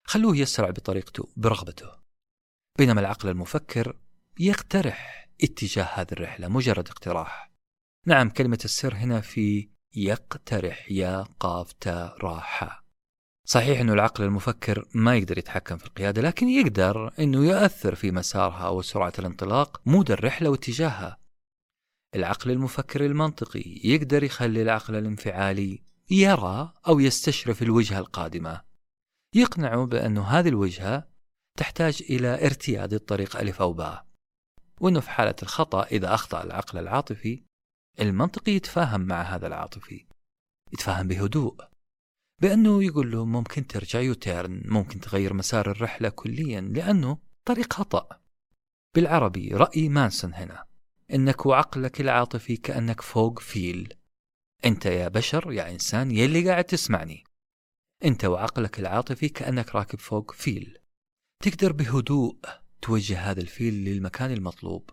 خلوه 0.07 0.37
يسرع 0.37 0.70
بطريقته 0.70 1.32
برغبته. 1.37 1.91
بينما 2.78 3.01
العقل 3.01 3.28
المفكر 3.28 3.99
يقترح 4.41 5.28
اتجاه 5.43 5.85
هذه 5.85 6.12
الرحلة 6.12 6.49
مجرد 6.49 6.89
اقتراح. 6.89 7.51
نعم 8.07 8.30
كلمة 8.30 8.59
السر 8.64 8.95
هنا 8.95 9.20
في 9.20 9.70
يقترح 9.97 10.91
يا 10.91 11.22
قاف 11.22 11.72
راحة 12.22 12.84
صحيح 13.47 13.80
أنه 13.80 13.92
العقل 13.92 14.24
المفكر 14.24 14.88
ما 14.95 15.16
يقدر 15.16 15.38
يتحكم 15.38 15.76
في 15.76 15.86
القيادة 15.86 16.22
لكن 16.22 16.49
يقدر 16.49 17.12
أنه 17.18 17.45
يؤثر 17.45 17.95
في 17.95 18.11
مسارها 18.11 18.68
وسرعة 18.68 19.12
الانطلاق 19.18 19.80
مود 19.86 20.11
الرحلة 20.11 20.51
واتجاهها. 20.51 21.18
العقل 22.14 22.51
المفكر 22.51 23.07
المنطقي 23.07 23.80
يقدر 23.84 24.24
يخلي 24.24 24.62
العقل 24.62 24.97
الانفعالي 24.97 25.82
يرى 26.11 26.72
أو 26.88 27.01
يستشرف 27.01 27.62
الوجهة 27.62 27.99
القادمة. 27.99 28.62
يقنعه 29.34 29.86
بأن 29.86 30.18
هذه 30.18 30.49
الوجهة 30.49 31.09
تحتاج 31.59 32.03
إلى 32.11 32.47
ارتياد 32.47 32.95
الطريق 32.95 33.36
ألف 33.36 33.62
أو 33.62 33.72
باء. 33.72 34.07
وأنه 34.80 35.01
في 35.01 35.11
حالة 35.11 35.34
الخطأ 35.42 35.82
إذا 35.82 36.14
أخطأ 36.14 36.42
العقل 36.42 36.78
العاطفي 36.78 37.42
المنطقي 38.01 38.53
يتفاهم 38.53 39.01
مع 39.01 39.22
هذا 39.22 39.47
العاطفي 39.47 40.07
يتفاهم 40.72 41.09
بهدوء. 41.09 41.74
بأنه 42.43 42.85
يقول 42.85 43.11
له 43.11 43.24
ممكن 43.24 43.66
ترجع 43.66 44.01
U-turn 44.01 44.62
ممكن 44.64 45.01
تغير 45.01 45.35
مسار 45.35 45.70
الرحلة 45.70 46.09
كليا 46.09 46.61
لأنه 46.61 47.18
طريق 47.45 47.72
خطأ. 47.72 48.20
بالعربي 48.95 49.49
رأي 49.49 49.89
مانسون 49.89 50.35
هنا 50.35 50.64
إنك 51.14 51.47
وعقلك 51.47 52.01
العاطفي 52.01 52.57
كأنك 52.57 53.01
فوق 53.01 53.39
فيل. 53.39 53.95
أنت 54.64 54.87
يا 54.87 55.09
بشر 55.09 55.53
يا 55.53 55.70
إنسان 55.70 56.11
يلي 56.11 56.49
قاعد 56.49 56.64
تسمعني. 56.64 57.24
أنت 58.05 58.24
وعقلك 58.24 58.78
العاطفي 58.78 59.28
كأنك 59.28 59.74
راكب 59.74 59.99
فوق 59.99 60.32
فيل. 60.32 60.78
تقدر 61.43 61.72
بهدوء 61.72 62.39
توجه 62.82 63.18
هذا 63.30 63.41
الفيل 63.41 63.74
للمكان 63.74 64.32
المطلوب. 64.32 64.91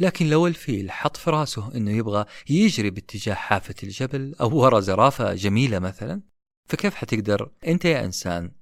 لكن 0.00 0.30
لو 0.30 0.46
الفيل 0.46 0.90
حط 0.90 1.16
في 1.16 1.30
راسه 1.30 1.74
إنه 1.74 1.90
يبغى 1.90 2.24
يجري 2.50 2.90
باتجاه 2.90 3.34
حافة 3.34 3.74
الجبل 3.82 4.34
أو 4.40 4.56
ورا 4.56 4.80
زرافة 4.80 5.34
جميلة 5.34 5.78
مثلا 5.78 6.22
فكيف 6.68 6.94
حتقدر 6.94 7.52
أنت 7.66 7.84
يا 7.84 8.04
إنسان 8.04 8.52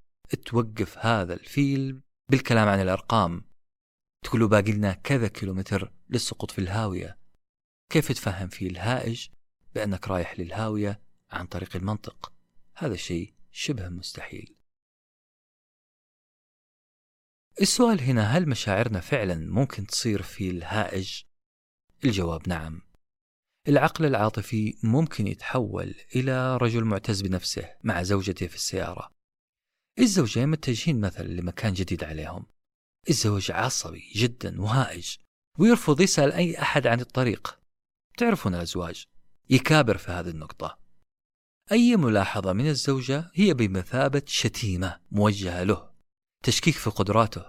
توقف 0.46 0.98
هذا 0.98 1.34
الفيل 1.34 2.00
بالكلام 2.30 2.68
عن 2.68 2.80
الأرقام 2.80 3.44
تقول 4.24 4.40
له 4.40 4.48
باقي 4.48 4.72
لنا 4.72 4.92
كذا 4.92 5.28
كيلومتر 5.28 5.92
للسقوط 6.10 6.50
في 6.50 6.58
الهاوية 6.58 7.18
كيف 7.92 8.12
تفهم 8.12 8.48
فيل 8.48 8.78
هائج 8.78 9.28
بأنك 9.74 10.08
رايح 10.08 10.40
للهاوية 10.40 11.00
عن 11.30 11.46
طريق 11.46 11.76
المنطق 11.76 12.32
هذا 12.76 12.96
شيء 12.96 13.34
شبه 13.52 13.88
مستحيل 13.88 14.56
السؤال 17.60 18.00
هنا 18.00 18.22
هل 18.22 18.48
مشاعرنا 18.48 19.00
فعلا 19.00 19.34
ممكن 19.34 19.86
تصير 19.86 20.22
في 20.22 20.50
الهائج؟ 20.50 21.22
الجواب 22.04 22.48
نعم. 22.48 22.82
العقل 23.68 24.04
العاطفي 24.04 24.74
ممكن 24.82 25.26
يتحول 25.26 25.94
إلى 26.16 26.56
رجل 26.56 26.84
معتز 26.84 27.22
بنفسه 27.22 27.74
مع 27.84 28.02
زوجته 28.02 28.46
في 28.46 28.54
السيارة. 28.54 29.12
الزوجين 29.98 30.48
متجهين 30.48 31.00
مثلا 31.00 31.26
لمكان 31.26 31.72
جديد 31.72 32.04
عليهم. 32.04 32.46
الزوج 33.10 33.50
عصبي 33.50 34.12
جدا 34.14 34.60
وهائج 34.60 35.16
ويرفض 35.58 36.00
يسأل 36.00 36.32
أي 36.32 36.58
أحد 36.62 36.86
عن 36.86 37.00
الطريق. 37.00 37.58
تعرفون 38.18 38.54
الأزواج 38.54 39.04
يكابر 39.50 39.96
في 39.96 40.12
هذه 40.12 40.28
النقطة. 40.28 40.78
أي 41.72 41.96
ملاحظة 41.96 42.52
من 42.52 42.68
الزوجة 42.68 43.30
هي 43.34 43.54
بمثابة 43.54 44.22
شتيمة 44.26 45.00
موجهة 45.10 45.62
له 45.62 45.90
تشكيك 46.44 46.74
في 46.74 46.90
قدراته 46.90 47.44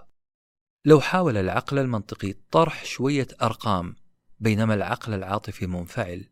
لو 0.84 1.00
حاول 1.00 1.36
العقل 1.36 1.78
المنطقي 1.78 2.32
طرح 2.50 2.84
شوية 2.84 3.28
أرقام 3.42 3.96
بينما 4.40 4.74
العقل 4.74 5.14
العاطفي 5.14 5.66
منفعل. 5.66 6.28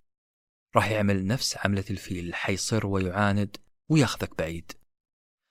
راح 0.76 0.90
يعمل 0.90 1.26
نفس 1.26 1.56
عملة 1.56 1.84
الفيل 1.90 2.34
حيصر 2.34 2.86
ويعاند 2.86 3.56
وياخذك 3.88 4.38
بعيد. 4.38 4.72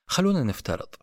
خلونا 0.10 0.44
نفترض 0.44 0.96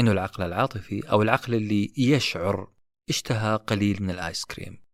إنه 0.00 0.12
العقل 0.12 0.42
العاطفي 0.42 1.10
أو 1.10 1.22
العقل 1.22 1.54
اللي 1.54 1.92
يشعر 1.98 2.72
اشتهى 3.08 3.56
قليل 3.56 4.02
من 4.02 4.10
الآيس 4.10 4.44
كريم. 4.44 4.84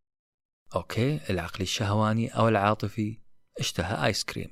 okay 0.75 1.21
العقل 1.31 1.63
الشهواني 1.63 2.29
أو 2.29 2.49
العاطفي 2.49 3.19
اشتهى 3.59 4.07
آيس 4.07 4.25
كريم. 4.25 4.51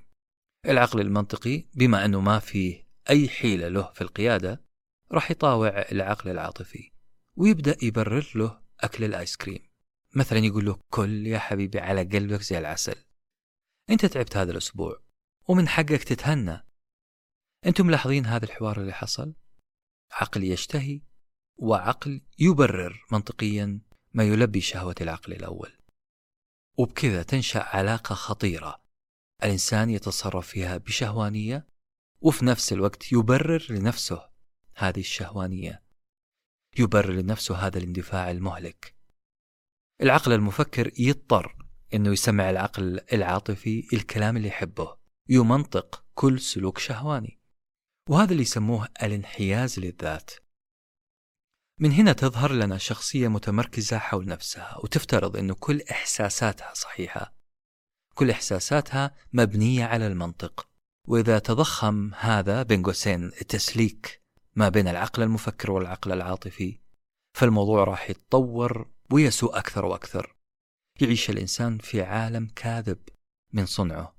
العقل 0.66 1.00
المنطقي 1.00 1.64
بما 1.74 2.04
أنه 2.04 2.20
ما 2.20 2.38
فيه 2.38 2.88
أي 3.10 3.28
حيلة 3.28 3.68
له 3.68 3.92
في 3.92 4.00
القيادة 4.00 4.64
راح 5.12 5.30
يطاوع 5.30 5.68
العقل 5.68 6.30
العاطفي 6.30 6.92
ويبدأ 7.36 7.76
يبرر 7.82 8.32
له 8.34 8.60
أكل 8.80 9.04
الآيس 9.04 9.36
كريم. 9.36 9.69
مثلا 10.16 10.38
يقول 10.38 10.64
له 10.64 10.78
كل 10.90 11.26
يا 11.26 11.38
حبيبي 11.38 11.80
على 11.80 12.04
قلبك 12.04 12.42
زي 12.42 12.58
العسل. 12.58 13.04
أنت 13.90 14.06
تعبت 14.06 14.36
هذا 14.36 14.52
الأسبوع 14.52 15.02
ومن 15.48 15.68
حقك 15.68 16.04
تتهنى. 16.04 16.66
أنتم 17.66 17.86
ملاحظين 17.86 18.26
هذا 18.26 18.44
الحوار 18.44 18.80
اللي 18.80 18.92
حصل؟ 18.92 19.34
عقل 20.12 20.44
يشتهي 20.44 21.02
وعقل 21.56 22.22
يبرر 22.38 23.06
منطقيا 23.12 23.80
ما 24.14 24.24
يلبي 24.24 24.60
شهوة 24.60 24.94
العقل 25.00 25.32
الأول. 25.32 25.72
وبكذا 26.78 27.22
تنشأ 27.22 27.60
علاقة 27.60 28.14
خطيرة. 28.14 28.82
الإنسان 29.42 29.90
يتصرف 29.90 30.46
فيها 30.46 30.76
بشهوانية 30.76 31.66
وفي 32.20 32.44
نفس 32.44 32.72
الوقت 32.72 33.12
يبرر 33.12 33.66
لنفسه 33.70 34.30
هذه 34.76 35.00
الشهوانية. 35.00 35.82
يبرر 36.78 37.12
لنفسه 37.12 37.56
هذا 37.56 37.78
الاندفاع 37.78 38.30
المهلك. 38.30 38.99
العقل 40.02 40.32
المفكر 40.32 40.90
يضطر 40.98 41.56
إنه 41.94 42.12
يسمع 42.12 42.50
العقل 42.50 43.00
العاطفي 43.12 43.88
الكلام 43.92 44.36
اللي 44.36 44.48
يحبه. 44.48 44.96
يمنطق 45.28 46.04
كل 46.14 46.40
سلوك 46.40 46.78
شهواني. 46.78 47.40
وهذا 48.08 48.32
اللي 48.32 48.42
يسموه 48.42 48.88
الانحياز 49.02 49.78
للذات. 49.78 50.30
من 51.80 51.92
هنا 51.92 52.12
تظهر 52.12 52.52
لنا 52.52 52.78
شخصية 52.78 53.28
متمركزة 53.28 53.98
حول 53.98 54.26
نفسها 54.26 54.78
وتفترض 54.82 55.36
أنه 55.36 55.54
كل 55.54 55.82
إحساساتها 55.90 56.74
صحيحة. 56.74 57.34
كل 58.14 58.30
إحساساتها 58.30 59.14
مبنية 59.32 59.84
على 59.84 60.06
المنطق. 60.06 60.68
وإذا 61.08 61.38
تضخم 61.38 62.14
هذا 62.14 62.62
بين 62.62 62.82
قوسين 62.82 63.24
التسليك 63.24 64.22
ما 64.54 64.68
بين 64.68 64.88
العقل 64.88 65.22
المفكر 65.22 65.70
والعقل 65.70 66.12
العاطفي 66.12 66.80
فالموضوع 67.36 67.84
راح 67.84 68.10
يتطور 68.10 68.90
ويسوء 69.12 69.58
أكثر 69.58 69.84
وأكثر. 69.84 70.36
يعيش 71.00 71.30
الإنسان 71.30 71.78
في 71.78 72.02
عالم 72.02 72.46
كاذب 72.56 72.98
من 73.52 73.66
صنعه. 73.66 74.16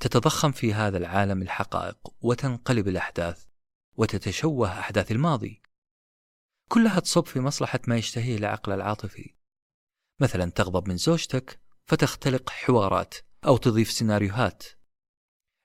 تتضخم 0.00 0.52
في 0.52 0.74
هذا 0.74 0.98
العالم 0.98 1.42
الحقائق 1.42 1.98
وتنقلب 2.20 2.88
الأحداث 2.88 3.44
وتتشوه 3.96 4.78
أحداث 4.78 5.12
الماضي. 5.12 5.62
كلها 6.68 7.00
تصب 7.00 7.26
في 7.26 7.40
مصلحة 7.40 7.80
ما 7.88 7.96
يشتهيه 7.96 8.36
العقل 8.36 8.72
العاطفي. 8.72 9.34
مثلا 10.20 10.50
تغضب 10.50 10.88
من 10.88 10.96
زوجتك 10.96 11.60
فتختلق 11.86 12.50
حوارات 12.50 13.14
أو 13.46 13.56
تضيف 13.56 13.90
سيناريوهات. 13.90 14.64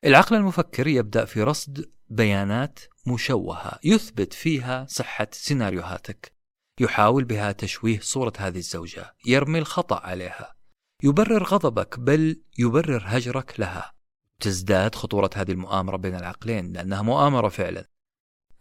العقل 0.05 0.35
المفكر 0.35 0.87
يبدأ 0.87 1.25
في 1.25 1.43
رصد 1.43 1.91
بيانات 2.09 2.79
مشوهة 3.07 3.79
يثبت 3.83 4.33
فيها 4.33 4.85
صحة 4.85 5.27
سيناريوهاتك. 5.31 6.33
يحاول 6.79 7.23
بها 7.23 7.51
تشويه 7.51 7.99
صورة 7.99 8.33
هذه 8.37 8.57
الزوجة 8.57 9.15
يرمي 9.25 9.59
الخطأ 9.59 9.99
عليها. 9.99 10.55
يبرر 11.03 11.43
غضبك 11.43 11.99
بل 11.99 12.41
يبرر 12.57 13.03
هجرك 13.05 13.59
لها. 13.59 13.93
تزداد 14.39 14.95
خطورة 14.95 15.29
هذه 15.35 15.51
المؤامرة 15.51 15.97
بين 15.97 16.15
العقلين 16.15 16.73
لأنها 16.73 17.01
مؤامرة 17.01 17.49
فعلا. 17.49 17.89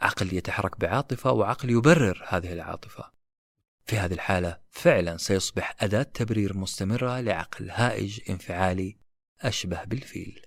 عقل 0.01 0.35
يتحرك 0.35 0.81
بعاطفة 0.81 1.33
وعقل 1.33 1.71
يبرر 1.71 2.25
هذه 2.29 2.53
العاطفة. 2.53 3.13
في 3.85 3.97
هذه 3.97 4.13
الحالة 4.13 4.61
فعلا 4.71 5.17
سيصبح 5.17 5.77
أداة 5.81 6.03
تبرير 6.03 6.57
مستمرة 6.57 7.21
لعقل 7.21 7.71
هائج 7.71 8.31
انفعالي 8.31 8.99
أشبه 9.41 9.85
بالفيل. 9.85 10.47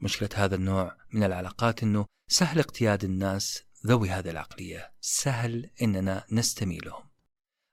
مشكلة 0.00 0.28
هذا 0.34 0.54
النوع 0.54 0.96
من 1.12 1.22
العلاقات 1.22 1.82
أنه 1.82 2.06
سهل 2.28 2.58
اقتياد 2.58 3.04
الناس 3.04 3.64
ذوي 3.86 4.10
هذه 4.10 4.30
العقلية. 4.30 4.92
سهل 5.00 5.70
أننا 5.82 6.24
نستميلهم. 6.32 7.10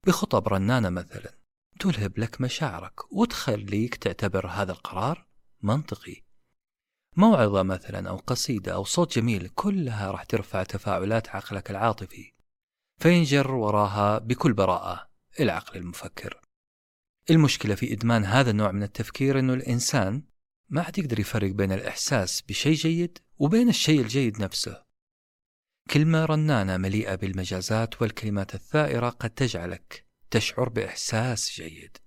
بخطب 0.07 0.47
رنانة 0.47 0.89
مثلا 0.89 1.37
تلهب 1.79 2.19
لك 2.19 2.41
مشاعرك 2.41 3.13
وتخليك 3.13 3.95
تعتبر 3.95 4.47
هذا 4.47 4.71
القرار 4.71 5.27
منطقي. 5.61 6.23
موعظة 7.17 7.63
مثلا 7.63 8.09
أو 8.09 8.17
قصيدة 8.17 8.73
أو 8.73 8.83
صوت 8.83 9.15
جميل 9.15 9.47
كلها 9.47 10.11
راح 10.11 10.23
ترفع 10.23 10.63
تفاعلات 10.63 11.29
عقلك 11.29 11.71
العاطفي. 11.71 12.33
فينجر 12.97 13.51
وراها 13.51 14.17
بكل 14.17 14.53
براءة 14.53 15.09
العقل 15.39 15.77
المفكر. 15.77 16.41
المشكلة 17.29 17.75
في 17.75 17.93
إدمان 17.93 18.25
هذا 18.25 18.51
النوع 18.51 18.71
من 18.71 18.83
التفكير 18.83 19.39
أنه 19.39 19.53
الإنسان 19.53 20.23
ما 20.69 20.81
عاد 20.81 20.97
يقدر 20.97 21.19
يفرق 21.19 21.51
بين 21.51 21.71
الإحساس 21.71 22.41
بشيء 22.41 22.73
جيد 22.73 23.17
وبين 23.37 23.69
الشيء 23.69 24.01
الجيد 24.01 24.41
نفسه. 24.41 24.90
كلمة 25.89 26.25
رنانة 26.25 26.77
مليئة 26.77 27.15
بالمجازات 27.15 28.01
والكلمات 28.01 28.55
الثائرة 28.55 29.09
قد 29.09 29.29
تجعلك 29.29 30.05
تشعر 30.31 30.69
بإحساس 30.69 31.51
جيد 31.51 31.97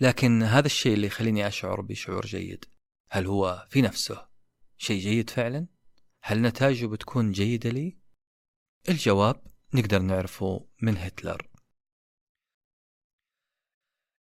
لكن 0.00 0.42
هذا 0.42 0.66
الشيء 0.66 0.94
اللي 0.94 1.06
يخليني 1.06 1.46
أشعر 1.46 1.80
بشعور 1.80 2.26
جيد 2.26 2.64
هل 3.10 3.26
هو 3.26 3.66
في 3.70 3.82
نفسه 3.82 4.28
شيء 4.78 5.00
جيد 5.00 5.30
فعلا؟ 5.30 5.66
هل 6.22 6.42
نتائجه 6.42 6.86
بتكون 6.86 7.32
جيدة 7.32 7.70
لي؟ 7.70 7.98
الجواب 8.88 9.42
نقدر 9.74 9.98
نعرفه 9.98 10.66
من 10.82 10.96
هتلر 10.96 11.50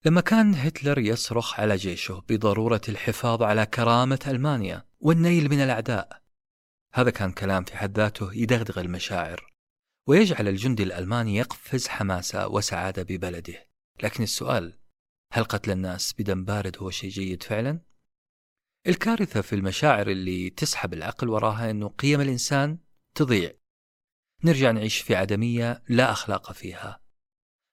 لما 0.05 0.21
كان 0.21 0.55
هتلر 0.55 0.99
يصرخ 0.99 1.59
على 1.59 1.75
جيشه 1.75 2.23
بضرورة 2.29 2.81
الحفاظ 2.89 3.43
على 3.43 3.65
كرامة 3.65 4.19
ألمانيا 4.27 4.85
والنيل 4.99 5.49
من 5.49 5.59
الأعداء 5.59 6.21
هذا 6.93 7.09
كان 7.09 7.31
كلام 7.31 7.63
في 7.63 7.77
حد 7.77 7.97
ذاته 7.97 8.33
يدغدغ 8.33 8.79
المشاعر 8.79 9.53
ويجعل 10.07 10.47
الجندي 10.47 10.83
الألماني 10.83 11.35
يقفز 11.35 11.87
حماسة 11.87 12.47
وسعادة 12.47 13.03
ببلده. 13.03 13.67
لكن 14.03 14.23
السؤال 14.23 14.79
هل 15.33 15.43
قتل 15.43 15.71
الناس 15.71 16.13
بدم 16.19 16.45
بارد 16.45 16.77
هو 16.77 16.89
شيء 16.89 17.09
جيد 17.09 17.43
فعلا؟ 17.43 17.81
الكارثة 18.87 19.41
في 19.41 19.55
المشاعر 19.55 20.07
اللي 20.07 20.49
تسحب 20.49 20.93
العقل 20.93 21.29
وراها 21.29 21.71
أنه 21.71 21.87
قيم 21.89 22.21
الإنسان 22.21 22.77
تضيع. 23.15 23.51
نرجع 24.43 24.71
نعيش 24.71 24.97
في 24.97 25.15
عدمية 25.15 25.83
لا 25.89 26.11
أخلاق 26.11 26.51
فيها. 26.51 27.01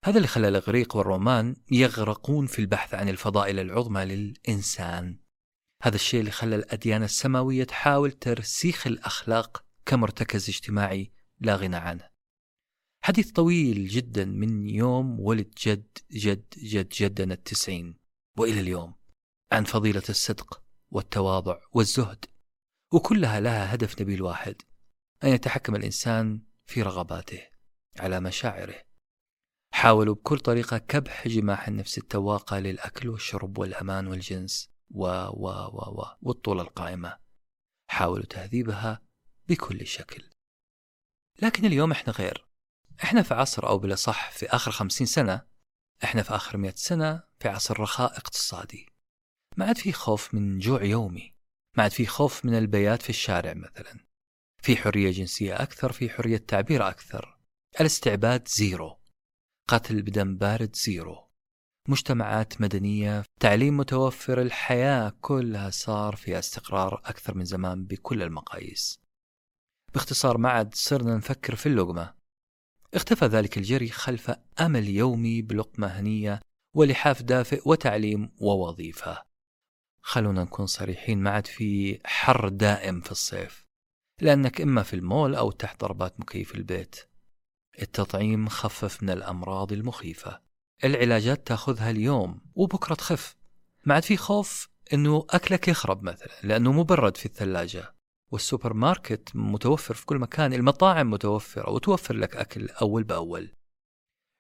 هذا 0.05 0.17
اللي 0.17 0.29
خلى 0.29 0.49
الإغريق 0.49 0.97
والرومان 0.97 1.57
يغرقون 1.71 2.47
في 2.47 2.59
البحث 2.59 2.95
عن 2.95 3.09
الفضائل 3.09 3.59
العظمى 3.59 4.05
للإنسان. 4.05 5.19
هذا 5.87 5.95
الشيء 5.95 6.21
اللي 6.21 6.31
خلى 6.31 6.57
الأديان 6.57 7.03
السماوية 7.03 7.65
تحاول 7.65 8.13
ترسيخ 8.13 8.87
الأخلاق 8.87 9.65
كمرتكز 9.85 10.49
اجتماعي 10.49 11.13
لا 11.41 11.57
غنى 11.57 11.77
عنه. 11.77 12.11
حديث 13.05 13.31
طويل 13.31 13.89
جدا 13.89 14.25
من 14.25 14.69
يوم 14.69 15.21
ولد 15.21 15.55
جد 15.59 15.99
جد 16.11 16.45
جد 16.59 16.89
جدنا 16.89 17.35
التسعين. 17.35 17.99
وإلى 18.39 18.61
اليوم 18.61 18.95
عن 19.53 19.65
فضيلة 19.65 20.03
الصدق 20.09 20.63
والتواضع 20.91 21.59
والزهد 21.73 22.25
وكلها 22.93 23.41
لها 23.41 23.75
هدف 23.75 24.03
نبيل 24.03 24.23
واحد 24.23 24.63
أن 25.25 25.29
يتحكم 25.29 25.77
الإنسان 25.77 26.43
في 26.65 26.83
رغباته 26.83 27.43
على 27.99 28.21
مشاعره. 28.21 28.83
حاولوا 29.75 30.15
بكل 30.15 30.39
طريقة 30.39 30.79
كبح 30.79 31.29
جماح 31.29 31.69
النفس 31.69 31.99
التواقة 31.99 32.59
للأكل 32.59 33.09
والشرب 33.09 33.59
والأمان 33.59 34.07
والجنس. 34.07 34.76
و 34.91 35.07
و 35.07 35.49
و 35.49 36.01
و 36.01 36.17
والطول 36.23 36.61
القائمة 36.61 37.19
حاولوا 37.91 38.27
تهذيبها 38.27 39.03
بكل 39.49 39.87
شكل. 39.87 40.31
لكن 41.43 41.65
اليوم 41.65 41.91
إحنا 41.91 42.13
غير. 42.13 42.47
إحنا 43.05 43.23
في 43.23 43.35
عصر 43.35 43.69
أو 43.69 43.79
بالاصح 43.79 44.31
في 44.31 44.47
آخر 44.47 44.71
خمسين 44.71 45.07
سنة 45.07 45.47
إحنا 46.05 46.23
في 46.23 46.35
آخر 46.35 46.57
مئة 46.57 46.75
سنة 46.75 47.23
في 47.41 47.49
عصر 47.49 47.81
رخاء 47.81 48.17
اقتصادي. 48.17 48.93
ما 49.57 49.67
عاد 49.67 49.79
في 49.79 49.93
خوف 49.93 50.35
من 50.35 50.59
جوع 50.59 50.83
يومي. 50.83 51.35
ما 51.77 51.83
عاد 51.83 51.93
في 51.93 52.07
خوف 52.07 52.45
من 52.45 52.55
البيات 52.55 53.03
في 53.03 53.11
الشارع 53.11 53.55
مثلا. 53.55 54.07
في 54.63 54.77
حرية 54.77 55.11
جنسية 55.11 55.63
أكثر 55.63 55.93
في 55.93 56.11
حرية 56.11 56.37
تعبير 56.37 56.89
أكثر. 56.89 57.39
الاستعباد 57.81 58.49
zero. 58.49 59.01
قتل 59.69 60.03
بدم 60.03 60.37
بارد 60.37 60.77
zero. 60.77 61.26
مجتمعات 61.89 62.61
مدنية 62.61 63.25
تعليم 63.41 63.77
متوفر 63.77 64.43
الحياة 64.43 65.13
كلها 65.21 65.71
صار 65.71 66.17
فيها 66.17 66.39
استقرار 66.39 66.95
أكثر 67.05 67.35
من 67.35 67.45
زمان 67.45 67.85
بكل 67.85 68.23
المقاييس. 68.23 69.01
باختصار 69.95 70.39
ما 70.39 70.49
عاد 70.51 70.75
صرنا 70.75 71.17
نفكر 71.17 71.55
في 71.55 71.67
اللقمة. 71.67 72.15
اختفى 72.95 73.25
ذلك 73.25 73.59
الجري 73.59 73.89
خلف 73.89 74.31
أمل 74.61 74.89
يومي 74.89 75.43
بلقمة 75.43 75.87
هنية 75.87 76.41
ولحاف 76.77 77.23
دافئ 77.23 77.69
وتعليم 77.69 78.33
ووظيفة. 78.39 79.23
خلونا 80.01 80.45
نكون 80.45 80.67
صريحين 80.67 81.19
ما 81.19 81.31
عاد 81.31 81.47
في 81.47 82.01
حر 82.05 82.49
دائم 82.49 83.01
في 83.01 83.11
الصيف 83.11 83.67
لأنك 84.21 84.61
إما 84.61 84.83
في 84.83 84.95
المول 84.95 85.35
أو 85.35 85.51
تحت 85.51 85.81
ضربات 85.81 86.21
مكيف 86.21 86.55
البيت. 86.55 86.97
التطعيم 87.83 88.49
خفف 88.49 89.03
من 89.03 89.11
الأمراض 89.11 89.73
المخيفة. 89.73 90.46
العلاجات 90.85 91.47
تأخذها 91.47 91.91
اليوم 91.91 92.41
وبكرة 92.55 92.95
تخف. 92.95 93.37
ما 93.85 93.95
عاد 93.95 94.03
في 94.05 94.17
خوف 94.17 94.69
أنه 94.93 95.27
أكلك 95.31 95.69
يخرب 95.69 96.03
مثلا 96.03 96.33
لأنه 96.43 96.73
مبرد 96.73 97.17
في 97.17 97.27
الثلاجة. 97.27 97.95
والسوبر 98.31 98.73
ماركت 98.73 99.31
متوفر 99.35 99.95
في 99.95 100.07
كل 100.07 100.19
مكان 100.19 100.53
المطاعم 100.53 101.11
متوفرة 101.11 101.71
وتوفر 101.71 102.15
لك 102.15 102.37
أكل 102.37 102.69
أول 102.69 103.05
بأول. 103.05 103.53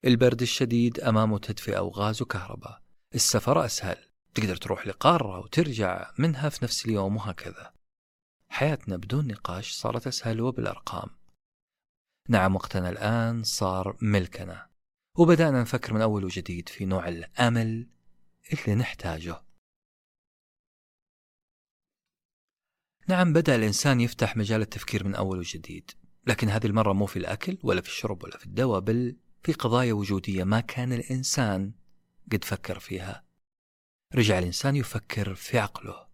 البرد 0.04 0.42
الشديد 0.42 1.00
أمامه 1.00 1.38
تدفئة 1.38 1.80
وغاز 1.80 2.22
وكهرباء. 2.22 2.82
السفر 3.14 3.64
أسهل 3.64 3.96
تقدر 4.34 4.56
تروح 4.56 4.86
لقارة 4.86 5.38
وترجع 5.38 6.10
منها 6.18 6.48
في 6.48 6.64
نفس 6.64 6.86
اليوم 6.86 7.16
وهكذا. 7.16 7.72
حياتنا 8.48 8.96
بدون 8.96 9.26
نقاش 9.26 9.72
صارت 9.72 10.06
أسهل 10.06 10.40
وبالأرقام. 10.40 11.10
نعم 12.28 12.54
وقتنا 12.54 12.90
الآن 12.90 13.42
صار 13.42 13.96
ملكنا. 14.00 14.75
وبدأنا 15.18 15.62
نفكر 15.62 15.94
من 15.94 16.00
أول 16.00 16.24
وجديد 16.24 16.68
في 16.68 16.84
نوع 16.84 17.08
الأمل 17.08 17.88
اللي 18.52 18.74
نحتاجه. 18.74 19.42
نعم 23.08 23.32
بدأ 23.32 23.54
الإنسان 23.54 24.00
يفتح 24.00 24.36
مجال 24.36 24.60
التفكير 24.60 25.04
من 25.04 25.14
أول 25.14 25.38
وجديد 25.38 25.90
لكن 26.26 26.48
هذه 26.48 26.66
المرة 26.66 26.92
مو 26.92 27.06
في 27.06 27.18
الأكل 27.18 27.58
ولا 27.62 27.80
في 27.80 27.88
الشرب 27.88 28.24
ولا 28.24 28.38
في 28.38 28.46
الدواء 28.46 28.80
بل 28.80 29.16
في 29.42 29.52
قضايا 29.52 29.92
وجودية 29.92 30.44
ما 30.44 30.60
كان 30.60 30.92
الإنسان 30.92 31.72
قد 32.32 32.44
فكر 32.44 32.78
فيها. 32.78 33.24
رجع 34.14 34.38
الإنسان 34.38 34.76
يفكر 34.76 35.34
في 35.34 35.58
عقله 35.58 36.06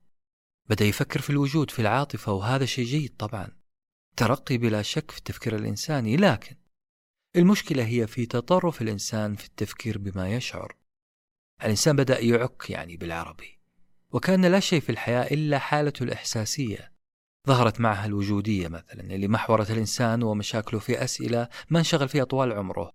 بدأ 0.68 0.84
يفكر 0.84 1.20
في 1.20 1.30
الوجود 1.30 1.70
في 1.70 1.78
العاطفة 1.78 2.32
وهذا 2.32 2.64
شيء 2.64 2.84
جيد 2.84 3.16
طبعا. 3.16 3.48
ترقي 4.16 4.58
بلا 4.58 4.82
شك 4.82 5.10
في 5.10 5.18
التفكير 5.18 5.56
الإنساني 5.56 6.16
لكن 6.16 6.56
المشكلة 7.36 7.84
هي 7.84 8.06
في 8.06 8.26
تطرف 8.26 8.82
الإنسان 8.82 9.36
في 9.36 9.46
التفكير 9.46 9.98
بما 9.98 10.34
يشعر. 10.34 10.76
الإنسان 11.62 11.96
بدأ 11.96 12.20
يعك 12.20 12.70
يعني 12.70 12.96
بالعربي 12.96 13.58
وكان 14.10 14.44
لا 14.44 14.60
شيء 14.60 14.80
في 14.80 14.92
الحياة 14.92 15.22
إلا 15.22 15.58
حالته 15.58 16.02
الإحساسية 16.02 16.92
ظهرت 17.48 17.80
معها 17.80 18.06
الوجودية 18.06 18.68
مثلا 18.68 19.00
اللي 19.00 19.28
محورت 19.28 19.70
الإنسان 19.70 20.22
ومشاكله 20.22 20.80
في 20.80 21.04
أسئلة 21.04 21.48
ما 21.70 21.78
انشغل 21.78 22.08
فيها 22.08 22.24
طوال 22.24 22.52
عمره. 22.52 22.92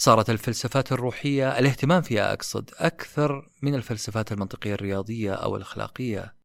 صارت 0.00 0.30
الفلسفات 0.30 0.92
الروحية 0.92 1.58
الاهتمام 1.58 2.02
فيها 2.02 2.32
أقصد 2.32 2.70
أكثر 2.74 3.50
من 3.62 3.74
الفلسفات 3.74 4.32
المنطقية 4.32 4.74
الرياضية 4.74 5.32
أو 5.32 5.56
الأخلاقية. 5.56 6.36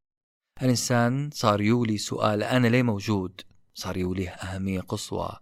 الإنسان 0.62 1.30
صار 1.34 1.62
يولي 1.62 1.98
سؤال 1.98 2.44
أنا 2.44 2.68
ليه 2.68 2.84
موجود؟ 2.84 3.42
صار 3.74 3.98
يوليه 3.98 4.30
أهمية 4.30 4.82
قصوى. 4.82 5.40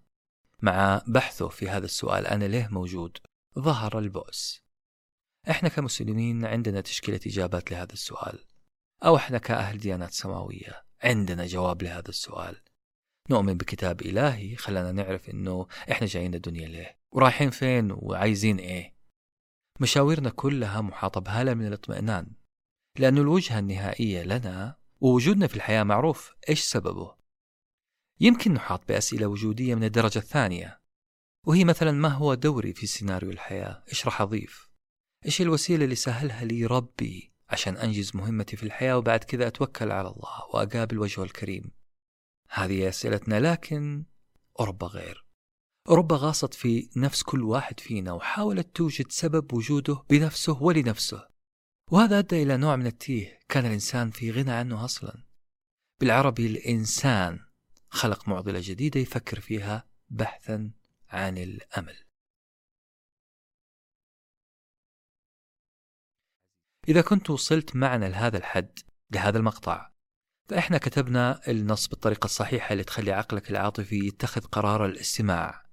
مع 0.62 1.02
بحثه 1.08 1.48
في 1.50 1.70
هذا 1.70 1.86
السؤال 1.86 2.28
أنا 2.28 2.46
ليه 2.46 2.68
موجود؟ 2.72 3.18
ظهر 3.60 4.00
البؤس. 4.00 4.64
إحنا 5.50 5.70
كمسلمين 5.70 6.46
عندنا 6.46 6.82
تشكيلة 6.82 7.20
إجابات 7.28 7.72
لهذا 7.72 7.94
السؤال. 7.94 8.46
أو 9.06 9.16
إحنا 9.16 9.38
كأهل 9.38 9.78
ديانات 9.78 10.12
سماوية 10.12 10.86
عندنا 11.04 11.46
جواب 11.46 11.84
لهذا 11.84 12.10
السؤال. 12.10 12.62
نؤمن 13.30 13.54
بكتاب 13.54 14.02
إلهي 14.02 14.56
خلانا 14.56 14.92
نعرف 14.92 15.30
إنه 15.30 15.68
إحنا 15.92 16.08
جايين 16.08 16.34
الدنيا 16.34 16.68
ليه؟ 16.68 17.00
ورايحين 17.12 17.50
فين؟ 17.50 17.92
وعايزين 17.92 18.58
إيه؟ 18.58 18.96
مشاورنا 19.80 20.30
كلها 20.30 20.82
محاطة 20.82 21.22
بهالة 21.22 21.54
من 21.54 21.68
الاطمئنان. 21.68 22.32
لأن 22.98 23.18
الوجهة 23.18 23.60
النهائية 23.60 24.24
لنا 24.24 24.80
ووجودنا 25.02 25.48
في 25.48 25.56
الحياة 25.56 25.84
معروف. 25.84 26.36
إيش 26.50 26.62
سببه؟ 26.62 27.19
يمكن 28.22 28.54
نحاط 28.54 28.88
بأسئلة 28.88 29.28
وجودية 29.28 29.76
من 29.76 29.84
الدرجة 29.84 30.20
الثانية. 30.20 30.82
وهي 31.48 31.64
مثلا 31.64 31.92
ما 31.92 32.10
هو 32.10 32.34
دوري 32.34 32.74
في 32.74 32.88
سيناريو 32.88 33.30
الحياة؟ 33.30 33.84
إيش 33.90 34.06
راح 34.06 34.22
أضيف؟ 34.22 34.70
إيش 35.26 35.42
الوسيلة 35.42 35.84
اللي 35.84 35.96
سهلها 35.96 36.46
لي 36.46 36.66
ربي 36.66 37.34
عشان 37.50 37.78
أنجز 37.78 38.16
مهمتي 38.16 38.58
في 38.58 38.64
الحياة 38.64 38.98
وبعد 38.98 39.24
كذا 39.24 39.48
أتوكل 39.48 39.92
على 39.92 40.08
الله 40.08 40.46
وأقابل 40.54 41.00
وجهه 41.00 41.24
الكريم؟ 41.24 41.72
هذه 42.50 42.90
أسئلتنا 42.90 43.40
لكن 43.40 44.06
أوروبا 44.60 44.88
غير. 44.88 45.26
أوروبا 45.90 46.16
غاصت 46.16 46.54
في 46.54 46.90
نفس 46.96 47.24
كل 47.24 47.44
واحد 47.44 47.80
فينا 47.80 48.12
وحاولت 48.12 48.76
توجد 48.76 49.12
سبب 49.12 49.54
وجوده 49.54 50.04
بنفسه 50.10 50.64
ولنفسه. 50.64 51.28
وهذا 51.92 52.20
أدى 52.20 52.44
إلى 52.44 52.58
نوع 52.58 52.76
من 52.76 52.88
التيه. 52.88 53.40
كان 53.50 53.66
الإنسان 53.66 54.12
في 54.12 54.32
غنى 54.32 54.52
عنه 54.52 54.86
أصلا. 54.86 55.24
بالعربي 56.00 56.46
الإنسان 56.46 57.49
خلق 57.90 58.30
معضلة 58.30 58.60
جديدة 58.64 59.00
يفكر 59.00 59.40
فيها 59.40 59.88
بحثا 60.10 60.72
عن 61.10 61.38
الأمل. 61.38 61.96
إذا 66.88 67.02
كنت 67.02 67.30
وصلت 67.30 67.76
معنا 67.76 68.06
لهذا 68.06 68.38
الحد 68.38 68.80
لهذا 69.12 69.38
المقطع 69.38 69.92
فإحنا 70.50 70.78
كتبنا 70.78 71.42
النص 71.48 71.88
بالطريقة 71.88 72.26
الصحيحة 72.26 72.74
اللي 72.74 72.84
تخلي 72.84 73.12
عقلك 73.12 73.52
العاطفي 73.52 74.08
يتخذ 74.08 74.42
قرار 74.42 74.86
الاستماع 74.86 75.70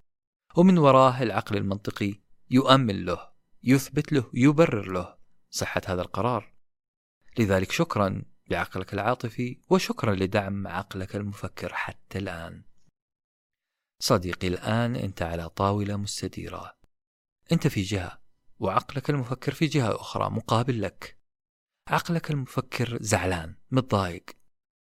ومن 0.57 0.79
وراه 0.79 1.23
العقل 1.23 1.57
المنطقي 1.57 2.21
يؤمن 2.51 3.05
له 3.05 3.31
يثبت 3.62 4.12
له 4.12 4.31
يبرر 4.35 4.93
له 4.93 5.17
صحة 5.51 5.83
هذا 5.87 6.03
القرار. 6.03 6.55
لذلك 7.39 7.73
شكرا 7.73 8.25
لعقلك 8.49 8.94
العاطفي 8.94 9.61
وشكرا 9.70 10.14
لدعم 10.14 10.66
عقلك 10.66 11.16
المفكر 11.16 11.74
حتى 11.74 12.18
الآن. 12.18 12.62
صديقي 14.03 14.49
الآن 14.49 14.97
أنت 14.97 15.22
على 15.22 15.49
طاولة 15.49 15.97
مستديرة. 15.97 16.78
أنت 17.53 17.66
في 17.66 17.82
جهة 17.82 18.22
وعقلك 18.59 19.11
المفكر 19.11 19.53
في 19.53 19.66
جهة 19.66 19.94
أخرى 19.94 20.30
مقابل 20.30 20.82
لك. 20.82 21.18
عقلك 21.88 22.30
المفكر 22.30 22.99
زعلان 23.03 23.57
متضايق. 23.70 24.24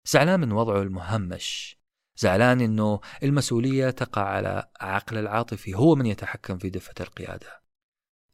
زعلان 0.06 0.40
من 0.40 0.52
وضعه 0.52 0.82
المهمش. 0.82 1.78
زعلان 2.16 2.60
إنه 2.60 3.00
المسؤولية 3.22 3.90
تقع 3.90 4.22
على 4.22 4.70
عقل 4.80 5.18
العاطفي 5.18 5.74
هو 5.74 5.94
من 5.94 6.06
يتحكم 6.06 6.58
في 6.58 6.70
دفة 6.70 6.94
القيادة. 7.00 7.62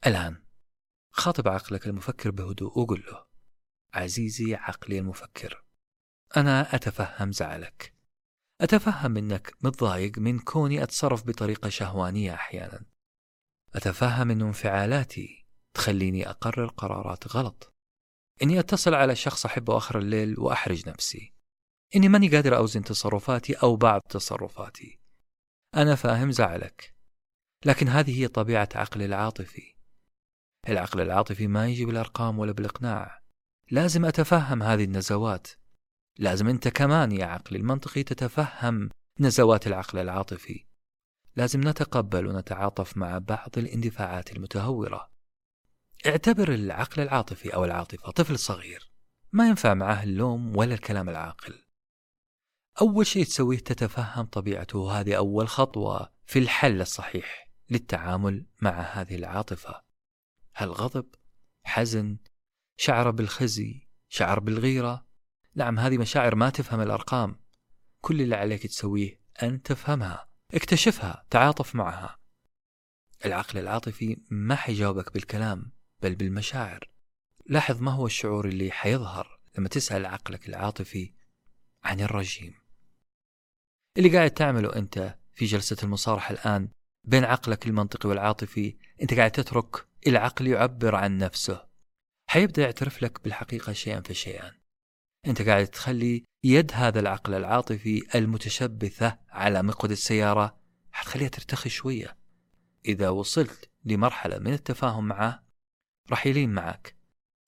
الآن 0.07 0.43
خاطب 1.13 1.49
عقلك 1.49 1.87
المفكر 1.87 2.31
بهدوء 2.31 2.79
وقل 2.79 3.05
له 3.07 3.30
عزيزي 3.95 4.55
عقلي 4.55 4.99
المفكر 4.99 5.65
أنا 6.37 6.75
أتفهم 6.75 7.33
زعلك. 7.33 7.95
أتفهم 8.61 9.17
أنك 9.17 9.57
متضايق 9.61 10.19
من 10.19 10.39
كوني 10.39 10.83
أتصرف 10.83 11.27
بطريقة 11.27 11.69
شهوانية 11.69 12.35
أحيانا. 12.35 12.85
أتفهم 13.75 14.31
أن 14.31 14.43
انفعالاتي 14.43 15.47
تخليني 15.75 16.31
أقرر 16.31 16.67
قرارات 16.67 17.37
غلط. 17.37 17.75
إني 18.43 18.61
أتصل 18.61 18.95
على 18.95 19.17
شخص 19.17 19.47
أحبه 19.47 19.77
آخر 19.77 19.99
الليل 19.99 20.41
وأحرج 20.41 20.89
نفسي. 20.89 21.35
إني 21.97 22.09
ماني 22.09 22.29
قادر 22.29 22.57
أوزن 22.57 22.83
تصرفاتي 22.83 23.55
أو 23.55 23.77
بعض 23.77 24.01
تصرفاتي. 24.01 25.01
أنا 25.75 25.95
فاهم 25.95 26.31
زعلك. 26.31 26.95
لكن 27.65 27.89
هذه 27.89 28.23
هي 28.23 28.29
طبيعة 28.29 28.69
عقلي 28.75 29.05
العاطفي. 29.05 29.75
العقل 30.69 31.01
العاطفي 31.01 31.47
ما 31.47 31.69
يجي 31.69 31.85
بالأرقام 31.85 32.39
ولا 32.39 32.53
بالإقناع. 32.53 33.20
لازم 33.71 34.05
أتفهم 34.05 34.63
هذه 34.63 34.85
النزوات. 34.85 35.49
لازم 36.19 36.49
أنت 36.49 36.69
كمان 36.69 37.13
يا 37.13 37.27
عقلي 37.27 37.59
المنطقي 37.59 38.03
تتفهم 38.03 38.91
نزوات 39.21 39.67
العقل 39.67 39.99
العاطفي. 39.99 40.67
لازم 41.37 41.69
نتقبل 41.69 42.27
ونتعاطف 42.27 42.97
مع 42.97 43.19
بعض 43.19 43.51
الاندفاعات 43.57 44.33
المتهورة. 44.33 45.11
اعتبر 46.07 46.55
العقل 46.55 47.03
العاطفي 47.03 47.55
أو 47.55 47.65
العاطفة 47.65 48.11
طفل 48.11 48.39
صغير. 48.39 48.91
ما 49.33 49.49
ينفع 49.49 49.75
معه 49.75 50.03
اللوم 50.03 50.57
ولا 50.57 50.75
الكلام 50.75 51.09
العاقل. 51.09 51.65
أول 52.81 53.07
شيء 53.07 53.25
تسويه 53.25 53.59
تتفهم 53.59 54.27
طبيعته. 54.27 54.79
وهذه 54.79 55.17
أول 55.17 55.49
خطوة 55.49 56.13
في 56.27 56.39
الحل 56.39 56.81
الصحيح 56.81 57.51
للتعامل 57.71 58.47
مع 58.63 58.81
هذه 58.81 59.15
العاطفة. 59.17 59.83
هل 60.55 60.71
غضب؟ 60.71 61.15
حزن؟ 61.65 62.19
شعر 62.83 63.11
بالخزي؟ 63.11 63.89
شعر 64.09 64.41
بالغيرة؟ 64.41 65.07
نعم 65.55 65.79
هذه 65.79 65.99
مشاعر 65.99 66.35
ما 66.35 66.51
تفهم 66.51 66.81
الأرقام 66.81 67.41
كل 68.01 68.21
اللي 68.21 68.37
عليك 68.37 68.67
تسويه 68.67 69.21
أن 69.43 69.63
تفهمها 69.63 70.29
اكتشفها 70.55 71.27
تعاطف 71.31 71.75
معها 71.75 72.19
العقل 73.25 73.59
العاطفي 73.59 74.17
ما 74.31 74.55
حيجاوبك 74.55 75.13
بالكلام 75.13 75.73
بل 76.03 76.15
بالمشاعر 76.15 76.91
لاحظ 77.47 77.83
ما 77.83 77.91
هو 77.93 78.07
الشعور 78.07 78.49
اللي 78.49 78.71
حيظهر 78.71 79.41
لما 79.59 79.69
تسأل 79.69 80.07
عقلك 80.07 80.49
العاطفي 80.49 81.13
عن 81.85 82.01
الرجيم 82.01 82.55
اللي 83.97 84.17
قاعد 84.17 84.31
تعمله 84.31 84.77
أنت 84.77 85.19
في 85.35 85.45
جلسة 85.45 85.77
المصارحة 85.83 86.33
الآن 86.33 86.69
بين 87.05 87.25
عقلك 87.25 87.67
المنطقي 87.67 88.09
والعاطفي 88.09 88.77
أنت 89.03 89.15
قاعد 89.15 89.31
تترك 89.31 89.87
العقل 90.07 90.47
يعبر 90.47 90.95
عن 90.95 91.19
نفسه 91.19 91.70
حيبدأ 92.31 92.63
يعترف 92.63 93.03
لك 93.03 93.25
بالحقيقة 93.25 93.73
شيئا 93.73 94.01
فشيئا. 94.01 94.53
أنت 95.27 95.43
قاعد 95.43 95.67
تخلي 95.67 96.25
يد 96.45 96.71
هذا 96.75 97.01
العقل 97.01 97.35
العاطفي 97.35 98.03
المتشبثة 98.15 99.19
على 99.31 99.63
مقود 99.63 99.91
السيارة 99.91 100.61
حتخليها 100.93 101.29
ترتخي 101.29 101.71
شوية. 101.71 102.17
إذا 102.87 103.09
وصلت 103.09 103.71
لمرحلة 103.85 104.39
من 104.39 104.53
التفاهم 104.53 105.09
معه 105.09 105.45
راح 106.11 106.27
يلين 106.27 106.51
معك. 106.51 106.97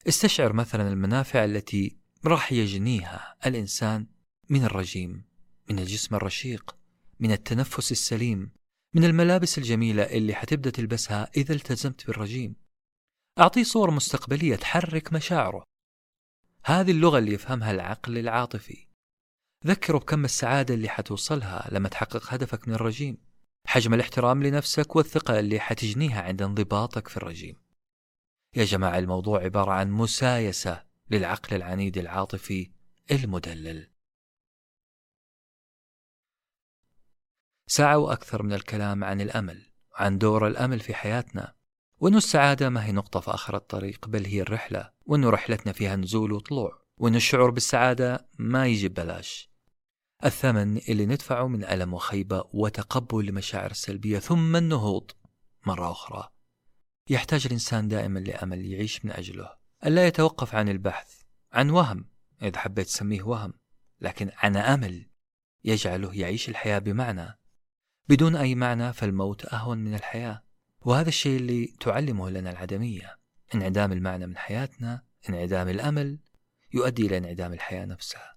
استشعر 0.09 0.53
مثلا 0.53 0.89
المنافع 0.89 1.45
التي 1.45 1.97
راح 2.25 2.53
يجنيها 2.53 3.37
الإنسان 3.47 4.07
من 4.49 4.65
الرجيم 4.65 5.25
من 5.71 5.79
الجسم 5.79 6.15
الرشيق 6.15 6.77
من 7.21 7.33
التنفس 7.33 7.93
السليم 7.93 8.53
من 8.95 9.05
الملابس 9.05 9.59
الجميلة 9.59 10.03
اللي 10.03 10.35
حتبدأ 10.35 10.71
تلبسها 10.71 11.31
إذا 11.37 11.55
التزمت 11.55 12.07
بالرجيم. 12.07 12.62
أعطيه 13.39 13.63
صور 13.63 13.91
مستقبلية 13.91 14.57
تحرك 14.57 15.13
مشاعره. 15.13 15.65
هذه 16.65 16.91
اللغة 16.91 17.19
اللي 17.19 17.33
يفهمها 17.33 17.71
العقل 17.71 18.19
العاطفي. 18.19 18.87
ذكره 19.67 19.99
بكم 19.99 20.25
السعادة 20.25 20.75
اللي 20.75 20.89
حتوصلها 20.89 21.69
لما 21.73 21.89
تحقق 21.89 22.35
هدفك 22.35 22.69
من 22.69 22.75
الرجيم. 22.75 23.19
حجم 23.67 23.95
الاحترام 23.95 24.43
لنفسك 24.43 24.97
والثقة 24.97 25.39
اللي 25.39 25.61
حتجنيها 25.61 26.23
عند 26.23 26.43
انضباطك 26.43 27.09
في 27.09 27.17
الرجيم. 27.17 27.57
يا 28.57 28.65
جماعة 28.65 28.99
الموضوع 28.99 29.43
عبارة 29.43 29.73
عن 29.73 29.91
مسايسة 29.91 30.85
للعقل 31.11 31.57
العنيد 31.57 31.99
العاطفي 31.99 32.71
المدلل. 33.11 33.91
ساعة 37.67 37.99
وأكثر 37.99 38.43
من 38.43 38.53
الكلام 38.53 39.05
عن 39.05 39.21
الأمل 39.21 39.73
عن 39.95 40.19
دور 40.19 40.47
الأمل 40.47 40.81
في 40.81 40.95
حياتنا. 40.95 41.62
وأن 42.03 42.17
السعادة 42.17 42.69
ما 42.69 42.85
هي 42.85 42.93
نقطة 42.93 43.21
في 43.21 43.31
آخر 43.31 43.57
الطريق 43.57 44.09
بل 44.09 44.25
هي 44.27 44.43
الرحلة 44.43 44.91
وأن 45.07 45.25
رحلتنا 45.25 45.73
فيها 45.73 45.97
نزول 45.97 46.33
وطلوع 46.33 46.83
وأن 46.97 47.15
الشعور 47.15 47.51
بالسعادة 47.51 48.29
ما 48.39 48.67
يجي 48.67 48.89
ببلاش. 48.89 49.51
الثمن 50.25 50.77
اللي 50.77 51.07
ندفعه 51.07 51.47
من 51.47 51.65
ألم 51.65 51.95
وخيبة 51.95 52.45
وتقبل 52.53 53.29
المشاعر 53.29 53.71
السلبية 53.71 54.19
ثم 54.19 54.57
النهوض 54.57 55.11
مرة 55.67 55.91
أخرى. 55.91 56.29
يحتاج 57.11 57.47
الإنسان 57.47 57.89
دائما 57.89 58.19
لأمل 58.19 58.67
يعيش 58.67 59.05
من 59.05 59.11
أجله. 59.11 59.51
ألا 59.87 60.07
يتوقف 60.07 60.55
عن 60.55 60.69
البحث 60.69 61.21
عن 61.53 61.71
وهم 61.71 62.09
إذا 62.43 62.59
حبيت 62.59 62.87
تسميه 62.87 63.23
وهم 63.23 63.53
لكن 64.01 64.31
عن 64.37 64.57
أمل 64.57 65.07
يجعله 65.65 66.15
يعيش 66.15 66.49
الحياة 66.49 66.79
بمعنى. 66.79 67.39
بدون 68.09 68.37
أي 68.37 68.55
معنى 68.55 68.93
فالموت 68.93 69.47
أهون 69.47 69.79
من 69.79 69.95
الحياة. 69.95 70.52
وهذا 70.85 71.09
الشيء 71.09 71.37
اللي 71.37 71.67
تعلمه 71.67 72.31
لنا 72.31 72.51
العدمية. 72.51 73.19
انعدام 73.55 73.93
المعنى 73.93 74.27
من 74.27 74.37
حياتنا 74.37 75.03
انعدام 75.29 75.69
الأمل 75.69 76.19
يؤدي 76.75 77.07
إلى 77.07 77.19
انعدام 77.19 77.53
الحياة 77.53 77.85
نفسها. 77.85 78.37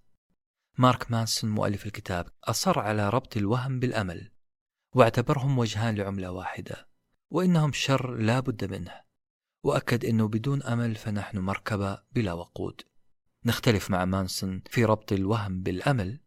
مارك 0.77 1.11
مانسون 1.11 1.49
مؤلف 1.49 1.85
الكتاب 1.85 2.27
أصر 2.43 2.79
على 2.79 3.09
ربط 3.09 3.37
الوهم 3.37 3.79
بالأمل 3.79 4.31
واعتبرهم 4.93 5.57
وجهان 5.57 5.95
لعملة 5.95 6.31
واحدة 6.31 6.87
وإنهم 7.29 7.71
شر 7.73 8.15
لا 8.15 8.39
بد 8.39 8.71
منه. 8.71 9.01
وأكد 9.63 10.05
أنه 10.05 10.27
بدون 10.27 10.63
أمل 10.63 10.95
فنحن 10.95 11.37
مركبة 11.37 12.03
بلا 12.11 12.33
وقود. 12.33 12.81
نختلف 13.45 13.91
مع 13.91 14.05
مانسون 14.05 14.61
في 14.69 14.85
ربط 14.85 15.11
الوهم 15.11 15.61
بالأمل 15.61 16.19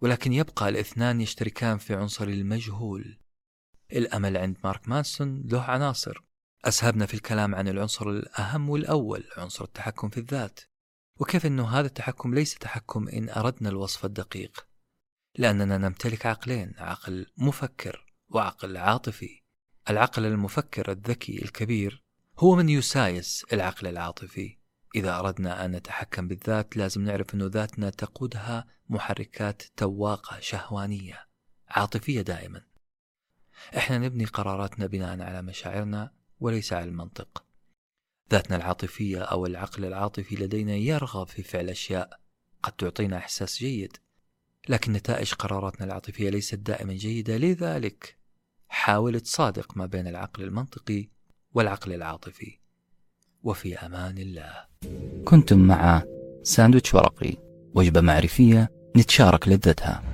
ولكن 0.00 0.32
يبقى 0.32 0.68
الاثنان 0.68 1.20
يشتركان 1.20 1.78
في 1.78 1.94
عنصر 1.94 2.28
المجهول. 2.28 3.18
الأمل 3.92 4.36
عند 4.36 4.56
مارك 4.64 4.88
مانسون 4.88 5.42
له 5.46 5.62
عناصر. 5.62 6.24
أسهبنا 6.64 7.06
في 7.06 7.14
الكلام 7.14 7.54
عن 7.54 7.68
العنصر 7.68 8.08
الأهم 8.08 8.70
والأول 8.70 9.24
عنصر 9.36 9.64
التحكم 9.64 10.08
في 10.08 10.20
الذات. 10.20 10.60
وكيف 11.20 11.46
أنه 11.46 11.68
هذا 11.68 11.86
التحكم 11.86 12.34
ليس 12.34 12.54
تحكم 12.54 13.08
إن 13.08 13.28
أردنا 13.28 13.68
الوصف 13.68 14.04
الدقيق؟ 14.04 14.66
لأننا 15.38 15.78
نمتلك 15.78 16.26
عقلين 16.26 16.74
عقل 16.78 17.26
مفكر 17.36 18.14
وعقل 18.28 18.76
عاطفي. 18.76 19.42
العقل 19.90 20.26
المفكر 20.26 20.90
الذكي 20.90 21.42
الكبير 21.42 22.04
هو 22.38 22.56
من 22.56 22.68
يسايس 22.68 23.46
العقل 23.52 23.86
العاطفي. 23.86 24.58
إذا 24.94 25.18
أردنا 25.18 25.64
أن 25.64 25.70
نتحكم 25.70 26.28
بالذات 26.28 26.76
لازم 26.76 27.04
نعرف 27.04 27.34
أن 27.34 27.42
ذاتنا 27.42 27.90
تقودها 27.90 28.66
محركات 28.88 29.62
تواقة 29.76 30.40
شهوانية 30.40 31.28
عاطفية 31.68 32.20
دائما. 32.20 32.73
إحنا 33.76 33.98
نبني 33.98 34.24
قراراتنا 34.24 34.86
بناء 34.86 35.22
على 35.22 35.42
مشاعرنا 35.42 36.10
وليس 36.40 36.72
على 36.72 36.84
المنطق. 36.84 37.44
ذاتنا 38.32 38.56
العاطفية 38.56 39.22
أو 39.22 39.46
العقل 39.46 39.84
العاطفي 39.84 40.36
لدينا 40.36 40.74
يرغب 40.74 41.26
في 41.26 41.42
فعل 41.42 41.70
أشياء 41.70 42.20
قد 42.62 42.72
تعطينا 42.72 43.16
إحساس 43.16 43.58
جيد 43.58 43.96
لكن 44.68 44.92
نتائج 44.92 45.32
قراراتنا 45.32 45.86
العاطفية 45.86 46.30
ليست 46.30 46.54
دائما 46.54 46.92
جيدة. 46.92 47.36
لذلك 47.36 48.16
حاول 48.68 49.20
تصادق 49.20 49.76
ما 49.76 49.86
بين 49.86 50.06
العقل 50.06 50.42
المنطقي 50.42 51.08
والعقل 51.54 51.92
العاطفي. 51.92 52.58
وفي 53.42 53.78
أمان 53.78 54.18
الله. 54.18 54.64
كنتم 55.24 55.58
مع 55.58 56.02
ساندويتش 56.42 56.94
ورقي 56.94 57.36
وجبة 57.74 58.00
معرفية 58.00 58.70
نتشارك 58.96 59.48
لذتها. 59.48 60.13